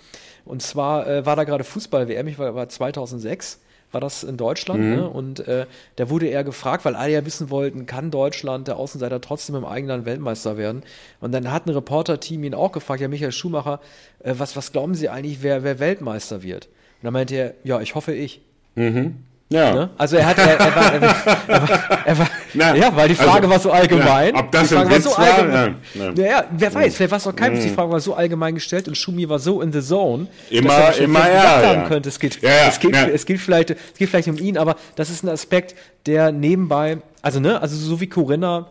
Und 0.45 0.61
zwar 0.61 1.07
äh, 1.07 1.25
war 1.25 1.35
da 1.35 1.43
gerade 1.43 1.63
Fußball-WM, 1.63 2.27
ich 2.27 2.39
war, 2.39 2.55
war 2.55 2.69
2006 2.69 3.59
war 3.95 4.01
das 4.01 4.23
in 4.23 4.35
Deutschland. 4.35 4.81
Mhm. 4.81 4.95
Ne? 4.95 5.09
Und 5.09 5.47
äh, 5.47 5.65
da 5.95 6.09
wurde 6.09 6.27
er 6.27 6.43
gefragt, 6.43 6.83
weil 6.83 6.95
alle 6.95 7.13
ja 7.13 7.25
wissen 7.25 7.49
wollten, 7.49 7.85
kann 7.85 8.11
Deutschland, 8.11 8.67
der 8.67 8.75
Außenseiter, 8.75 9.21
trotzdem 9.21 9.55
im 9.55 9.63
eigenen 9.63 9.95
Land 9.95 10.05
Weltmeister 10.05 10.57
werden? 10.57 10.83
Und 11.21 11.31
dann 11.31 11.49
hat 11.49 11.65
ein 11.65 11.69
Reporter-Team 11.69 12.43
ihn 12.43 12.53
auch 12.53 12.73
gefragt, 12.73 12.99
ja, 12.99 13.07
Michael 13.07 13.31
Schumacher, 13.31 13.79
äh, 14.19 14.33
was, 14.37 14.57
was 14.57 14.73
glauben 14.73 14.95
Sie 14.95 15.07
eigentlich, 15.07 15.41
wer, 15.41 15.63
wer 15.63 15.79
Weltmeister 15.79 16.43
wird? 16.43 16.65
Und 16.65 17.05
dann 17.05 17.13
meinte 17.13 17.35
er, 17.35 17.53
ja, 17.63 17.79
ich 17.79 17.95
hoffe 17.95 18.13
ich. 18.13 18.41
Mhm. 18.75 19.15
Ja. 19.49 19.73
Ne? 19.73 19.89
Also 19.97 20.17
er 20.17 20.27
hat, 20.27 20.37
er, 20.39 20.59
er, 20.59 20.75
war, 20.75 20.93
er, 20.93 21.01
war, 21.01 22.05
er 22.05 22.17
war, 22.17 22.27
Na, 22.53 22.75
ja, 22.75 22.95
weil 22.95 23.09
die 23.09 23.15
Frage 23.15 23.47
also, 23.47 23.49
war 23.49 23.59
so 23.59 23.71
allgemein. 23.71 24.35
Ja, 24.35 24.41
ob 24.41 24.51
das 24.51 24.69
die 24.69 24.75
Frage 24.75 24.91
war 24.91 25.01
so 25.01 25.15
allgemein. 25.15 25.75
Ja, 25.93 26.03
ja. 26.03 26.25
ja, 26.25 26.43
wer 26.51 26.73
weiß, 26.73 26.95
vielleicht 26.95 27.11
war 27.11 27.17
es 27.17 27.27
auch 27.27 27.35
keinem, 27.35 27.61
die 27.61 27.69
Frage 27.69 27.91
war 27.91 27.99
so 27.99 28.13
allgemein 28.13 28.55
gestellt 28.55 28.87
und 28.87 28.95
Schumi 28.95 29.27
war 29.27 29.39
so 29.39 29.61
in 29.61 29.71
the 29.73 29.81
zone, 29.81 30.27
immer, 30.49 30.69
dass 30.69 30.97
er 30.97 31.05
immer 31.05 31.31
ja, 31.31 31.65
haben 31.65 31.87
könnte. 31.87 32.09
Es 32.09 32.19
geht, 32.19 32.39
es 32.41 32.79
geht, 32.79 32.95
es 32.95 33.25
geht 33.25 33.39
vielleicht, 33.39 33.71
es 33.71 33.97
geht 33.97 34.09
vielleicht 34.09 34.27
um 34.27 34.37
ihn, 34.37 34.57
aber 34.57 34.75
das 34.95 35.09
ist 35.09 35.23
ein 35.23 35.29
Aspekt, 35.29 35.75
der 36.05 36.31
nebenbei, 36.31 36.97
also 37.21 37.39
ne, 37.39 37.61
also 37.61 37.75
so 37.75 37.99
wie 37.99 38.07
Corinna 38.07 38.67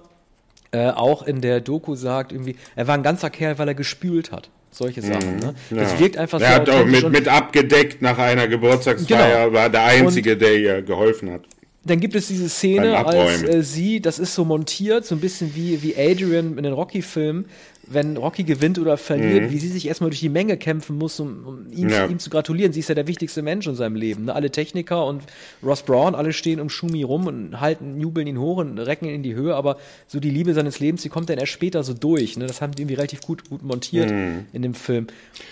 äh, 0.72 0.90
auch 0.90 1.22
in 1.22 1.40
der 1.40 1.60
Doku 1.60 1.94
sagt, 1.94 2.32
irgendwie, 2.32 2.56
er 2.76 2.86
war 2.86 2.94
ein 2.94 3.02
ganzer 3.02 3.30
Kerl, 3.30 3.58
weil 3.58 3.68
er 3.68 3.74
gespült 3.74 4.32
hat 4.32 4.50
solche 4.74 5.02
Sachen. 5.02 5.36
Ne? 5.36 5.54
Das 5.70 5.92
ja. 5.92 5.98
wirkt 6.00 6.16
einfach 6.16 6.38
so. 6.38 6.44
Er 6.44 6.56
hat 6.56 6.68
auch 6.68 6.84
mit, 6.84 7.08
mit 7.08 7.28
abgedeckt 7.28 8.02
nach 8.02 8.18
einer 8.18 8.48
Geburtstagsfeier, 8.48 9.46
genau. 9.46 9.52
war 9.56 9.70
der 9.70 9.84
Einzige, 9.84 10.32
und 10.32 10.42
der 10.42 10.56
ihr 10.56 10.82
geholfen 10.82 11.30
hat. 11.30 11.42
Dann 11.86 12.00
gibt 12.00 12.14
es 12.14 12.28
diese 12.28 12.48
Szene, 12.48 13.04
als 13.06 13.42
äh, 13.42 13.62
sie, 13.62 14.00
das 14.00 14.18
ist 14.18 14.34
so 14.34 14.44
montiert, 14.44 15.04
so 15.04 15.14
ein 15.14 15.20
bisschen 15.20 15.54
wie, 15.54 15.82
wie 15.82 15.94
Adrian 15.96 16.56
in 16.56 16.64
den 16.64 16.72
Rocky-Filmen, 16.72 17.44
wenn 17.86 18.16
Rocky 18.16 18.44
gewinnt 18.44 18.78
oder 18.78 18.96
verliert, 18.96 19.44
mhm. 19.44 19.50
wie 19.50 19.58
sie 19.58 19.68
sich 19.68 19.86
erstmal 19.86 20.10
durch 20.10 20.20
die 20.20 20.28
Menge 20.28 20.56
kämpfen 20.56 20.96
muss, 20.96 21.20
um, 21.20 21.46
um 21.46 21.72
ihm, 21.72 21.88
ja. 21.88 22.06
ihm, 22.06 22.18
zu 22.18 22.30
gratulieren. 22.30 22.72
Sie 22.72 22.80
ist 22.80 22.88
ja 22.88 22.94
der 22.94 23.06
wichtigste 23.06 23.42
Mensch 23.42 23.66
in 23.66 23.74
seinem 23.74 23.96
Leben. 23.96 24.26
Ne? 24.26 24.34
Alle 24.34 24.50
Techniker 24.50 25.06
und 25.06 25.22
Ross 25.62 25.82
Brown, 25.82 26.14
alle 26.14 26.32
stehen 26.32 26.60
um 26.60 26.70
Schumi 26.70 27.02
rum 27.02 27.26
und 27.26 27.60
halten, 27.60 28.00
jubeln 28.00 28.26
ihn 28.26 28.38
hoch 28.38 28.58
und 28.58 28.78
recken 28.78 29.08
ihn 29.08 29.16
in 29.16 29.22
die 29.22 29.34
Höhe, 29.34 29.54
aber 29.54 29.76
so 30.06 30.20
die 30.20 30.30
Liebe 30.30 30.54
seines 30.54 30.80
Lebens, 30.80 31.02
die 31.02 31.08
kommt 31.08 31.28
dann 31.28 31.38
erst 31.38 31.52
später 31.52 31.82
so 31.82 31.94
durch. 31.94 32.36
Ne? 32.36 32.46
Das 32.46 32.60
haben 32.60 32.74
die 32.74 32.82
irgendwie 32.82 32.96
relativ 32.96 33.20
gut, 33.20 33.48
gut 33.48 33.62
montiert 33.62 34.10
mhm. 34.10 34.46
in 34.52 34.62
dem 34.62 34.74
Film. 34.74 35.06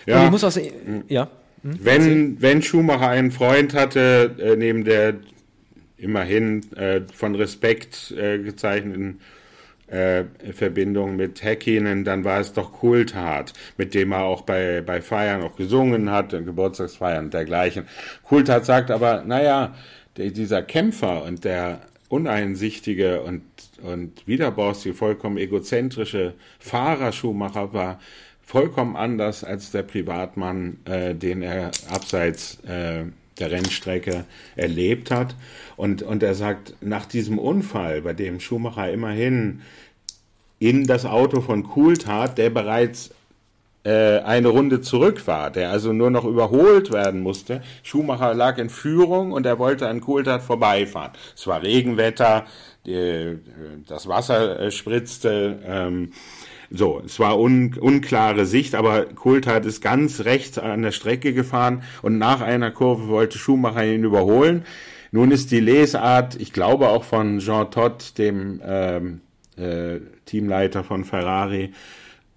Ja. 0.07 0.21
Und 0.21 0.25
ich 0.27 0.31
muss 0.31 0.45
auch 0.45 0.51
sagen, 0.51 1.05
ja. 1.09 1.29
Hm? 1.62 1.79
Wenn, 1.81 2.42
wenn 2.42 2.62
Schumacher 2.62 3.09
einen 3.09 3.31
Freund 3.31 3.75
hatte, 3.75 4.35
äh, 4.38 4.57
neben 4.57 4.85
der 4.85 5.14
immerhin 6.03 6.71
äh, 6.75 7.03
von 7.15 7.35
Respekt 7.35 8.11
äh, 8.11 8.38
gezeichneten 8.38 9.21
äh, 9.87 10.25
Verbindung 10.53 11.17
mit 11.17 11.43
Häkkinen, 11.43 12.05
dann 12.05 12.25
war 12.25 12.41
es 12.41 12.53
doch 12.53 12.73
Kulthart, 12.73 13.53
mit 13.77 13.95
dem 13.95 14.12
er 14.12 14.25
auch 14.25 14.43
bei, 14.43 14.81
bei 14.81 15.01
Feiern 15.01 15.43
auch 15.43 15.57
gesungen 15.57 16.11
hat, 16.11 16.31
Geburtstagsfeiern 16.31 17.27
und 17.27 17.35
dergleichen. 17.35 17.87
Kulthart 18.23 18.65
sagt 18.65 18.91
aber, 18.91 19.23
naja, 19.25 19.75
der, 20.17 20.31
dieser 20.31 20.62
Kämpfer 20.62 21.25
und 21.25 21.45
der 21.45 21.81
uneinsichtige 22.09 23.23
und, 23.23 23.43
und 23.83 24.27
widerborstige, 24.27 24.95
vollkommen 24.95 25.38
egozentrische 25.38 26.35
Fahrer 26.59 27.12
Schumacher 27.12 27.73
war 27.73 28.01
vollkommen 28.43 28.97
anders 28.97 29.45
als 29.45 29.71
der 29.71 29.83
Privatmann, 29.83 30.79
äh, 30.85 31.15
den 31.15 31.43
er 31.43 31.71
abseits 31.88 32.59
äh, 32.65 33.05
der 33.38 33.51
Rennstrecke 33.51 34.25
erlebt 34.57 35.11
hat. 35.11 35.35
Und, 35.77 36.03
und 36.03 36.23
er 36.23 36.35
sagt, 36.35 36.75
nach 36.81 37.07
diesem 37.07 37.38
Unfall, 37.38 38.03
bei 38.03 38.12
dem 38.12 38.40
Schumacher 38.40 38.90
immerhin 38.90 39.62
in 40.59 40.87
das 40.87 41.05
Auto 41.05 41.40
von 41.40 41.64
Coulthard, 41.64 42.38
der 42.38 42.51
bereits 42.51 43.11
äh, 43.85 44.21
eine 44.21 44.49
Runde 44.49 44.81
zurück 44.81 45.27
war, 45.27 45.51
der 45.51 45.71
also 45.71 45.92
nur 45.92 46.11
noch 46.11 46.25
überholt 46.25 46.92
werden 46.92 47.21
musste. 47.21 47.62
Schumacher 47.83 48.33
lag 48.35 48.59
in 48.59 48.71
Führung 48.71 49.33
und 49.33 49.45
er 49.45 49.59
wollte 49.59 49.88
an 49.88 50.01
Coulthard 50.01 50.42
vorbeifahren. 50.42 51.12
Es 51.35 51.47
war 51.49 51.62
Regenwetter, 51.62 52.47
die, 52.87 53.38
das 53.88 54.07
Wasser 54.07 54.61
äh, 54.61 54.71
spritzte. 54.71 55.59
Ähm, 55.66 56.12
so, 56.75 57.03
es 57.05 57.19
war 57.19 57.39
un, 57.39 57.75
unklare 57.79 58.47
Sicht, 58.47 58.75
aber 58.75 59.05
Coulthard 59.05 59.67
ist 59.67 59.83
ganz 59.83 60.21
rechts 60.25 60.59
an 60.59 60.83
der 60.83 60.93
Strecke 60.93 61.35
gefahren 61.35 61.83
und 62.01 62.19
nach 62.19 62.41
einer 62.41 62.71
Kurve 62.71 63.09
wollte 63.09 63.39
Schumacher 63.39 63.85
ihn 63.85 64.05
überholen. 64.05 64.65
Nun 65.11 65.31
ist 65.31 65.51
die 65.51 65.61
Lesart, 65.61 66.37
ich 66.41 66.53
glaube 66.53 66.89
auch 66.89 67.05
von 67.05 67.39
Jean 67.39 67.71
Todt, 67.71 68.17
dem 68.17 68.63
ähm, 68.65 69.21
äh, 69.57 70.01
Teamleiter 70.25 70.83
von 70.83 71.05
Ferrari, 71.05 71.73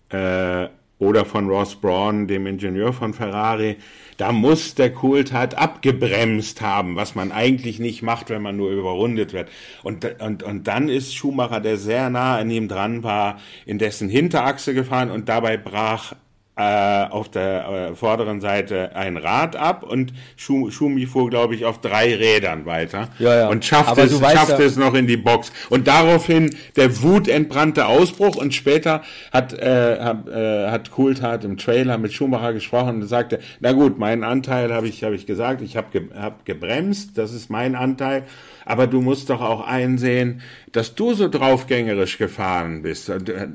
äh, 0.09 0.67
oder 0.99 1.25
von 1.25 1.49
Ross 1.49 1.75
Braun, 1.75 2.27
dem 2.27 2.47
Ingenieur 2.47 2.93
von 2.93 3.13
Ferrari, 3.13 3.77
da 4.17 4.31
muss 4.31 4.75
der 4.75 4.91
Coulthard 4.93 5.57
abgebremst 5.57 6.61
haben, 6.61 6.95
was 6.95 7.15
man 7.15 7.31
eigentlich 7.31 7.79
nicht 7.79 8.01
macht, 8.01 8.29
wenn 8.29 8.41
man 8.41 8.55
nur 8.55 8.71
überrundet 8.71 9.33
wird. 9.33 9.49
Und, 9.83 10.21
und, 10.21 10.43
und 10.43 10.67
dann 10.67 10.89
ist 10.89 11.15
Schumacher, 11.15 11.59
der 11.59 11.77
sehr 11.77 12.09
nah 12.09 12.37
an 12.37 12.49
ihm 12.49 12.67
dran 12.67 13.03
war, 13.03 13.39
in 13.65 13.77
dessen 13.77 14.09
Hinterachse 14.09 14.73
gefahren 14.73 15.11
und 15.11 15.27
dabei 15.29 15.57
brach 15.57 16.13
äh, 16.57 17.05
auf 17.09 17.29
der 17.29 17.89
äh, 17.91 17.95
vorderen 17.95 18.39
Seite 18.39 18.95
ein 18.95 19.17
Rad 19.17 19.55
ab 19.55 19.83
und 19.83 20.13
Schumi 20.37 21.05
fuhr, 21.05 21.29
glaube 21.29 21.55
ich, 21.55 21.65
auf 21.65 21.81
drei 21.81 22.15
Rädern 22.15 22.65
weiter 22.65 23.09
ja, 23.19 23.39
ja. 23.39 23.47
und 23.49 23.65
schaffte, 23.65 24.01
es, 24.01 24.17
schaffte 24.19 24.61
ja. 24.61 24.67
es 24.67 24.77
noch 24.77 24.93
in 24.93 25.05
die 25.07 25.17
Box. 25.17 25.51
Und 25.69 25.87
daraufhin 25.87 26.55
der 26.75 27.01
wutentbrannte 27.01 27.87
Ausbruch 27.87 28.37
und 28.37 28.53
später 28.53 29.01
hat, 29.33 29.53
äh, 29.53 29.99
hat, 29.99 30.27
äh, 30.29 30.69
hat 30.69 30.91
Coulthard 30.91 31.43
im 31.43 31.57
Trailer 31.57 31.97
mit 31.97 32.13
Schumacher 32.13 32.53
gesprochen 32.53 33.01
und 33.01 33.07
sagte, 33.07 33.39
na 33.59 33.73
gut, 33.73 33.99
meinen 33.99 34.23
Anteil 34.23 34.73
habe 34.73 34.87
ich, 34.87 35.03
hab 35.03 35.11
ich 35.11 35.25
gesagt, 35.25 35.61
ich 35.61 35.75
habe 35.75 35.87
ge 35.91 36.09
hab 36.17 36.45
gebremst, 36.45 37.17
das 37.17 37.33
ist 37.33 37.49
mein 37.49 37.75
Anteil 37.75 38.23
aber 38.65 38.87
du 38.87 38.99
musst 38.99 39.29
doch 39.29 39.41
auch 39.41 39.65
einsehen, 39.65 40.41
dass 40.71 40.95
du 40.95 41.13
so 41.13 41.29
draufgängerisch 41.29 42.17
gefahren 42.17 42.81
bist. 42.81 43.09
Äh, 43.09 43.47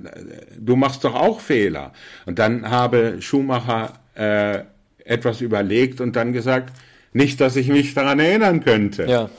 du 0.57 0.77
machst 0.77 1.05
doch 1.05 1.15
auch 1.15 1.41
Fehler. 1.41 1.93
Und 2.27 2.39
dann 2.39 2.71
habe 2.91 3.23
Schumacher 3.23 3.93
äh, 4.15 4.61
etwas 5.05 5.41
überlegt 5.41 6.01
und 6.01 6.17
dann 6.17 6.33
gesagt, 6.33 6.73
nicht, 7.13 7.41
dass 7.41 7.57
ich 7.57 7.69
mich 7.69 7.95
daran 7.95 8.21
erinnern 8.21 8.63
könnte. 8.63 9.05
Ja. 9.07 9.31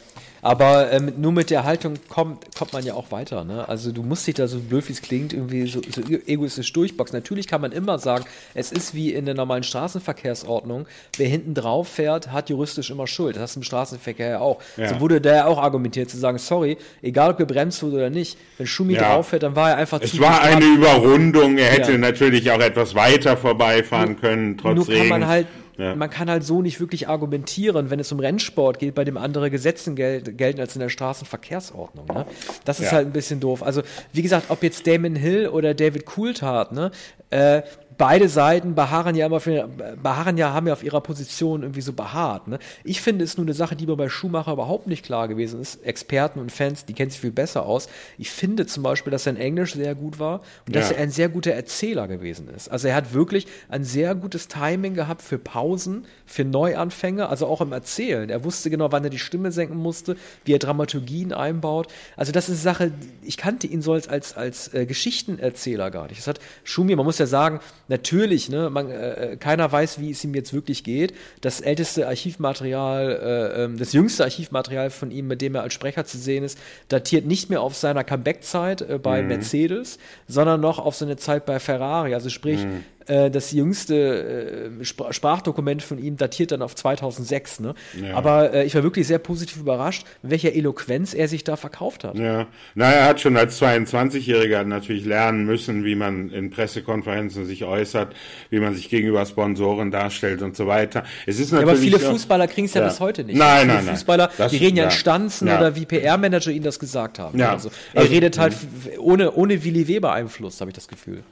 Aber 0.42 0.92
ähm, 0.92 1.14
nur 1.18 1.32
mit 1.32 1.50
der 1.50 1.64
Haltung 1.64 1.96
kommt, 2.10 2.56
kommt 2.56 2.74
man 2.74 2.84
ja 2.84 2.96
auch 2.96 3.12
weiter. 3.12 3.44
Ne? 3.44 3.68
Also 3.68 3.92
du 3.92 4.02
musst 4.02 4.26
dich 4.26 4.36
da 4.36 4.48
so 4.48 4.60
blöd 4.60 4.88
wie 4.88 4.94
es 4.94 5.02
klingt, 5.02 5.34
irgendwie 5.34 5.68
so, 5.68 5.82
so 5.90 6.02
egoistisch 6.02 6.74
durchboxen. 6.74 7.18
Natürlich 7.18 7.48
kann 7.48 7.62
man 7.62 7.72
immer 7.72 8.00
sagen, 8.00 8.26
es 8.54 8.72
ist 8.72 8.96
wie 8.96 9.14
in 9.14 9.26
der 9.26 9.36
normalen 9.36 9.64
Straßenverkehrsordnung, 9.64 10.88
wer 11.18 11.28
hinten 11.28 11.54
drauf 11.54 11.88
fährt, 11.88 12.32
hat 12.32 12.50
juristisch 12.50 12.90
immer 12.90 13.08
Schuld. 13.08 13.36
Das 13.36 13.44
hast 13.44 13.56
du 13.56 13.60
im 13.60 13.64
Straßenverkehr 13.64 14.30
ja 14.30 14.40
auch. 14.40 14.62
Ja. 14.78 14.90
So 14.90 15.00
wurde 15.00 15.22
da 15.22 15.36
ja 15.36 15.46
auch 15.46 15.60
argumentiert, 15.60 16.10
zu 16.10 16.18
sagen, 16.18 16.38
sorry, 16.40 16.78
egal 17.02 17.32
ob 17.32 17.38
gebremst 17.38 17.84
wurde 17.84 17.98
oder 17.98 18.10
nicht, 18.10 18.38
wenn 18.58 18.68
Schumi 18.68 18.94
ja. 18.94 19.14
drauf 19.14 19.30
fährt, 19.30 19.44
dann 19.44 19.56
war 19.56 19.72
er 19.72 19.78
einfach 19.78 20.02
es 20.02 20.12
zu 20.12 20.18
Es 20.18 20.22
war 20.22 20.42
eine 20.42 20.66
Überrundung, 20.66 21.58
er 21.58 21.70
hätte 21.70 21.94
ja. 21.94 21.98
natürlich 21.98 22.50
auch 22.52 22.60
etwas 22.60 22.96
weiter 22.96 23.38
vorbeifahren 23.38 24.14
nur, 24.14 24.22
können, 24.22 24.58
trotz 24.58 24.88
nur 24.88 24.98
kann 24.98 25.08
man 25.08 25.28
halt 25.28 25.48
ja. 25.82 25.96
Man 25.96 26.10
kann 26.10 26.30
halt 26.30 26.44
so 26.44 26.62
nicht 26.62 26.80
wirklich 26.80 27.08
argumentieren, 27.08 27.90
wenn 27.90 28.00
es 28.00 28.12
um 28.12 28.20
Rennsport 28.20 28.78
geht, 28.78 28.94
bei 28.94 29.04
dem 29.04 29.18
andere 29.18 29.50
Gesetze 29.50 29.94
gel 29.96 30.22
gelten 30.22 30.60
als 30.60 30.76
in 30.76 30.80
der 30.80 30.90
Straßenverkehrsordnung. 30.90 32.06
Ne? 32.06 32.26
Das 32.66 32.80
ist 32.80 32.88
ja. 32.88 32.92
halt 32.94 33.08
ein 33.08 33.14
bisschen 33.14 33.40
doof. 33.40 33.64
Also, 33.64 33.82
wie 34.14 34.22
gesagt, 34.22 34.46
ob 34.50 34.62
jetzt 34.62 34.86
Damon 34.86 35.16
Hill 35.16 35.48
oder 35.48 35.74
David 35.74 36.06
Coulthard, 36.06 36.72
ne, 36.72 36.92
äh, 37.32 37.64
beide 38.02 38.30
Seiten 38.30 38.74
beharren 38.74 39.14
ja 39.14 39.28
immer 39.28 39.40
für, 39.40 39.70
beharren 40.02 40.36
ja, 40.36 40.54
haben 40.54 40.66
ja 40.66 40.74
auf 40.74 40.84
ihrer 40.84 41.02
Position 41.02 41.62
irgendwie 41.62 41.82
so 41.82 41.94
beharrt. 41.94 42.48
Ne? 42.48 42.58
Ich 42.84 43.00
finde, 43.00 43.24
es 43.24 43.38
nur 43.38 43.46
eine 43.46 43.54
Sache, 43.54 43.76
die 43.76 43.86
mir 43.86 43.96
bei 43.96 44.10
Schumacher 44.10 44.54
überhaupt 44.54 44.88
nicht 44.88 45.06
klar 45.06 45.28
gewesen 45.28 45.62
ist. 45.62 45.86
Experten 45.86 46.40
und 46.40 46.52
Fans, 46.52 46.86
die 46.86 46.94
kennen 46.94 47.12
sich 47.12 47.20
viel 47.20 47.32
besser 47.32 47.64
aus. 47.64 47.90
Ich 48.18 48.32
finde 48.32 48.66
zum 48.66 48.82
Beispiel, 48.82 49.12
dass 49.12 49.26
sein 49.26 49.38
Englisch 49.38 49.76
sehr 49.76 49.94
gut 49.94 50.18
war 50.18 50.42
und 50.66 50.76
ja. 50.76 50.82
dass 50.82 50.90
er 50.90 50.98
ein 50.98 51.12
sehr 51.12 51.30
guter 51.30 51.52
Erzähler 51.52 52.08
gewesen 52.08 52.48
ist. 52.50 52.72
Also 52.72 52.88
er 52.88 52.96
hat 52.96 53.14
wirklich 53.14 53.46
ein 53.70 53.84
sehr 53.84 54.16
gutes 54.16 54.48
Timing 54.48 54.96
gehabt 54.96 55.22
für 55.22 55.38
Pausen, 55.38 56.06
für 56.26 56.44
Neuanfänge, 56.44 57.30
also 57.30 57.46
auch 57.46 57.62
im 57.62 57.72
Erzählen. 57.72 58.32
Er 58.32 58.44
wusste 58.44 58.72
genau, 58.72 58.92
wann 58.92 59.04
er 59.04 59.12
die 59.12 59.20
Stimme 59.20 59.52
senken 59.52 59.78
musste, 59.78 60.18
wie 60.44 60.54
er 60.54 60.60
Dramaturgien 60.60 61.34
einbaut. 61.34 61.88
Also 62.18 62.32
das 62.32 62.50
ist 62.50 62.66
eine 62.66 62.76
Sache, 62.76 62.92
ich 63.22 63.38
kannte 63.38 63.68
ihn 63.68 63.84
so 63.84 63.94
als, 63.94 64.08
als, 64.08 64.36
als 64.36 64.74
äh, 64.74 64.88
Geschichtenerzähler 64.88 65.92
gar 65.92 66.08
nicht. 66.08 66.18
Das 66.18 66.26
hat 66.26 66.40
Schumi, 66.64 66.96
man 66.96 67.06
muss 67.06 67.20
ja 67.20 67.28
sagen, 67.28 67.60
natürlich, 67.92 68.50
ne, 68.50 68.72
man, 68.72 68.90
äh, 68.90 69.38
keiner 69.40 69.72
weiß, 69.72 70.00
wie 70.00 70.10
es 70.10 70.24
ihm 70.24 70.34
jetzt 70.34 70.54
wirklich 70.54 70.84
geht. 70.84 71.14
Das 71.42 71.62
älteste 71.62 72.08
Archivmaterial, 72.08 73.12
äh, 73.12 73.64
ähm, 73.64 73.78
das 73.78 73.94
jüngste 73.94 74.24
Archivmaterial 74.24 74.90
von 74.90 75.12
ihm, 75.12 75.28
mit 75.28 75.42
dem 75.42 75.54
er 75.54 75.62
als 75.62 75.76
Sprecher 75.76 76.06
zu 76.06 76.18
sehen 76.18 76.44
ist, 76.44 76.58
datiert 76.88 77.28
nicht 77.28 77.52
mehr 77.52 77.62
auf 77.62 77.76
seiner 77.76 78.04
Comeback-Zeit 78.04 78.82
äh, 78.82 78.98
bei 78.98 79.22
mhm. 79.22 79.28
Mercedes, 79.28 80.00
sondern 80.28 80.60
noch 80.62 80.80
auf 80.80 80.96
seine 80.96 81.18
Zeit 81.18 81.46
bei 81.46 81.60
Ferrari. 81.60 82.16
Also 82.16 82.30
sprich, 82.30 82.64
mhm. 82.64 82.84
Äh, 83.08 83.32
das 83.32 83.52
jüngste 83.52 84.72
äh, 84.82 84.86
Sprachdokument 84.86 85.82
von 85.82 85.98
ihm 85.98 86.18
datiert 86.18 86.52
dann 86.52 86.62
auf 86.62 86.76
2006. 86.76 87.62
Ne? 87.62 87.74
Ja. 88.02 88.16
Aber 88.16 88.54
äh, 88.54 88.66
ich 88.66 88.76
war 88.76 88.84
wirklich 88.84 89.08
sehr 89.08 89.20
positiv 89.20 89.58
überrascht, 89.58 90.06
welcher 90.22 90.54
Eloquenz 90.54 91.14
er 91.14 91.28
sich 91.28 91.44
da 91.44 91.56
verkauft 91.56 92.04
hat. 92.04 92.16
Ja, 92.16 92.48
na, 92.76 92.92
er 92.92 93.06
hat 93.06 93.22
schon 93.22 93.38
als 93.38 93.62
22-Jähriger 93.62 94.64
natürlich 94.64 95.06
lernen 95.06 95.46
müssen, 95.46 95.84
wie 95.86 95.96
man 95.96 96.30
in 96.30 96.50
Pressekonferenzen 96.50 97.46
sich 97.46 97.64
äußert, 97.64 98.14
wie 98.50 98.60
man 98.60 98.76
sich 98.76 98.90
gegenüber 98.90 99.26
Sponsoren 99.26 99.92
darstellt 99.92 100.42
und 100.42 100.56
so 100.56 100.68
weiter. 100.68 101.04
Es 101.26 101.40
ist 101.40 101.52
natürlich 101.52 101.68
ja, 101.68 101.74
aber 101.74 101.82
viele 101.82 102.00
Fußballer 102.00 102.48
kriegen 102.48 102.66
es 102.66 102.74
ja, 102.74 102.82
ja, 102.82 102.88
bis 102.88 103.00
heute 103.00 103.24
nicht. 103.24 103.38
Nein, 103.38 103.68
nein, 103.68 103.86
nein. 103.86 103.96
Fußballer, 103.96 104.30
das, 104.38 104.52
die 104.52 104.58
reden 104.58 104.78
ja 104.78 104.86
in 104.86 104.92
Stanzen 104.92 105.48
oder 105.48 105.76
wie 105.76 105.86
PR-Manager 105.86 106.52
ihnen 106.52 106.64
das 106.64 106.80
gesagt 106.80 107.20
haben. 107.20 107.38
Ja. 107.38 107.52
Also, 107.52 107.70
er 107.94 108.02
also, 108.02 108.14
redet 108.14 108.38
halt 108.38 108.56
ohne, 109.00 109.32
ohne 109.32 109.64
Willi 109.64 109.88
Weber 109.88 110.12
Einfluss, 110.12 110.62
habe 110.62 110.72
ich 110.72 110.76
das 110.76 110.88
Gefühl. 110.88 111.24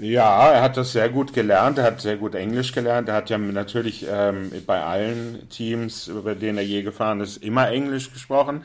Ja, 0.00 0.52
er 0.52 0.62
hat 0.62 0.76
das 0.76 0.92
sehr 0.92 1.08
gut 1.08 1.32
gelernt. 1.32 1.78
Er 1.78 1.84
hat 1.84 2.00
sehr 2.00 2.16
gut 2.16 2.36
Englisch 2.36 2.72
gelernt. 2.72 3.08
Er 3.08 3.16
hat 3.16 3.30
ja 3.30 3.38
natürlich 3.38 4.06
ähm, 4.08 4.52
bei 4.64 4.80
allen 4.80 5.48
Teams, 5.48 6.06
über 6.06 6.36
denen 6.36 6.58
er 6.58 6.64
je 6.64 6.82
gefahren 6.82 7.20
ist, 7.20 7.38
immer 7.38 7.68
Englisch 7.68 8.12
gesprochen. 8.12 8.64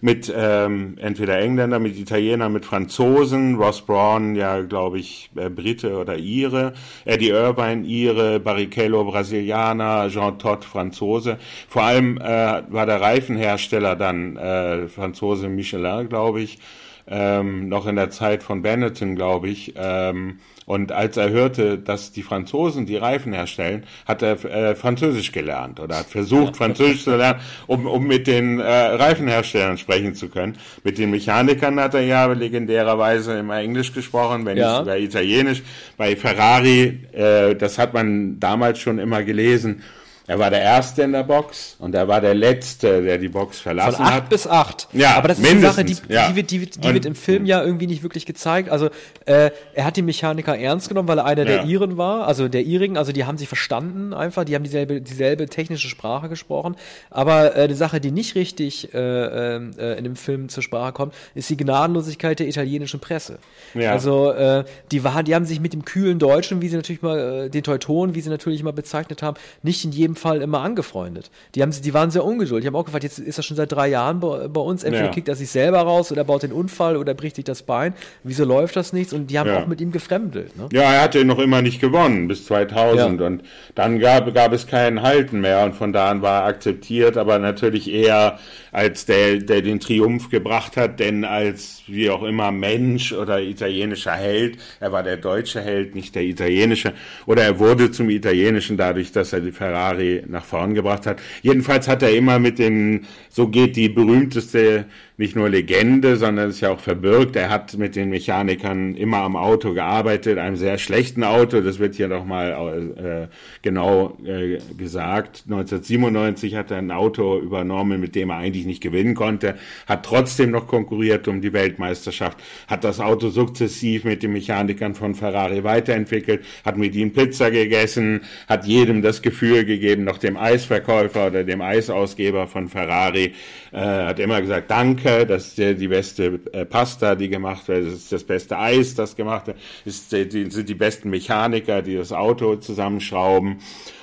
Mit 0.00 0.32
ähm, 0.34 0.96
entweder 1.00 1.38
Engländer, 1.38 1.78
mit 1.78 1.96
Italiener, 1.96 2.48
mit 2.48 2.64
Franzosen. 2.64 3.54
Ross 3.54 3.82
Braun, 3.82 4.34
ja, 4.34 4.60
glaube 4.62 4.98
ich, 4.98 5.30
äh, 5.36 5.48
Brite 5.50 5.96
oder 5.98 6.16
Ire. 6.18 6.72
Eddie 7.04 7.30
Irvine, 7.30 7.86
Ire. 7.86 8.40
Barrichello, 8.40 9.04
Brasilianer. 9.04 10.08
Jean 10.08 10.38
Todt, 10.40 10.64
Franzose. 10.64 11.38
Vor 11.68 11.84
allem 11.84 12.18
äh, 12.18 12.62
war 12.68 12.86
der 12.86 13.00
Reifenhersteller 13.00 13.94
dann 13.94 14.36
äh, 14.36 14.88
Franzose 14.88 15.48
Michelin, 15.48 16.08
glaube 16.08 16.40
ich. 16.40 16.58
Ähm, 17.06 17.68
noch 17.68 17.86
in 17.86 17.96
der 17.96 18.10
Zeit 18.10 18.42
von 18.42 18.62
Benetton, 18.62 19.14
glaube 19.14 19.48
ich. 19.48 19.74
Ähm, 19.76 20.38
und 20.66 20.92
als 20.92 21.16
er 21.16 21.30
hörte, 21.30 21.78
dass 21.78 22.12
die 22.12 22.22
Franzosen 22.22 22.86
die 22.86 22.96
Reifen 22.96 23.32
herstellen, 23.32 23.84
hat 24.06 24.22
er 24.22 24.44
äh, 24.44 24.74
Französisch 24.74 25.32
gelernt 25.32 25.80
oder 25.80 25.98
hat 25.98 26.06
versucht, 26.06 26.56
Französisch 26.56 27.04
zu 27.04 27.16
lernen, 27.16 27.40
um, 27.66 27.86
um 27.86 28.06
mit 28.06 28.26
den 28.26 28.60
äh, 28.60 28.64
Reifenherstellern 28.64 29.78
sprechen 29.78 30.14
zu 30.14 30.28
können. 30.28 30.56
Mit 30.84 30.98
den 30.98 31.10
Mechanikern 31.10 31.80
hat 31.80 31.94
er 31.94 32.02
ja 32.02 32.26
legendärerweise 32.26 33.38
immer 33.38 33.58
Englisch 33.58 33.92
gesprochen, 33.92 34.46
wenn 34.46 34.56
ja. 34.56 34.68
nicht 34.68 34.78
sogar 34.78 34.98
Italienisch. 34.98 35.62
Bei 35.96 36.16
Ferrari, 36.16 37.00
äh, 37.12 37.54
das 37.54 37.78
hat 37.78 37.94
man 37.94 38.38
damals 38.38 38.78
schon 38.78 38.98
immer 38.98 39.22
gelesen, 39.22 39.82
er 40.26 40.38
war 40.38 40.50
der 40.50 40.62
Erste 40.62 41.02
in 41.02 41.12
der 41.12 41.24
Box 41.24 41.76
und 41.80 41.94
er 41.96 42.06
war 42.06 42.20
der 42.20 42.34
Letzte, 42.34 43.02
der 43.02 43.18
die 43.18 43.28
Box 43.28 43.58
verlassen 43.58 43.96
Von 43.96 44.04
acht 44.04 44.14
hat. 44.14 44.28
bis 44.28 44.46
acht. 44.46 44.88
Ja, 44.92 45.16
aber 45.16 45.28
das 45.28 45.40
ist 45.40 45.50
eine 45.50 45.60
Sache, 45.60 45.84
die, 45.84 45.96
ja. 46.08 46.28
die, 46.28 46.36
wird, 46.36 46.50
die, 46.52 46.60
wird, 46.60 46.84
die 46.84 46.94
wird 46.94 47.04
im 47.06 47.16
Film 47.16 47.44
ja 47.44 47.62
irgendwie 47.64 47.88
nicht 47.88 48.04
wirklich 48.04 48.24
gezeigt. 48.24 48.68
Also 48.68 48.86
äh, 49.26 49.50
er 49.74 49.84
hat 49.84 49.96
die 49.96 50.02
Mechaniker 50.02 50.56
ernst 50.56 50.88
genommen, 50.88 51.08
weil 51.08 51.18
er 51.18 51.24
einer 51.24 51.42
ja. 51.42 51.56
der 51.56 51.64
Iren 51.64 51.96
war, 51.96 52.28
also 52.28 52.48
der 52.48 52.62
Irigen, 52.62 52.96
also 52.96 53.10
die 53.10 53.24
haben 53.24 53.36
sich 53.36 53.48
verstanden 53.48 54.14
einfach, 54.14 54.44
die 54.44 54.54
haben 54.54 54.62
dieselbe, 54.62 55.00
dieselbe 55.00 55.48
technische 55.48 55.88
Sprache 55.88 56.28
gesprochen. 56.28 56.76
Aber 57.10 57.56
äh, 57.56 57.66
die 57.66 57.74
Sache, 57.74 58.00
die 58.00 58.12
nicht 58.12 58.36
richtig 58.36 58.94
äh, 58.94 58.98
äh, 58.98 59.98
in 59.98 60.04
dem 60.04 60.14
Film 60.14 60.48
zur 60.48 60.62
Sprache 60.62 60.92
kommt, 60.92 61.14
ist 61.34 61.50
die 61.50 61.56
Gnadenlosigkeit 61.56 62.38
der 62.38 62.46
italienischen 62.46 63.00
Presse. 63.00 63.38
Ja. 63.74 63.90
Also 63.90 64.30
äh, 64.30 64.64
die, 64.92 65.02
waren, 65.02 65.24
die 65.24 65.34
haben 65.34 65.46
sich 65.46 65.58
mit 65.58 65.72
dem 65.72 65.84
kühlen 65.84 66.20
Deutschen, 66.20 66.62
wie 66.62 66.68
sie 66.68 66.76
natürlich 66.76 67.02
mal, 67.02 67.46
äh, 67.46 67.50
den 67.50 67.64
Teutonen, 67.64 68.14
wie 68.14 68.20
sie 68.20 68.30
natürlich 68.30 68.62
mal 68.62 68.72
bezeichnet 68.72 69.20
haben, 69.22 69.36
nicht 69.62 69.84
in 69.84 69.90
jedem 69.90 70.12
jedem 70.12 70.16
Fall 70.22 70.40
immer 70.40 70.60
angefreundet. 70.60 71.30
Die, 71.54 71.62
haben, 71.62 71.72
die 71.72 71.94
waren 71.94 72.10
sehr 72.10 72.24
ungeduldig. 72.24 72.62
Die 72.62 72.68
haben 72.68 72.76
auch 72.76 72.84
gefragt, 72.84 73.04
jetzt 73.04 73.18
ist 73.18 73.38
er 73.38 73.42
schon 73.42 73.56
seit 73.56 73.72
drei 73.72 73.88
Jahren 73.88 74.20
bei, 74.20 74.48
bei 74.48 74.60
uns. 74.60 74.84
Entweder 74.84 75.06
ja. 75.06 75.10
kickt 75.10 75.28
er 75.28 75.34
sich 75.34 75.50
selber 75.50 75.80
raus 75.80 76.12
oder 76.12 76.24
baut 76.24 76.42
den 76.42 76.52
Unfall 76.52 76.96
oder 76.96 77.14
bricht 77.14 77.36
sich 77.36 77.44
das 77.44 77.62
Bein. 77.62 77.94
Wieso 78.22 78.44
läuft 78.44 78.76
das 78.76 78.92
nichts? 78.92 79.12
Und 79.12 79.26
die 79.30 79.38
haben 79.38 79.48
ja. 79.48 79.62
auch 79.62 79.66
mit 79.66 79.80
ihm 79.80 79.92
gefremdelt. 79.92 80.56
Ne? 80.56 80.68
Ja, 80.72 80.92
er 80.92 81.02
hatte 81.02 81.24
noch 81.24 81.38
immer 81.38 81.60
nicht 81.60 81.80
gewonnen 81.80 82.28
bis 82.28 82.46
2000. 82.46 83.20
Ja. 83.20 83.26
Und 83.26 83.42
dann 83.74 83.98
gab, 83.98 84.32
gab 84.34 84.52
es 84.52 84.66
keinen 84.66 85.02
Halten 85.02 85.40
mehr. 85.40 85.64
Und 85.64 85.74
von 85.74 85.92
da 85.92 86.10
an 86.10 86.22
war 86.22 86.42
er 86.42 86.46
akzeptiert, 86.46 87.16
aber 87.16 87.38
natürlich 87.38 87.92
eher 87.92 88.38
als 88.70 89.04
der, 89.04 89.36
der 89.38 89.60
den 89.60 89.80
Triumph 89.80 90.30
gebracht 90.30 90.76
hat, 90.76 90.98
denn 90.98 91.24
als 91.24 91.82
wie 91.86 92.08
auch 92.10 92.22
immer 92.22 92.50
Mensch 92.50 93.12
oder 93.12 93.40
italienischer 93.40 94.12
Held. 94.12 94.58
Er 94.80 94.92
war 94.92 95.02
der 95.02 95.18
deutsche 95.18 95.60
Held, 95.60 95.94
nicht 95.94 96.14
der 96.14 96.22
italienische. 96.22 96.92
Oder 97.26 97.42
er 97.42 97.58
wurde 97.58 97.90
zum 97.90 98.08
italienischen 98.08 98.76
dadurch, 98.76 99.12
dass 99.12 99.32
er 99.32 99.40
die 99.40 99.52
Ferrari 99.52 100.01
nach 100.26 100.44
vorn 100.44 100.74
gebracht 100.74 101.06
hat. 101.06 101.20
Jedenfalls 101.42 101.88
hat 101.88 102.02
er 102.02 102.14
immer 102.14 102.38
mit 102.38 102.58
den, 102.58 103.06
so 103.28 103.48
geht 103.48 103.76
die 103.76 103.88
berühmteste 103.88 104.86
nicht 105.18 105.36
nur 105.36 105.48
Legende, 105.48 106.16
sondern 106.16 106.50
ist 106.50 106.60
ja 106.60 106.70
auch 106.70 106.80
verbirgt. 106.80 107.36
Er 107.36 107.50
hat 107.50 107.76
mit 107.76 107.96
den 107.96 108.08
Mechanikern 108.08 108.96
immer 108.96 109.18
am 109.18 109.36
Auto 109.36 109.74
gearbeitet, 109.74 110.38
einem 110.38 110.56
sehr 110.56 110.78
schlechten 110.78 111.22
Auto. 111.22 111.60
Das 111.60 111.78
wird 111.78 111.94
hier 111.94 112.08
noch 112.08 112.24
mal 112.24 113.28
äh, 113.30 113.34
genau 113.60 114.16
äh, 114.24 114.58
gesagt. 114.76 115.44
1997 115.44 116.54
hat 116.54 116.70
er 116.70 116.78
ein 116.78 116.90
Auto 116.90 117.38
übernommen, 117.38 118.00
mit 118.00 118.14
dem 118.14 118.30
er 118.30 118.38
eigentlich 118.38 118.64
nicht 118.64 118.82
gewinnen 118.82 119.14
konnte, 119.14 119.56
hat 119.86 120.04
trotzdem 120.04 120.50
noch 120.50 120.66
konkurriert 120.66 121.28
um 121.28 121.42
die 121.42 121.52
Weltmeisterschaft, 121.52 122.38
hat 122.66 122.82
das 122.82 122.98
Auto 122.98 123.28
sukzessiv 123.28 124.04
mit 124.04 124.22
den 124.22 124.32
Mechanikern 124.32 124.94
von 124.94 125.14
Ferrari 125.14 125.62
weiterentwickelt, 125.62 126.42
hat 126.64 126.78
mit 126.78 126.94
ihnen 126.94 127.12
Pizza 127.12 127.50
gegessen, 127.50 128.22
hat 128.48 128.64
jedem 128.64 129.02
das 129.02 129.20
Gefühl 129.20 129.64
gegeben, 129.64 130.04
noch 130.04 130.18
dem 130.18 130.36
Eisverkäufer 130.38 131.26
oder 131.26 131.44
dem 131.44 131.60
Eisausgeber 131.60 132.46
von 132.46 132.68
Ferrari, 132.68 133.34
äh, 133.72 133.78
hat 133.78 134.18
immer 134.18 134.40
gesagt, 134.40 134.70
danke, 134.70 135.01
das 135.28 135.58
ist 135.58 135.80
die 135.80 135.88
beste 135.88 136.40
äh, 136.52 136.64
Pasta, 136.64 137.14
die 137.14 137.28
gemacht 137.28 137.68
wird, 137.68 137.86
das 137.86 137.94
ist 137.94 138.12
das 138.12 138.24
beste 138.24 138.58
Eis, 138.58 138.94
das 138.94 139.16
gemacht 139.16 139.46
wird, 139.46 139.58
ist, 139.84 140.12
die, 140.12 140.50
sind 140.50 140.68
die 140.68 140.74
besten 140.74 141.10
Mechaniker, 141.10 141.82
die 141.82 141.96
das 141.96 142.12
Auto 142.12 142.56
zusammenschrauben 142.56 143.58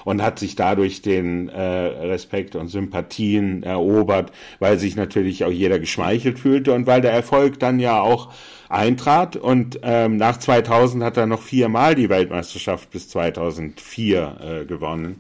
und 0.05 0.21
hat 0.21 0.39
sich 0.39 0.55
dadurch 0.55 1.01
den 1.01 1.49
äh, 1.49 1.61
Respekt 1.61 2.55
und 2.55 2.67
Sympathien 2.67 3.63
erobert, 3.63 4.31
weil 4.59 4.79
sich 4.79 4.95
natürlich 4.95 5.43
auch 5.43 5.51
jeder 5.51 5.79
geschmeichelt 5.79 6.39
fühlte 6.39 6.73
und 6.73 6.87
weil 6.87 7.01
der 7.01 7.11
Erfolg 7.11 7.59
dann 7.59 7.79
ja 7.79 8.01
auch 8.01 8.31
eintrat 8.69 9.35
und 9.35 9.79
ähm, 9.83 10.17
nach 10.17 10.37
2000 10.37 11.03
hat 11.03 11.17
er 11.17 11.25
noch 11.25 11.41
viermal 11.41 11.95
die 11.95 12.09
Weltmeisterschaft 12.09 12.91
bis 12.91 13.09
2004 13.09 14.37
äh, 14.41 14.65
gewonnen. 14.65 15.19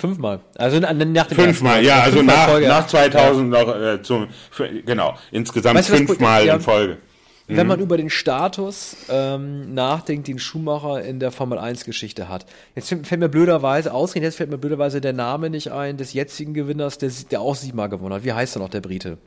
Fünfmal. 0.00 0.40
Also 0.56 0.80
nach 0.80 1.26
dem 1.26 1.36
Fünfmal, 1.36 1.84
ja, 1.84 2.00
also 2.00 2.22
nach, 2.22 2.48
Folge. 2.48 2.68
nach 2.68 2.86
2000 2.86 3.54
ja. 3.54 3.60
noch 3.60 3.76
äh, 3.76 4.02
zum, 4.02 4.28
für, 4.50 4.68
genau, 4.68 5.16
insgesamt 5.30 5.78
weißt 5.78 5.90
du, 5.90 5.96
fünfmal 5.96 6.46
ja, 6.46 6.54
in 6.54 6.60
Folge. 6.60 6.98
Wenn 7.46 7.66
man 7.66 7.78
mhm. 7.78 7.84
über 7.84 7.96
den 7.96 8.10
Status 8.10 8.96
ähm, 9.08 9.74
nachdenkt, 9.74 10.28
den 10.28 10.38
Schumacher 10.38 11.02
in 11.02 11.18
der 11.18 11.32
Formel 11.32 11.58
1 11.58 11.84
Geschichte 11.84 12.28
hat. 12.28 12.46
Jetzt 12.76 12.88
fällt 12.88 13.20
mir 13.20 13.28
blöderweise, 13.28 13.92
ausgehend 13.92 14.24
jetzt 14.24 14.36
fällt 14.36 14.50
mir 14.50 14.58
blöderweise 14.58 15.00
der 15.00 15.12
Name 15.12 15.50
nicht 15.50 15.72
ein 15.72 15.96
des 15.96 16.12
jetzigen 16.12 16.54
Gewinners, 16.54 16.98
der, 16.98 17.10
der 17.30 17.40
auch 17.40 17.56
siebenmal 17.56 17.88
gewonnen 17.88 18.14
hat. 18.14 18.24
Wie 18.24 18.32
heißt 18.32 18.56
er 18.56 18.60
noch, 18.60 18.68
der 18.68 18.80
Brite? 18.80 19.18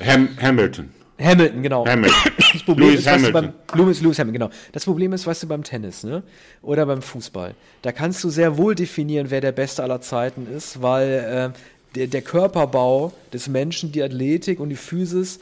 Ham 0.00 0.28
Hamilton. 0.40 0.90
Hamilton, 1.20 1.62
genau. 1.62 1.86
Hamilton. 1.86 2.32
Das 2.68 2.74
Problem 2.74 2.90
Lewis 2.90 3.00
ist, 3.00 3.08
Hamilton. 3.08 3.32
Beim, 3.32 3.80
Lewis, 3.80 4.00
Lewis 4.02 4.18
Hamilton, 4.18 4.40
genau. 4.40 4.50
Das 4.72 4.84
Problem 4.84 5.12
ist, 5.14 5.26
weißt 5.26 5.42
du, 5.42 5.46
beim 5.46 5.64
Tennis, 5.64 6.04
ne? 6.04 6.22
Oder 6.60 6.84
beim 6.84 7.00
Fußball. 7.00 7.54
Da 7.80 7.92
kannst 7.92 8.22
du 8.24 8.28
sehr 8.28 8.58
wohl 8.58 8.74
definieren, 8.74 9.30
wer 9.30 9.40
der 9.40 9.52
Beste 9.52 9.82
aller 9.82 10.02
Zeiten 10.02 10.46
ist, 10.54 10.82
weil 10.82 11.52
äh, 11.54 11.58
der, 11.94 12.08
der 12.08 12.20
Körperbau 12.20 13.12
des 13.32 13.48
Menschen, 13.48 13.90
die 13.92 14.02
Athletik 14.02 14.60
und 14.60 14.68
die 14.68 14.76
Physis 14.76 15.40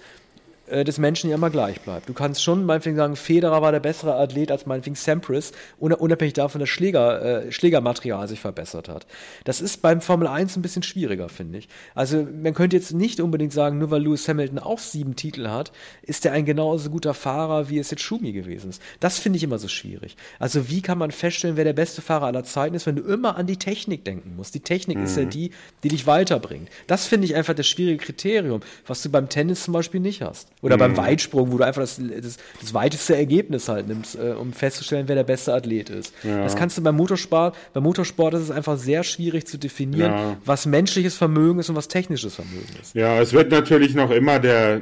des 0.84 0.98
Menschen 0.98 1.30
ja 1.30 1.36
immer 1.36 1.50
gleich 1.50 1.80
bleibt. 1.80 2.08
Du 2.08 2.12
kannst 2.12 2.42
schon 2.42 2.64
meinetwegen 2.64 2.96
sagen, 2.96 3.16
Federer 3.16 3.62
war 3.62 3.72
der 3.72 3.80
bessere 3.80 4.14
Athlet 4.14 4.50
als 4.50 4.66
meinetwegen 4.66 4.96
Sampras, 4.96 5.52
unabhängig 5.78 6.34
davon, 6.34 6.58
dass 6.58 6.68
Schläger, 6.68 7.46
äh, 7.46 7.52
Schlägermaterial 7.52 8.26
sich 8.28 8.40
verbessert 8.40 8.88
hat. 8.88 9.06
Das 9.44 9.60
ist 9.60 9.82
beim 9.82 10.00
Formel 10.00 10.26
1 10.26 10.56
ein 10.56 10.62
bisschen 10.62 10.82
schwieriger, 10.82 11.28
finde 11.28 11.58
ich. 11.58 11.68
Also 11.94 12.26
man 12.42 12.54
könnte 12.54 12.76
jetzt 12.76 12.92
nicht 12.92 13.20
unbedingt 13.20 13.52
sagen, 13.52 13.78
nur 13.78 13.90
weil 13.90 14.02
Lewis 14.02 14.28
Hamilton 14.28 14.58
auch 14.58 14.78
sieben 14.78 15.16
Titel 15.16 15.48
hat, 15.48 15.72
ist 16.02 16.24
er 16.26 16.32
ein 16.32 16.44
genauso 16.44 16.90
guter 16.90 17.14
Fahrer, 17.14 17.68
wie 17.68 17.78
es 17.78 17.90
jetzt 17.90 18.02
Schumi 18.02 18.32
gewesen 18.32 18.70
ist. 18.70 18.82
Das 19.00 19.18
finde 19.18 19.36
ich 19.36 19.44
immer 19.44 19.58
so 19.58 19.68
schwierig. 19.68 20.16
Also 20.38 20.68
wie 20.68 20.82
kann 20.82 20.98
man 20.98 21.10
feststellen, 21.10 21.56
wer 21.56 21.64
der 21.64 21.72
beste 21.72 22.02
Fahrer 22.02 22.26
aller 22.26 22.44
Zeiten 22.44 22.74
ist, 22.74 22.86
wenn 22.86 22.96
du 22.96 23.02
immer 23.02 23.36
an 23.36 23.46
die 23.46 23.58
Technik 23.58 24.04
denken 24.04 24.34
musst? 24.36 24.54
Die 24.54 24.60
Technik 24.60 24.98
mhm. 24.98 25.04
ist 25.04 25.16
ja 25.16 25.24
mhm. 25.24 25.30
die, 25.30 25.50
die 25.82 25.88
dich 25.88 26.06
weiterbringt. 26.06 26.68
Das 26.86 27.06
finde 27.06 27.26
ich 27.26 27.34
einfach 27.34 27.54
das 27.54 27.66
schwierige 27.66 28.02
Kriterium, 28.02 28.60
was 28.86 29.02
du 29.02 29.10
beim 29.10 29.28
Tennis 29.28 29.64
zum 29.64 29.72
Beispiel 29.72 30.00
nicht 30.00 30.22
hast. 30.22 30.48
Oder 30.62 30.76
mhm. 30.76 30.80
beim 30.80 30.96
Weitsprung, 30.96 31.52
wo 31.52 31.58
du 31.58 31.64
einfach 31.64 31.82
das, 31.82 32.00
das, 32.00 32.38
das, 32.60 32.74
weiteste 32.74 33.14
Ergebnis 33.14 33.68
halt 33.68 33.88
nimmst, 33.88 34.16
äh, 34.16 34.32
um 34.32 34.52
festzustellen, 34.52 35.06
wer 35.06 35.14
der 35.14 35.24
beste 35.24 35.52
Athlet 35.52 35.90
ist. 35.90 36.14
Ja. 36.22 36.42
Das 36.42 36.56
kannst 36.56 36.78
du 36.78 36.82
beim 36.82 36.96
Motorsport, 36.96 37.56
beim 37.74 37.82
Motorsport 37.82 38.34
ist 38.34 38.42
es 38.42 38.50
einfach 38.50 38.78
sehr 38.78 39.04
schwierig 39.04 39.46
zu 39.46 39.58
definieren, 39.58 40.12
ja. 40.12 40.36
was 40.44 40.66
menschliches 40.66 41.16
Vermögen 41.16 41.58
ist 41.60 41.68
und 41.68 41.76
was 41.76 41.88
technisches 41.88 42.34
Vermögen 42.34 42.74
ist. 42.80 42.94
Ja, 42.94 43.20
es 43.20 43.32
wird 43.32 43.50
natürlich 43.50 43.94
noch 43.94 44.10
immer 44.10 44.38
der, 44.38 44.80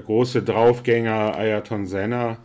große 0.00 0.42
Draufgänger 0.42 1.36
Ayrton 1.36 1.86
Senna 1.86 2.38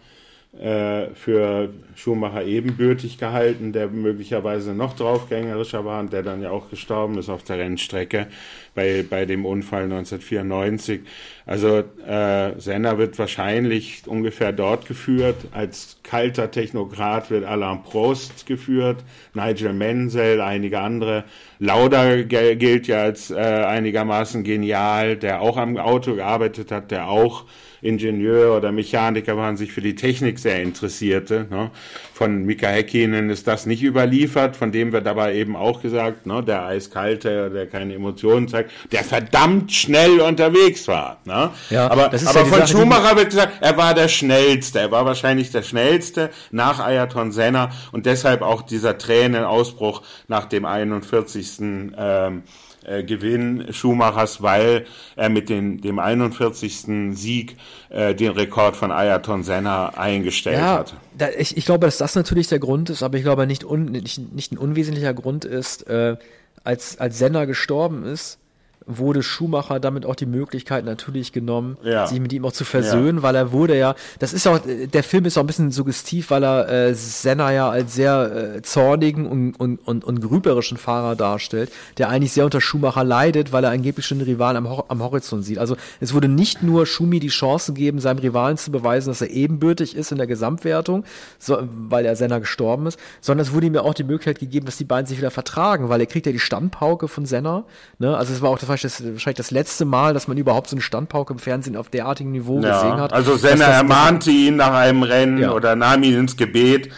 für 0.52 1.70
Schumacher 1.96 2.44
ebenbürtig 2.44 3.20
gehalten, 3.20 3.72
der 3.72 3.88
möglicherweise 3.88 4.74
noch 4.74 4.96
draufgängerischer 4.96 5.86
war 5.86 6.00
und 6.00 6.12
der 6.12 6.24
dann 6.24 6.42
ja 6.42 6.50
auch 6.50 6.72
gestorben 6.72 7.20
ist 7.20 7.30
auf 7.30 7.44
der 7.44 7.60
Rennstrecke 7.60 8.28
bei, 8.74 9.06
bei 9.08 9.26
dem 9.26 9.46
Unfall 9.46 9.84
1994. 9.84 11.02
Also 11.46 11.84
äh, 12.08 12.60
Senna 12.60 12.98
wird 12.98 13.20
wahrscheinlich 13.20 14.04
ungefähr 14.08 14.52
dort 14.52 14.88
geführt. 14.88 15.36
Als 15.52 15.98
kalter 16.04 16.50
Technokrat 16.50 17.30
wird 17.30 17.46
Alain 17.46 17.84
Prost 17.84 18.46
geführt, 18.46 19.04
Nigel 19.36 19.74
Menzel, 19.74 20.42
einige 20.42 20.80
andere. 20.80 21.26
Lauda 21.60 22.24
gilt 22.24 22.88
ja 22.88 23.04
als 23.04 23.30
äh, 23.30 23.36
einigermaßen 23.36 24.44
genial, 24.44 25.16
der 25.16 25.42
auch 25.42 25.58
am 25.58 25.78
Auto 25.78 26.16
gearbeitet 26.16 26.72
hat, 26.72 26.90
der 26.90 27.08
auch 27.08 27.46
Ingenieur 27.82 28.58
oder 28.58 28.72
Mechaniker 28.72 29.38
waren, 29.38 29.58
sich 29.58 29.72
für 29.72 29.82
die 29.82 29.96
Technik 29.96 30.40
sehr 30.40 30.62
interessierte. 30.62 31.48
Ne? 31.50 31.72
Von 32.14 32.46
Mika 32.46 32.68
Häkkinen 32.68 33.30
ist 33.30 33.48
das 33.48 33.66
nicht 33.66 33.84
überliefert, 33.84 34.56
von 34.56 34.72
dem 34.72 34.92
wird 34.92 35.08
aber 35.08 35.32
eben 35.34 35.56
auch 35.56 35.82
gesagt, 35.82 36.26
ne, 36.26 36.44
der 36.44 36.66
Eiskalte, 36.66 37.50
der 37.50 37.68
keine 37.68 37.94
Emotionen 37.94 38.48
zeigt, 38.48 38.72
der 38.92 39.04
verdammt 39.04 39.72
schnell 39.72 40.20
unterwegs 40.20 40.88
war. 40.88 41.20
Ne? 41.26 41.52
Ja, 41.70 41.90
aber 41.90 42.00
aber 42.08 42.18
ja 42.18 42.46
von 42.46 42.60
Sache, 42.60 42.68
Schumacher 42.68 43.16
wird 43.16 43.30
gesagt, 43.30 43.54
er 43.62 43.78
war 43.78 43.94
der 43.94 44.08
Schnellste, 44.08 44.80
er 44.80 44.92
war 44.92 45.06
wahrscheinlich 45.06 45.52
der 45.52 45.64
Schnellste 45.64 46.30
nach 46.52 46.80
Ayrton 46.80 47.32
Senna 47.32 47.72
und 47.92 48.06
deshalb 48.06 48.42
auch 48.42 48.62
dieser 48.62 48.98
Tränenausbruch 48.98 50.02
nach 50.28 50.46
dem 50.46 50.66
41. 50.66 51.60
Ähm, 51.60 52.44
äh, 52.90 53.04
Gewinn 53.04 53.72
Schumachers, 53.72 54.42
weil 54.42 54.86
er 55.16 55.30
mit 55.30 55.50
den, 55.50 55.82
dem 55.82 56.00
41. 56.00 57.16
Sieg 57.16 57.58
äh, 57.90 58.16
den 58.16 58.32
Rekord 58.32 58.76
von 58.76 58.92
Ayrton 58.92 59.44
Senna 59.44 59.90
eingestellt 59.90 60.58
ja, 60.58 60.80
hat. 60.80 60.96
Da, 61.18 61.30
ich, 61.38 61.56
ich 61.56 61.66
glaube, 61.66 61.86
dass 61.86 61.98
das 61.98 62.16
natürlich 62.16 62.48
der 62.48 62.60
Grund 62.60 62.90
ist, 62.90 63.04
aber 63.04 63.18
ich 63.18 63.24
glaube 63.24 63.46
nicht, 63.46 63.64
un, 63.64 63.86
nicht, 63.86 64.34
nicht 64.34 64.52
ein 64.52 64.58
unwesentlicher 64.58 65.14
Grund 65.14 65.46
ist, 65.46 65.88
äh, 65.88 66.18
als, 66.64 67.00
als 67.00 67.18
Senna 67.18 67.46
gestorben 67.46 68.04
ist, 68.06 68.40
wurde 68.86 69.22
Schumacher 69.24 69.80
damit 69.80 70.06
auch 70.06 70.16
die 70.16 70.26
Möglichkeit 70.26 70.86
natürlich 70.86 71.32
genommen, 71.32 71.78
ja. 71.84 72.08
sich 72.08 72.20
mit 72.20 72.34
ihm 72.34 72.46
auch 72.46 72.52
zu 72.52 72.66
versöhnen, 72.66 73.18
ja. 73.18 73.24
weil 73.24 73.36
er 73.36 73.52
wurde 73.52 73.78
ja, 73.78 73.96
das 74.20 74.34
ist 74.34 74.48
auch, 74.48 74.60
der 74.66 75.04
Film 75.04 75.26
ist 75.26 75.38
auch 75.38 75.44
ein 75.44 75.48
bisschen 75.48 75.72
suggestiv, 75.72 76.32
weil 76.32 76.44
er 76.44 76.70
äh, 76.70 76.96
Senna 76.96 77.52
ja 77.52 77.70
als 77.70 77.94
sehr 77.94 78.56
äh, 78.56 78.62
zornigen 78.62 79.28
und, 79.28 79.54
und, 79.60 79.88
und, 79.88 80.04
und 80.04 80.22
grüberischen 80.22 80.78
Fahrer 80.78 81.16
darstellt, 81.16 81.72
der 81.98 82.10
eigentlich 82.10 82.32
sehr 82.32 82.46
unter 82.46 82.62
Schumacher 82.62 83.04
leidet, 83.04 83.52
weil 83.52 83.64
er 83.64 83.72
angeblich 83.72 84.06
schon 84.06 84.20
den 84.20 84.28
Rivalen 84.28 84.58
am, 84.58 84.84
am 84.88 85.04
Horizont 85.04 85.46
sieht. 85.46 85.60
Also 85.60 85.76
es 86.00 86.14
wurde 86.14 86.28
nicht 86.28 86.64
nur 86.64 86.86
Schumi 86.86 87.20
die 87.20 87.28
Chance 87.28 87.74
gegeben, 87.74 88.00
seinem 88.00 88.20
Rivalen 88.20 88.58
zu 88.58 88.72
beweisen, 88.72 89.10
dass 89.10 89.22
er 89.22 89.30
ebenbürtig 89.30 89.96
ist 89.96 90.12
in 90.12 90.18
der 90.18 90.28
Gesamtwertung, 90.28 91.04
so, 91.38 91.60
weil 91.90 92.06
er 92.06 92.16
Senna 92.16 92.40
gestorben 92.40 92.88
ist, 92.88 93.00
sondern 93.22 93.46
es 93.46 93.54
wurde 93.54 93.68
ihm 93.68 93.76
ja 93.76 93.82
auch 93.82 93.94
die 93.94 94.04
Möglichkeit 94.04 94.40
gegeben, 94.40 94.66
dass 94.66 94.78
die 94.78 94.86
beiden 94.86 95.06
sich 95.06 95.18
wieder 95.18 95.32
vertragen, 95.32 95.90
weil 95.90 96.00
er 96.00 96.08
kriegt 96.08 96.26
ja 96.26 96.32
die 96.32 96.40
Standpauke 96.40 97.08
von 97.08 97.26
Senna, 97.26 97.66
ne? 98.00 98.18
also 98.18 98.34
es 98.34 98.42
war 98.42 98.50
auch 98.50 98.58
das 98.58 98.69
wahrscheinlich 98.70 98.98
das, 98.98 99.14
wahrscheinlich 99.14 99.38
das 99.38 99.52
letzte 99.52 99.86
Mal, 99.86 100.14
dass 100.14 100.28
man 100.28 100.38
überhaupt 100.38 100.70
so 100.70 100.76
eine 100.76 100.82
Standpauke 100.82 101.34
im 101.34 101.40
Fernsehen 101.40 101.76
auf 101.76 101.90
derartigem 101.90 102.32
Niveau 102.32 102.62
ja, 102.62 102.82
gesehen 102.82 102.98
hat. 103.00 103.14
Also 103.14 103.36
Senna 103.36 103.66
ermahnte 103.66 104.32
ihn 104.32 104.56
nach 104.56 104.74
einem 104.74 105.04
Rennen 105.04 105.40
ja. 105.40 105.52
oder 105.52 105.76
nahm 105.76 106.04
ihn 106.04 106.18
ins 106.20 106.38
Gebet. 106.38 106.90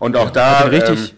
Und 0.00 0.16
auch 0.16 0.30
da. 0.30 0.60
Richtig, 0.60 1.10
ähm, 1.10 1.17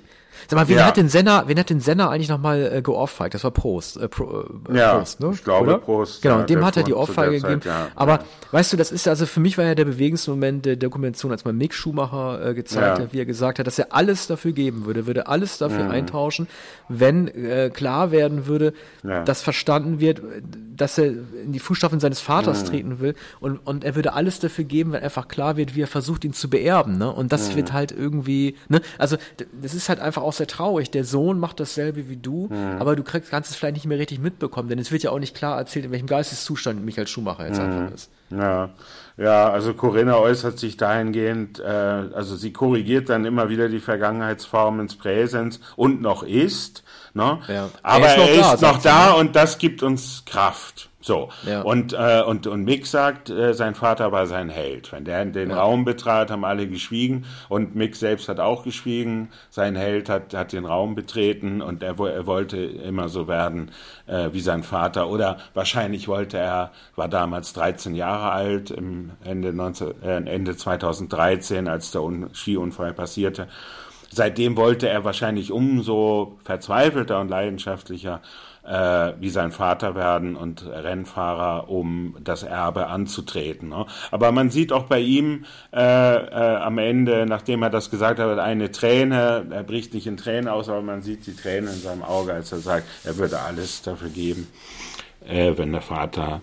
Sag 0.50 0.58
mal, 0.58 0.68
wen 0.68 0.78
ja. 0.78 0.86
hat 0.86 0.96
den 0.96 1.08
Senna, 1.08 1.44
wen 1.46 1.60
hat 1.60 1.70
den 1.70 1.78
Senna 1.78 2.10
eigentlich 2.10 2.28
nochmal 2.28 2.72
äh, 2.74 2.82
geohrfeigt? 2.82 3.34
Das 3.34 3.44
war 3.44 3.52
Prost. 3.52 3.96
Äh, 3.98 4.08
Pro, 4.08 4.40
äh, 4.68 4.76
ja, 4.76 4.96
Prost, 4.96 5.20
ne? 5.20 5.30
ich 5.32 5.44
glaube 5.44 5.68
Oder? 5.68 5.78
Prost. 5.78 6.22
Genau, 6.22 6.38
ja, 6.38 6.42
dem 6.42 6.64
hat 6.64 6.76
er 6.76 6.82
die 6.82 6.92
Ohrfeige 6.92 7.40
gegeben. 7.40 7.60
Ja, 7.64 7.86
Aber 7.94 8.18
weißt 8.50 8.72
du, 8.72 8.76
das 8.76 8.90
ist 8.90 9.06
also 9.06 9.26
für 9.26 9.38
mich 9.38 9.58
war 9.58 9.64
ja 9.64 9.76
der 9.76 9.84
bewegendste 9.84 10.32
Moment 10.32 10.66
der 10.66 10.74
Dokumentation, 10.74 11.30
als 11.30 11.44
man 11.44 11.56
Mick 11.56 11.72
Schumacher 11.72 12.44
äh, 12.44 12.54
gezeigt 12.54 12.98
hat, 12.98 13.12
wie 13.12 13.20
er 13.20 13.26
gesagt 13.26 13.60
hat, 13.60 13.68
dass 13.68 13.78
er 13.78 13.92
alles 13.94 14.26
dafür 14.26 14.50
geben 14.50 14.86
würde, 14.86 15.06
würde 15.06 15.28
alles 15.28 15.58
dafür 15.58 15.84
mhm. 15.84 15.92
eintauschen, 15.92 16.48
wenn 16.88 17.28
äh, 17.28 17.70
klar 17.72 18.10
werden 18.10 18.46
würde, 18.46 18.74
dass 19.04 19.42
verstanden 19.42 20.00
wird, 20.00 20.20
dass 20.76 20.98
er 20.98 21.06
in 21.44 21.52
die 21.52 21.60
Fußstapfen 21.60 22.00
seines 22.00 22.20
Vaters 22.20 22.64
mhm. 22.64 22.66
treten 22.66 23.00
will 23.00 23.14
und, 23.38 23.58
und 23.64 23.84
er 23.84 23.94
würde 23.94 24.14
alles 24.14 24.40
dafür 24.40 24.64
geben, 24.64 24.90
wenn 24.92 25.02
einfach 25.02 25.28
klar 25.28 25.56
wird, 25.56 25.76
wie 25.76 25.82
er 25.82 25.86
versucht, 25.86 26.24
ihn 26.24 26.32
zu 26.32 26.50
beerben. 26.50 26.98
Ne? 26.98 27.12
Und 27.12 27.30
das 27.30 27.52
mhm. 27.52 27.56
wird 27.56 27.72
halt 27.72 27.92
irgendwie, 27.92 28.56
ne? 28.68 28.80
also 28.98 29.16
das 29.62 29.74
ist 29.74 29.88
halt 29.88 30.00
einfach 30.00 30.22
auch 30.22 30.32
sehr 30.40 30.46
traurig. 30.46 30.90
Der 30.90 31.04
Sohn 31.04 31.38
macht 31.38 31.60
dasselbe 31.60 32.08
wie 32.08 32.16
du, 32.16 32.48
mhm. 32.48 32.80
aber 32.80 32.96
du 32.96 33.04
kriegst, 33.04 33.30
kannst 33.30 33.50
es 33.50 33.56
vielleicht 33.56 33.74
nicht 33.74 33.86
mehr 33.86 33.98
richtig 33.98 34.18
mitbekommen, 34.18 34.68
denn 34.68 34.78
es 34.78 34.90
wird 34.90 35.02
ja 35.02 35.10
auch 35.10 35.18
nicht 35.18 35.36
klar 35.36 35.58
erzählt, 35.58 35.84
in 35.84 35.92
welchem 35.92 36.06
Geisteszustand 36.06 36.84
Michael 36.84 37.06
Schumacher 37.06 37.46
jetzt 37.46 37.58
mhm. 37.58 37.64
einfach 37.64 37.94
ist. 37.94 38.10
Ja. 38.30 38.70
Ja, 39.20 39.50
also 39.50 39.74
Corinna 39.74 40.16
äußert 40.16 40.58
sich 40.58 40.78
dahingehend, 40.78 41.60
äh, 41.60 41.64
also 41.64 42.36
sie 42.36 42.54
korrigiert 42.54 43.10
dann 43.10 43.26
immer 43.26 43.50
wieder 43.50 43.68
die 43.68 43.80
Vergangenheitsform 43.80 44.80
ins 44.80 44.96
Präsens 44.96 45.60
und 45.76 46.00
noch 46.00 46.22
ist, 46.22 46.84
ne? 47.12 47.38
Ja. 47.46 47.68
aber 47.82 48.06
er 48.06 48.14
ist 48.14 48.18
noch 48.18 48.28
er 48.28 48.40
da, 48.40 48.54
ist 48.54 48.62
noch 48.62 48.82
da 48.82 49.12
und 49.12 49.36
das 49.36 49.58
gibt 49.58 49.82
uns 49.82 50.24
Kraft. 50.24 50.90
So. 51.02 51.30
Ja. 51.46 51.62
Und, 51.62 51.94
äh, 51.94 52.22
und, 52.26 52.46
und 52.46 52.64
Mick 52.64 52.86
sagt, 52.86 53.30
äh, 53.30 53.54
sein 53.54 53.74
Vater 53.74 54.12
war 54.12 54.26
sein 54.26 54.50
Held. 54.50 54.92
Wenn 54.92 55.04
der 55.04 55.24
den 55.24 55.50
ja. 55.50 55.58
Raum 55.58 55.84
betrat, 55.84 56.30
haben 56.30 56.44
alle 56.44 56.68
geschwiegen 56.68 57.24
und 57.48 57.74
Mick 57.74 57.96
selbst 57.96 58.28
hat 58.28 58.38
auch 58.38 58.64
geschwiegen. 58.64 59.30
Sein 59.48 59.76
Held 59.76 60.10
hat, 60.10 60.34
hat 60.34 60.52
den 60.52 60.66
Raum 60.66 60.94
betreten 60.94 61.62
und 61.62 61.82
er, 61.82 61.98
er 61.98 62.26
wollte 62.26 62.58
immer 62.58 63.08
so 63.08 63.28
werden 63.28 63.70
äh, 64.10 64.32
wie 64.32 64.40
sein 64.40 64.62
Vater. 64.62 65.08
Oder 65.08 65.38
wahrscheinlich 65.54 66.08
wollte 66.08 66.38
er, 66.38 66.72
war 66.96 67.08
damals 67.08 67.52
13 67.52 67.94
Jahre 67.94 68.32
alt, 68.32 68.70
im 68.70 69.12
Ende, 69.24 69.52
19, 69.52 70.02
äh, 70.02 70.16
Ende 70.16 70.56
2013, 70.56 71.68
als 71.68 71.92
der 71.92 72.02
Un 72.02 72.30
Skiunfall 72.34 72.92
passierte. 72.92 73.48
Seitdem 74.12 74.56
wollte 74.56 74.88
er 74.88 75.04
wahrscheinlich 75.04 75.52
umso 75.52 76.38
verzweifelter 76.42 77.20
und 77.20 77.28
leidenschaftlicher 77.28 78.20
äh, 78.66 79.12
wie 79.20 79.30
sein 79.30 79.52
Vater 79.52 79.94
werden 79.94 80.36
und 80.36 80.66
Rennfahrer, 80.66 81.68
um 81.68 82.16
das 82.22 82.42
Erbe 82.42 82.86
anzutreten. 82.86 83.68
Ne? 83.70 83.86
Aber 84.10 84.32
man 84.32 84.50
sieht 84.50 84.72
auch 84.72 84.84
bei 84.84 85.00
ihm 85.00 85.44
äh, 85.72 85.80
äh, 85.80 86.56
am 86.56 86.78
Ende, 86.78 87.26
nachdem 87.26 87.62
er 87.62 87.70
das 87.70 87.90
gesagt 87.90 88.18
hat, 88.18 88.38
eine 88.38 88.70
Träne, 88.70 89.46
er 89.50 89.62
bricht 89.62 89.94
nicht 89.94 90.06
in 90.06 90.16
Tränen 90.16 90.48
aus, 90.48 90.68
aber 90.68 90.82
man 90.82 91.02
sieht 91.02 91.26
die 91.26 91.34
Tränen 91.34 91.72
in 91.72 91.80
seinem 91.80 92.02
Auge, 92.02 92.32
als 92.32 92.52
er 92.52 92.58
sagt, 92.58 92.86
er 93.04 93.16
würde 93.16 93.40
alles 93.40 93.82
dafür 93.82 94.10
geben, 94.10 94.48
äh, 95.26 95.52
wenn 95.56 95.72
der 95.72 95.82
Vater 95.82 96.42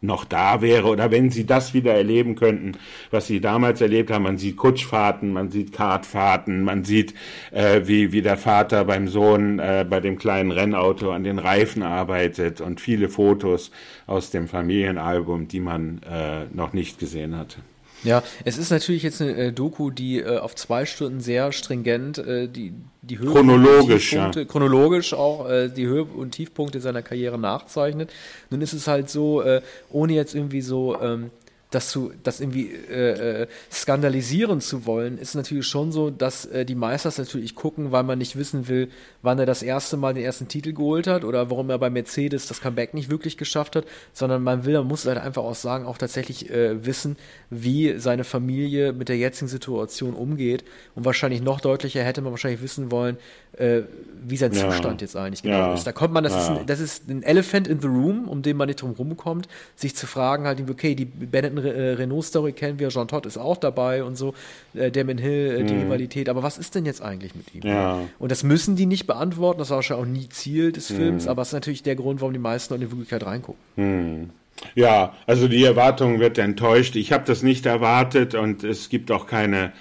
noch 0.00 0.24
da 0.24 0.62
wäre 0.62 0.88
oder 0.88 1.10
wenn 1.10 1.30
sie 1.30 1.46
das 1.46 1.74
wieder 1.74 1.94
erleben 1.94 2.34
könnten, 2.34 2.72
was 3.10 3.26
sie 3.26 3.40
damals 3.40 3.80
erlebt 3.80 4.10
haben. 4.10 4.24
Man 4.24 4.38
sieht 4.38 4.56
Kutschfahrten, 4.56 5.32
man 5.32 5.50
sieht 5.50 5.72
Kartfahrten, 5.72 6.62
man 6.62 6.84
sieht, 6.84 7.14
äh, 7.50 7.82
wie, 7.84 8.12
wie 8.12 8.22
der 8.22 8.36
Vater 8.36 8.84
beim 8.84 9.08
Sohn 9.08 9.58
äh, 9.58 9.84
bei 9.88 10.00
dem 10.00 10.18
kleinen 10.18 10.50
Rennauto 10.52 11.10
an 11.10 11.24
den 11.24 11.38
Reifen 11.38 11.82
arbeitet 11.82 12.60
und 12.60 12.80
viele 12.80 13.08
Fotos 13.08 13.70
aus 14.06 14.30
dem 14.30 14.48
Familienalbum, 14.48 15.48
die 15.48 15.60
man 15.60 16.00
äh, 16.02 16.46
noch 16.52 16.72
nicht 16.72 16.98
gesehen 16.98 17.36
hatte. 17.36 17.58
Ja, 18.04 18.22
es 18.44 18.58
ist 18.58 18.70
natürlich 18.70 19.02
jetzt 19.02 19.20
eine 19.20 19.36
äh, 19.36 19.52
Doku, 19.52 19.90
die 19.90 20.20
äh, 20.20 20.38
auf 20.38 20.54
zwei 20.54 20.86
Stunden 20.86 21.20
sehr 21.20 21.52
stringent 21.52 22.18
äh, 22.18 22.48
die, 22.48 22.72
die 23.02 23.18
Höhe 23.18 23.32
chronologisch, 23.32 24.14
und 24.14 24.36
ja. 24.36 24.44
chronologisch 24.44 25.12
auch 25.12 25.48
äh, 25.48 25.68
die 25.68 25.86
Höhe 25.86 26.04
und 26.04 26.32
Tiefpunkte 26.32 26.80
seiner 26.80 27.02
Karriere 27.02 27.38
nachzeichnet. 27.38 28.10
Nun 28.50 28.62
ist 28.62 28.72
es 28.72 28.86
halt 28.86 29.10
so, 29.10 29.42
äh, 29.42 29.60
ohne 29.90 30.14
jetzt 30.14 30.34
irgendwie 30.34 30.62
so 30.62 31.00
ähm, 31.00 31.30
das 31.70 31.88
zu, 31.88 32.12
das 32.22 32.40
irgendwie 32.40 32.72
äh, 32.72 33.42
äh, 33.42 33.46
skandalisieren 33.70 34.60
zu 34.60 34.86
wollen, 34.86 35.18
ist 35.18 35.34
natürlich 35.36 35.66
schon 35.66 35.92
so, 35.92 36.10
dass 36.10 36.44
äh, 36.46 36.64
die 36.64 36.74
Meisters 36.74 37.18
natürlich 37.18 37.54
gucken, 37.54 37.92
weil 37.92 38.02
man 38.02 38.18
nicht 38.18 38.36
wissen 38.36 38.66
will, 38.68 38.88
wann 39.22 39.38
er 39.38 39.46
das 39.46 39.62
erste 39.62 39.96
Mal 39.96 40.14
den 40.14 40.24
ersten 40.24 40.48
Titel 40.48 40.72
geholt 40.72 41.06
hat 41.06 41.24
oder 41.24 41.48
warum 41.48 41.70
er 41.70 41.78
bei 41.78 41.88
Mercedes 41.88 42.48
das 42.48 42.60
Comeback 42.60 42.92
nicht 42.92 43.08
wirklich 43.08 43.36
geschafft 43.36 43.76
hat, 43.76 43.84
sondern 44.12 44.42
man 44.42 44.64
will, 44.64 44.74
man 44.74 44.88
muss 44.88 45.06
halt 45.06 45.18
einfach 45.18 45.42
auch 45.42 45.54
sagen, 45.54 45.86
auch 45.86 45.96
tatsächlich 45.96 46.50
äh, 46.50 46.84
wissen, 46.84 47.16
wie 47.50 47.98
seine 47.98 48.24
Familie 48.24 48.92
mit 48.92 49.08
der 49.08 49.16
jetzigen 49.16 49.48
Situation 49.48 50.14
umgeht. 50.14 50.64
Und 50.96 51.04
wahrscheinlich 51.04 51.40
noch 51.40 51.60
deutlicher 51.60 52.02
hätte 52.02 52.20
man 52.20 52.32
wahrscheinlich 52.32 52.62
wissen 52.62 52.90
wollen, 52.90 53.16
äh, 53.56 53.82
wie 54.22 54.36
sein 54.36 54.52
ja. 54.52 54.68
Zustand 54.68 55.02
jetzt 55.02 55.16
eigentlich 55.16 55.42
genau 55.42 55.56
ja. 55.56 55.74
ist. 55.74 55.86
Da 55.86 55.92
kommt 55.92 56.12
man, 56.12 56.24
das, 56.24 56.32
ja. 56.32 56.40
ist 56.40 56.48
ein, 56.48 56.66
das 56.66 56.80
ist 56.80 57.08
ein 57.08 57.22
Elephant 57.22 57.68
in 57.68 57.80
the 57.80 57.86
Room, 57.86 58.28
um 58.28 58.42
den 58.42 58.56
man 58.56 58.66
nicht 58.66 58.82
drum 58.82 58.92
rumkommt, 58.92 59.46
sich 59.76 59.94
zu 59.94 60.06
fragen, 60.06 60.46
halt, 60.46 60.68
okay, 60.68 60.94
die 60.94 61.04
Benetton 61.04 61.59
äh, 61.64 61.92
Renault-Story 61.92 62.52
kennen 62.52 62.78
wir, 62.78 62.88
Jean 62.88 63.08
Todt 63.08 63.26
ist 63.26 63.38
auch 63.38 63.56
dabei 63.56 64.04
und 64.04 64.16
so, 64.16 64.34
äh, 64.74 64.90
Damon 64.90 65.18
Hill, 65.18 65.60
äh, 65.60 65.64
die 65.64 65.74
mhm. 65.74 65.82
Rivalität, 65.82 66.28
aber 66.28 66.42
was 66.42 66.58
ist 66.58 66.74
denn 66.74 66.86
jetzt 66.86 67.02
eigentlich 67.02 67.34
mit 67.34 67.54
ihm? 67.54 67.62
Ja. 67.62 68.00
Und 68.18 68.32
das 68.32 68.42
müssen 68.42 68.76
die 68.76 68.86
nicht 68.86 69.06
beantworten, 69.06 69.58
das 69.58 69.70
war 69.70 69.76
wahrscheinlich 69.76 70.06
auch 70.06 70.10
nie 70.10 70.28
Ziel 70.28 70.72
des 70.72 70.88
Films, 70.88 71.24
mhm. 71.24 71.30
aber 71.30 71.42
es 71.42 71.48
ist 71.48 71.54
natürlich 71.54 71.82
der 71.82 71.96
Grund, 71.96 72.20
warum 72.20 72.32
die 72.32 72.38
meisten 72.38 72.74
in 72.74 72.80
die 72.80 72.90
Wirklichkeit 72.90 73.24
reingucken. 73.24 73.60
Mhm. 73.76 74.30
Ja, 74.74 75.14
also 75.26 75.48
die 75.48 75.64
Erwartung 75.64 76.20
wird 76.20 76.36
enttäuscht. 76.36 76.94
Ich 76.96 77.12
habe 77.12 77.24
das 77.26 77.42
nicht 77.42 77.64
erwartet 77.64 78.34
und 78.34 78.62
es 78.62 78.90
gibt 78.90 79.10
auch 79.10 79.26
keine 79.26 79.72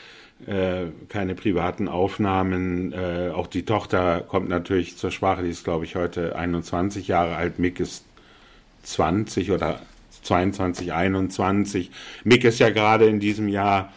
äh, 0.48 0.86
keine 1.10 1.36
privaten 1.36 1.90
Aufnahmen. 1.90 2.94
Äh, 2.94 3.32
auch 3.34 3.48
die 3.48 3.66
Tochter 3.66 4.22
kommt 4.22 4.48
natürlich 4.48 4.96
zur 4.96 5.12
Sprache. 5.12 5.44
Die 5.44 5.50
ist, 5.50 5.66
glaube 5.66 5.84
ich, 5.84 5.96
heute 5.96 6.38
21 6.38 7.10
Jahre 7.10 7.36
alt. 7.36 7.60
Mick 7.60 7.82
ist 7.82 8.06
20 8.84 9.52
oder 9.52 9.82
22, 10.22 10.94
21. 10.94 11.92
Mick 12.24 12.44
ist 12.44 12.60
ja 12.60 12.70
gerade 12.70 13.06
in 13.06 13.20
diesem 13.20 13.48
Jahr 13.48 13.92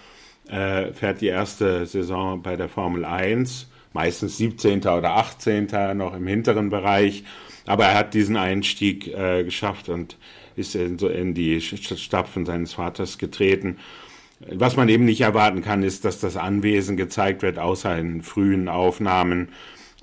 äh, 0.49 0.93
fährt 0.93 1.21
die 1.21 1.29
erste 1.29 1.87
Saison 1.87 2.43
bei 2.43 2.57
der 2.57 2.69
Formel 2.69 3.05
1, 3.05 3.69
meistens 3.93 4.39
17. 4.39 4.81
oder 4.81 5.17
18. 5.17 5.69
noch 5.97 6.15
im 6.15 6.27
hinteren 6.27 6.71
Bereich. 6.71 7.25
Aber 7.67 7.87
er 7.87 7.95
hat 7.95 8.15
diesen 8.15 8.37
Einstieg 8.37 9.09
äh, 9.09 9.45
geschafft 9.45 9.89
und 9.89 10.17
ist 10.57 10.75
in, 10.75 10.99
so 10.99 11.09
in 11.09 11.35
die 11.35 11.61
Stapfen 11.61 12.45
seines 12.45 12.75
Vaters 12.75 13.19
getreten. 13.19 13.79
Was 14.51 14.77
man 14.77 14.89
eben 14.89 15.05
nicht 15.05 15.21
erwarten 15.21 15.63
kann, 15.63 15.83
ist, 15.83 16.05
dass 16.05 16.19
das 16.19 16.37
Anwesen 16.37 16.97
gezeigt 16.97 17.43
wird, 17.43 17.59
außer 17.59 17.97
in 17.97 18.23
frühen 18.23 18.69
Aufnahmen, 18.69 19.51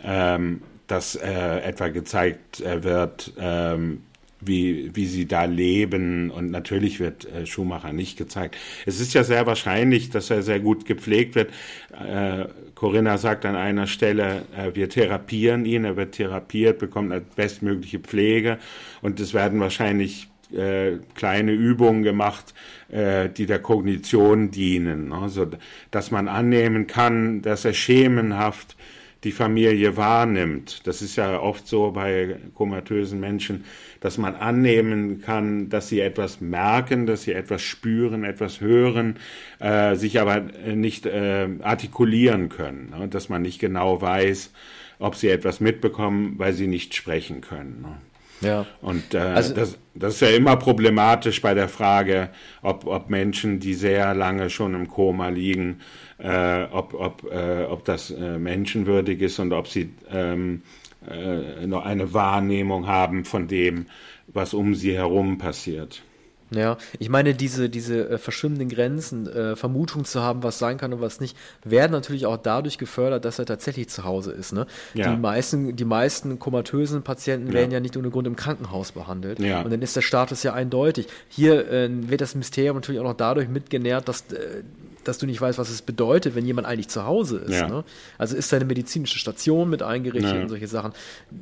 ähm, 0.04 0.62
dass 0.88 1.16
äh, 1.16 1.60
etwa 1.60 1.90
gezeigt 1.90 2.62
äh, 2.62 2.84
wird, 2.84 3.34
ähm, 3.38 4.02
wie, 4.42 4.92
wie 4.96 5.06
sie 5.06 5.28
da 5.28 5.46
leben. 5.46 6.32
Und 6.32 6.52
natürlich 6.52 7.00
wird 7.00 7.26
äh, 7.26 7.46
Schumacher 7.46 7.94
nicht 7.94 8.18
gezeigt. 8.18 8.58
Es 8.86 9.00
ist 9.00 9.14
ja 9.14 9.24
sehr 9.24 9.46
wahrscheinlich, 9.46 10.10
dass 10.10 10.30
er 10.30 10.42
sehr 10.44 10.60
gut 10.60 10.86
gepflegt 10.86 11.36
wird. 11.36 11.52
Äh, 11.92 12.46
Corinna 12.76 13.18
sagt 13.18 13.46
an 13.46 13.56
einer 13.56 13.88
Stelle, 13.88 14.44
äh, 14.56 14.76
wir 14.76 14.90
therapieren 14.90 15.66
ihn, 15.66 15.86
er 15.86 15.98
wird 15.98 16.14
therapiert, 16.14 16.80
bekommt 16.80 17.12
eine 17.12 17.22
bestmögliche 17.22 18.00
Pflege 18.00 18.58
und 19.02 19.20
es 19.20 19.34
werden 19.34 19.60
wahrscheinlich 19.60 20.30
äh, 20.54 20.98
kleine 21.14 21.52
Übungen 21.52 22.04
gemacht, 22.04 22.54
äh, 22.90 23.30
die 23.30 23.46
der 23.46 23.60
Kognition 23.60 24.50
dienen. 24.50 25.14
Also, 25.14 25.48
dass 25.92 26.10
man 26.10 26.28
annehmen 26.28 26.88
kann, 26.88 27.42
dass 27.42 27.66
er 27.66 27.74
schemenhaft 27.74 28.76
die 29.24 29.32
Familie 29.32 29.98
wahrnimmt. 29.98 30.88
Das 30.88 31.02
ist 31.02 31.16
ja 31.18 31.40
oft 31.40 31.68
so 31.68 31.92
bei 31.92 32.38
komatösen 32.54 33.20
Menschen, 33.20 33.66
dass 34.00 34.18
man 34.18 34.36
annehmen 34.36 35.22
kann, 35.22 35.70
dass 35.70 35.90
sie 35.90 36.00
etwas 36.00 36.40
merken, 36.40 37.06
dass 37.06 37.24
sie 37.24 37.34
etwas 37.34 37.62
spüren, 37.62 38.24
etwas 38.24 38.62
hören, 38.62 39.18
äh, 39.60 39.96
sich 39.96 40.20
aber 40.20 40.40
nicht 40.40 41.06
äh, 41.06 41.50
artikulieren 41.62 42.50
können, 42.50 42.94
ne? 42.98 43.08
dass 43.10 43.28
man 43.30 43.42
nicht 43.42 43.60
genau 43.60 44.02
weiß, 44.02 44.54
ob 45.00 45.16
sie 45.16 45.30
etwas 45.30 45.60
mitbekommen, 45.60 46.36
weil 46.38 46.54
sie 46.54 46.68
nicht 46.68 46.96
sprechen 46.96 47.42
können. 47.42 47.82
Ne? 47.82 47.98
Ja. 48.42 48.66
Und 48.82 49.14
äh, 49.14 49.20
also, 49.20 49.54
das, 49.54 49.78
das 49.96 50.16
ist 50.16 50.22
ja 50.22 50.30
immer 50.30 50.56
problematisch 50.56 51.42
bei 51.42 51.54
der 51.54 51.68
Frage, 51.68 52.30
ob, 52.62 52.86
ob 52.88 53.10
Menschen, 53.10 53.60
die 53.60 53.74
sehr 53.74 54.14
lange 54.14 54.50
schon 54.50 54.74
im 54.74 54.88
Koma 54.88 55.30
liegen, 55.30 55.80
äh, 56.18 56.64
ob, 56.72 56.94
ob, 56.94 57.32
äh, 57.32 57.64
ob 57.64 57.86
das 57.86 58.12
äh, 58.12 58.38
menschenwürdig 58.38 59.22
ist 59.22 59.40
und 59.40 59.52
ob 59.52 59.68
sie 59.68 59.92
ähm, 60.12 60.62
äh, 61.10 61.66
noch 61.68 61.86
eine 61.86 62.14
Wahrnehmung 62.14 62.88
haben 62.88 63.26
von 63.26 63.48
dem, 63.48 63.88
was 64.28 64.54
um 64.54 64.76
sie 64.76 64.94
herum 64.94 65.38
passiert. 65.38 66.04
Ja, 66.52 66.78
ich 66.98 67.10
meine, 67.10 67.36
diese, 67.36 67.70
diese 67.70 68.10
äh, 68.10 68.18
verschwimmenden 68.18 68.70
Grenzen, 68.70 69.28
äh, 69.28 69.56
Vermutung 69.56 70.06
zu 70.06 70.22
haben, 70.22 70.42
was 70.42 70.58
sein 70.58 70.78
kann 70.78 70.94
und 70.94 71.02
was 71.02 71.20
nicht, 71.20 71.38
werden 71.64 71.92
natürlich 71.92 72.26
auch 72.26 72.38
dadurch 72.38 72.78
gefördert, 72.78 73.24
dass 73.26 73.38
er 73.38 73.46
tatsächlich 73.46 73.90
zu 73.90 74.04
Hause 74.04 74.32
ist. 74.32 74.54
Ne? 74.54 74.66
Ja. 74.96 75.12
Die, 75.14 75.20
meisten, 75.20 75.76
die 75.76 75.86
meisten 75.86 76.40
komatösen 76.40 77.04
Patienten 77.04 77.54
werden 77.54 77.72
ja 77.72 77.80
nicht 77.80 77.96
ohne 77.98 78.10
Grund 78.10 78.26
im 78.26 78.36
Krankenhaus 78.36 78.92
behandelt. 78.92 79.40
Ja. 79.40 79.62
Und 79.62 79.72
dann 79.72 79.82
ist 79.82 79.96
der 79.96 80.02
Status 80.02 80.42
ja 80.42 80.54
eindeutig. 80.54 81.08
Hier 81.28 81.70
äh, 81.70 81.90
wird 81.92 82.22
das 82.22 82.34
Mysterium 82.34 82.78
natürlich 82.78 83.00
auch 83.00 83.06
noch 83.06 83.14
dadurch 83.14 83.48
mitgenährt, 83.48 84.08
dass 84.08 84.22
äh, 84.32 84.64
dass 85.04 85.18
du 85.18 85.26
nicht 85.26 85.40
weißt, 85.40 85.58
was 85.58 85.70
es 85.70 85.82
bedeutet, 85.82 86.36
wenn 86.36 86.46
jemand 86.46 86.68
eigentlich 86.68 86.90
zu 86.90 87.06
Hause 87.06 87.38
ist. 87.40 87.60
Ja. 87.60 87.68
Ne? 87.68 87.84
Also 88.18 88.36
ist 88.36 88.52
deine 88.52 88.66
medizinische 88.66 89.20
Station 89.20 89.70
mit 89.70 89.84
eingerichtet 89.84 90.36
ja. 90.36 90.42
und 90.42 90.50
solche 90.50 90.68
Sachen. 90.68 90.94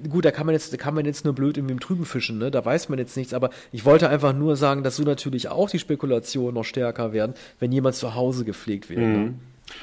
Gut, 0.10 0.26
da 0.26 0.32
kann 0.32 0.46
man 0.46 0.54
jetzt, 0.54 0.72
da 0.74 0.78
kann 0.78 0.94
man 0.94 1.06
jetzt 1.06 1.26
nur 1.26 1.34
blöd 1.34 1.58
irgendwie 1.58 1.74
im 1.74 1.80
Trüben 1.80 2.06
fischen, 2.06 2.38
ne? 2.38 2.52
Da 2.52 2.64
weiß 2.64 2.90
man 2.90 3.00
jetzt 3.00 3.18
nichts, 3.18 3.34
aber 3.34 3.50
ich 3.72 3.86
wollte 3.86 4.10
einfach 4.10 4.34
nur 4.34 4.56
sagen, 4.56 4.84
dass 4.84 4.96
so 4.96 5.04
natürlich 5.04 5.50
auch 5.50 5.70
die 5.70 5.80
Spekulationen 5.80 6.56
noch 6.56 6.64
stärker 6.64 7.14
werden, 7.14 7.34
wenn 7.60 7.72
jemand 7.72 7.96
zu 7.96 8.16
Hause 8.16 8.46
gepflegt 8.46 8.90
wird. 8.90 9.00
Ne? 9.00 9.06
Mhm. 9.06 9.24
Ne? 9.24 9.34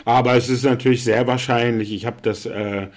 Aber 0.05 0.35
es 0.35 0.49
ist 0.49 0.65
natürlich 0.65 1.05
sehr 1.05 1.27
wahrscheinlich, 1.27 1.93
ich 1.93 2.07
habe 2.07 2.17
das 2.23 2.47
äh, 2.47 2.89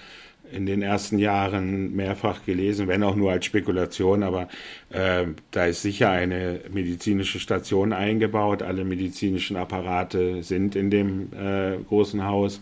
in 0.51 0.65
den 0.65 0.81
ersten 0.81 1.19
Jahren 1.19 1.95
mehrfach 1.95 2.45
gelesen, 2.45 2.87
wenn 2.87 3.03
auch 3.03 3.15
nur 3.15 3.31
als 3.31 3.45
Spekulation, 3.45 4.23
aber 4.23 4.47
äh, 4.89 5.25
da 5.51 5.65
ist 5.65 5.81
sicher 5.81 6.09
eine 6.09 6.61
medizinische 6.71 7.39
Station 7.39 7.93
eingebaut. 7.93 8.61
Alle 8.61 8.85
medizinischen 8.85 9.57
Apparate 9.57 10.43
sind 10.43 10.75
in 10.75 10.89
dem 10.89 11.29
äh, 11.33 11.77
großen 11.87 12.23
Haus 12.23 12.61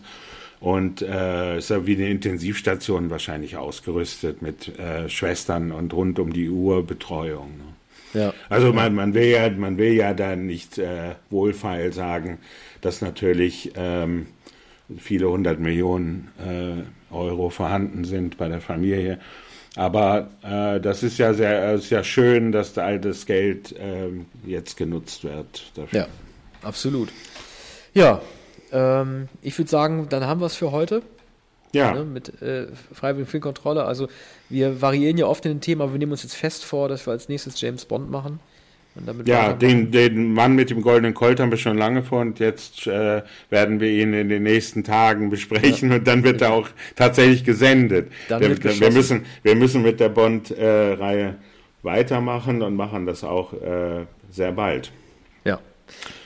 und 0.60 1.02
äh, 1.02 1.58
ist 1.58 1.70
ja 1.70 1.86
wie 1.86 1.96
eine 1.96 2.08
Intensivstation 2.08 3.10
wahrscheinlich 3.10 3.56
ausgerüstet 3.56 4.42
mit 4.42 4.78
äh, 4.78 5.08
Schwestern 5.08 5.72
und 5.72 5.92
rund 5.92 6.18
um 6.18 6.32
die 6.32 6.48
Uhr 6.48 6.86
Betreuung. 6.86 7.50
Ne? 7.58 8.20
Ja. 8.20 8.34
Also 8.48 8.72
man, 8.72 8.94
man 8.94 9.14
will 9.14 9.26
ja, 9.26 9.50
man 9.50 9.76
will 9.76 9.92
ja 9.92 10.14
da 10.14 10.36
nicht 10.36 10.78
äh, 10.78 11.16
wohlfeil 11.28 11.92
sagen, 11.92 12.38
dass 12.80 13.02
natürlich 13.02 13.72
ähm, 13.74 14.26
viele 14.96 15.28
hundert 15.28 15.60
Millionen 15.60 16.28
äh, 16.38 16.82
Euro 17.10 17.50
vorhanden 17.50 18.04
sind 18.04 18.36
bei 18.36 18.48
der 18.48 18.60
Familie. 18.60 19.18
Aber 19.76 20.30
äh, 20.42 20.80
das 20.80 21.02
ist 21.02 21.18
ja 21.18 21.34
sehr 21.34 21.74
ist 21.74 21.90
ja 21.90 22.02
schön, 22.02 22.50
dass 22.50 22.72
da 22.72 22.84
all 22.84 22.98
das 22.98 23.26
Geld 23.26 23.72
äh, 23.72 24.08
jetzt 24.46 24.76
genutzt 24.76 25.24
wird. 25.24 25.70
Dafür. 25.74 26.00
Ja, 26.00 26.06
absolut. 26.62 27.10
Ja, 27.92 28.20
ähm, 28.72 29.28
ich 29.42 29.56
würde 29.58 29.70
sagen, 29.70 30.08
dann 30.08 30.24
haben 30.24 30.40
wir 30.40 30.46
es 30.46 30.56
für 30.56 30.72
heute. 30.72 31.02
Ja. 31.72 31.92
Ne, 31.92 32.04
mit 32.04 32.40
äh, 32.40 32.68
Freiwilligen 32.92 33.28
Filmkontrolle. 33.28 33.84
Also 33.84 34.08
wir 34.48 34.80
variieren 34.80 35.18
ja 35.18 35.26
oft 35.26 35.44
in 35.44 35.52
den 35.52 35.60
Themen, 35.60 35.82
aber 35.82 35.92
wir 35.92 35.98
nehmen 35.98 36.12
uns 36.12 36.22
jetzt 36.22 36.36
fest 36.36 36.64
vor, 36.64 36.88
dass 36.88 37.06
wir 37.06 37.10
als 37.10 37.28
nächstes 37.28 37.60
James 37.60 37.84
Bond 37.84 38.10
machen 38.10 38.40
ja, 39.24 39.52
den, 39.52 39.90
den 39.90 40.32
Mann 40.32 40.54
mit 40.54 40.70
dem 40.70 40.82
goldenen 40.82 41.14
Colt 41.14 41.40
haben 41.40 41.50
wir 41.50 41.58
schon 41.58 41.76
lange 41.76 42.02
vor 42.02 42.20
und 42.20 42.38
jetzt 42.38 42.86
äh, 42.86 43.22
werden 43.50 43.80
wir 43.80 43.90
ihn 43.90 44.12
in 44.12 44.28
den 44.28 44.42
nächsten 44.42 44.84
Tagen 44.84 45.30
besprechen 45.30 45.90
ja. 45.90 45.96
und 45.96 46.06
dann 46.06 46.24
wird 46.24 46.42
er 46.42 46.52
auch 46.52 46.68
tatsächlich 46.94 47.44
gesendet. 47.44 48.10
Dann 48.28 48.40
wir, 48.40 48.62
wir, 48.62 48.92
müssen, 48.92 49.26
wir 49.42 49.54
müssen 49.54 49.82
mit 49.82 50.00
der 50.00 50.08
Bond-Reihe 50.08 51.28
äh, 51.28 51.34
weitermachen 51.82 52.62
und 52.62 52.76
machen 52.76 53.06
das 53.06 53.24
auch 53.24 53.52
äh, 53.52 54.06
sehr 54.30 54.52
bald. 54.52 54.92
Ja, 55.44 55.60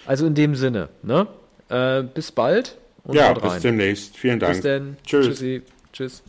also 0.07 0.27
in 0.27 0.35
dem 0.35 0.55
Sinne, 0.55 0.89
ne? 1.03 1.27
Äh, 1.69 2.03
bis 2.03 2.33
bald 2.33 2.77
und 3.05 3.15
ja, 3.15 3.33
bis 3.33 3.61
demnächst. 3.61 4.17
Vielen 4.17 4.41
Dank. 4.41 4.55
Bis 4.55 4.63
dann. 4.63 4.97
Tschüss. 5.05 5.27
Tschüssi. 5.27 5.63
Tschüss. 5.93 6.23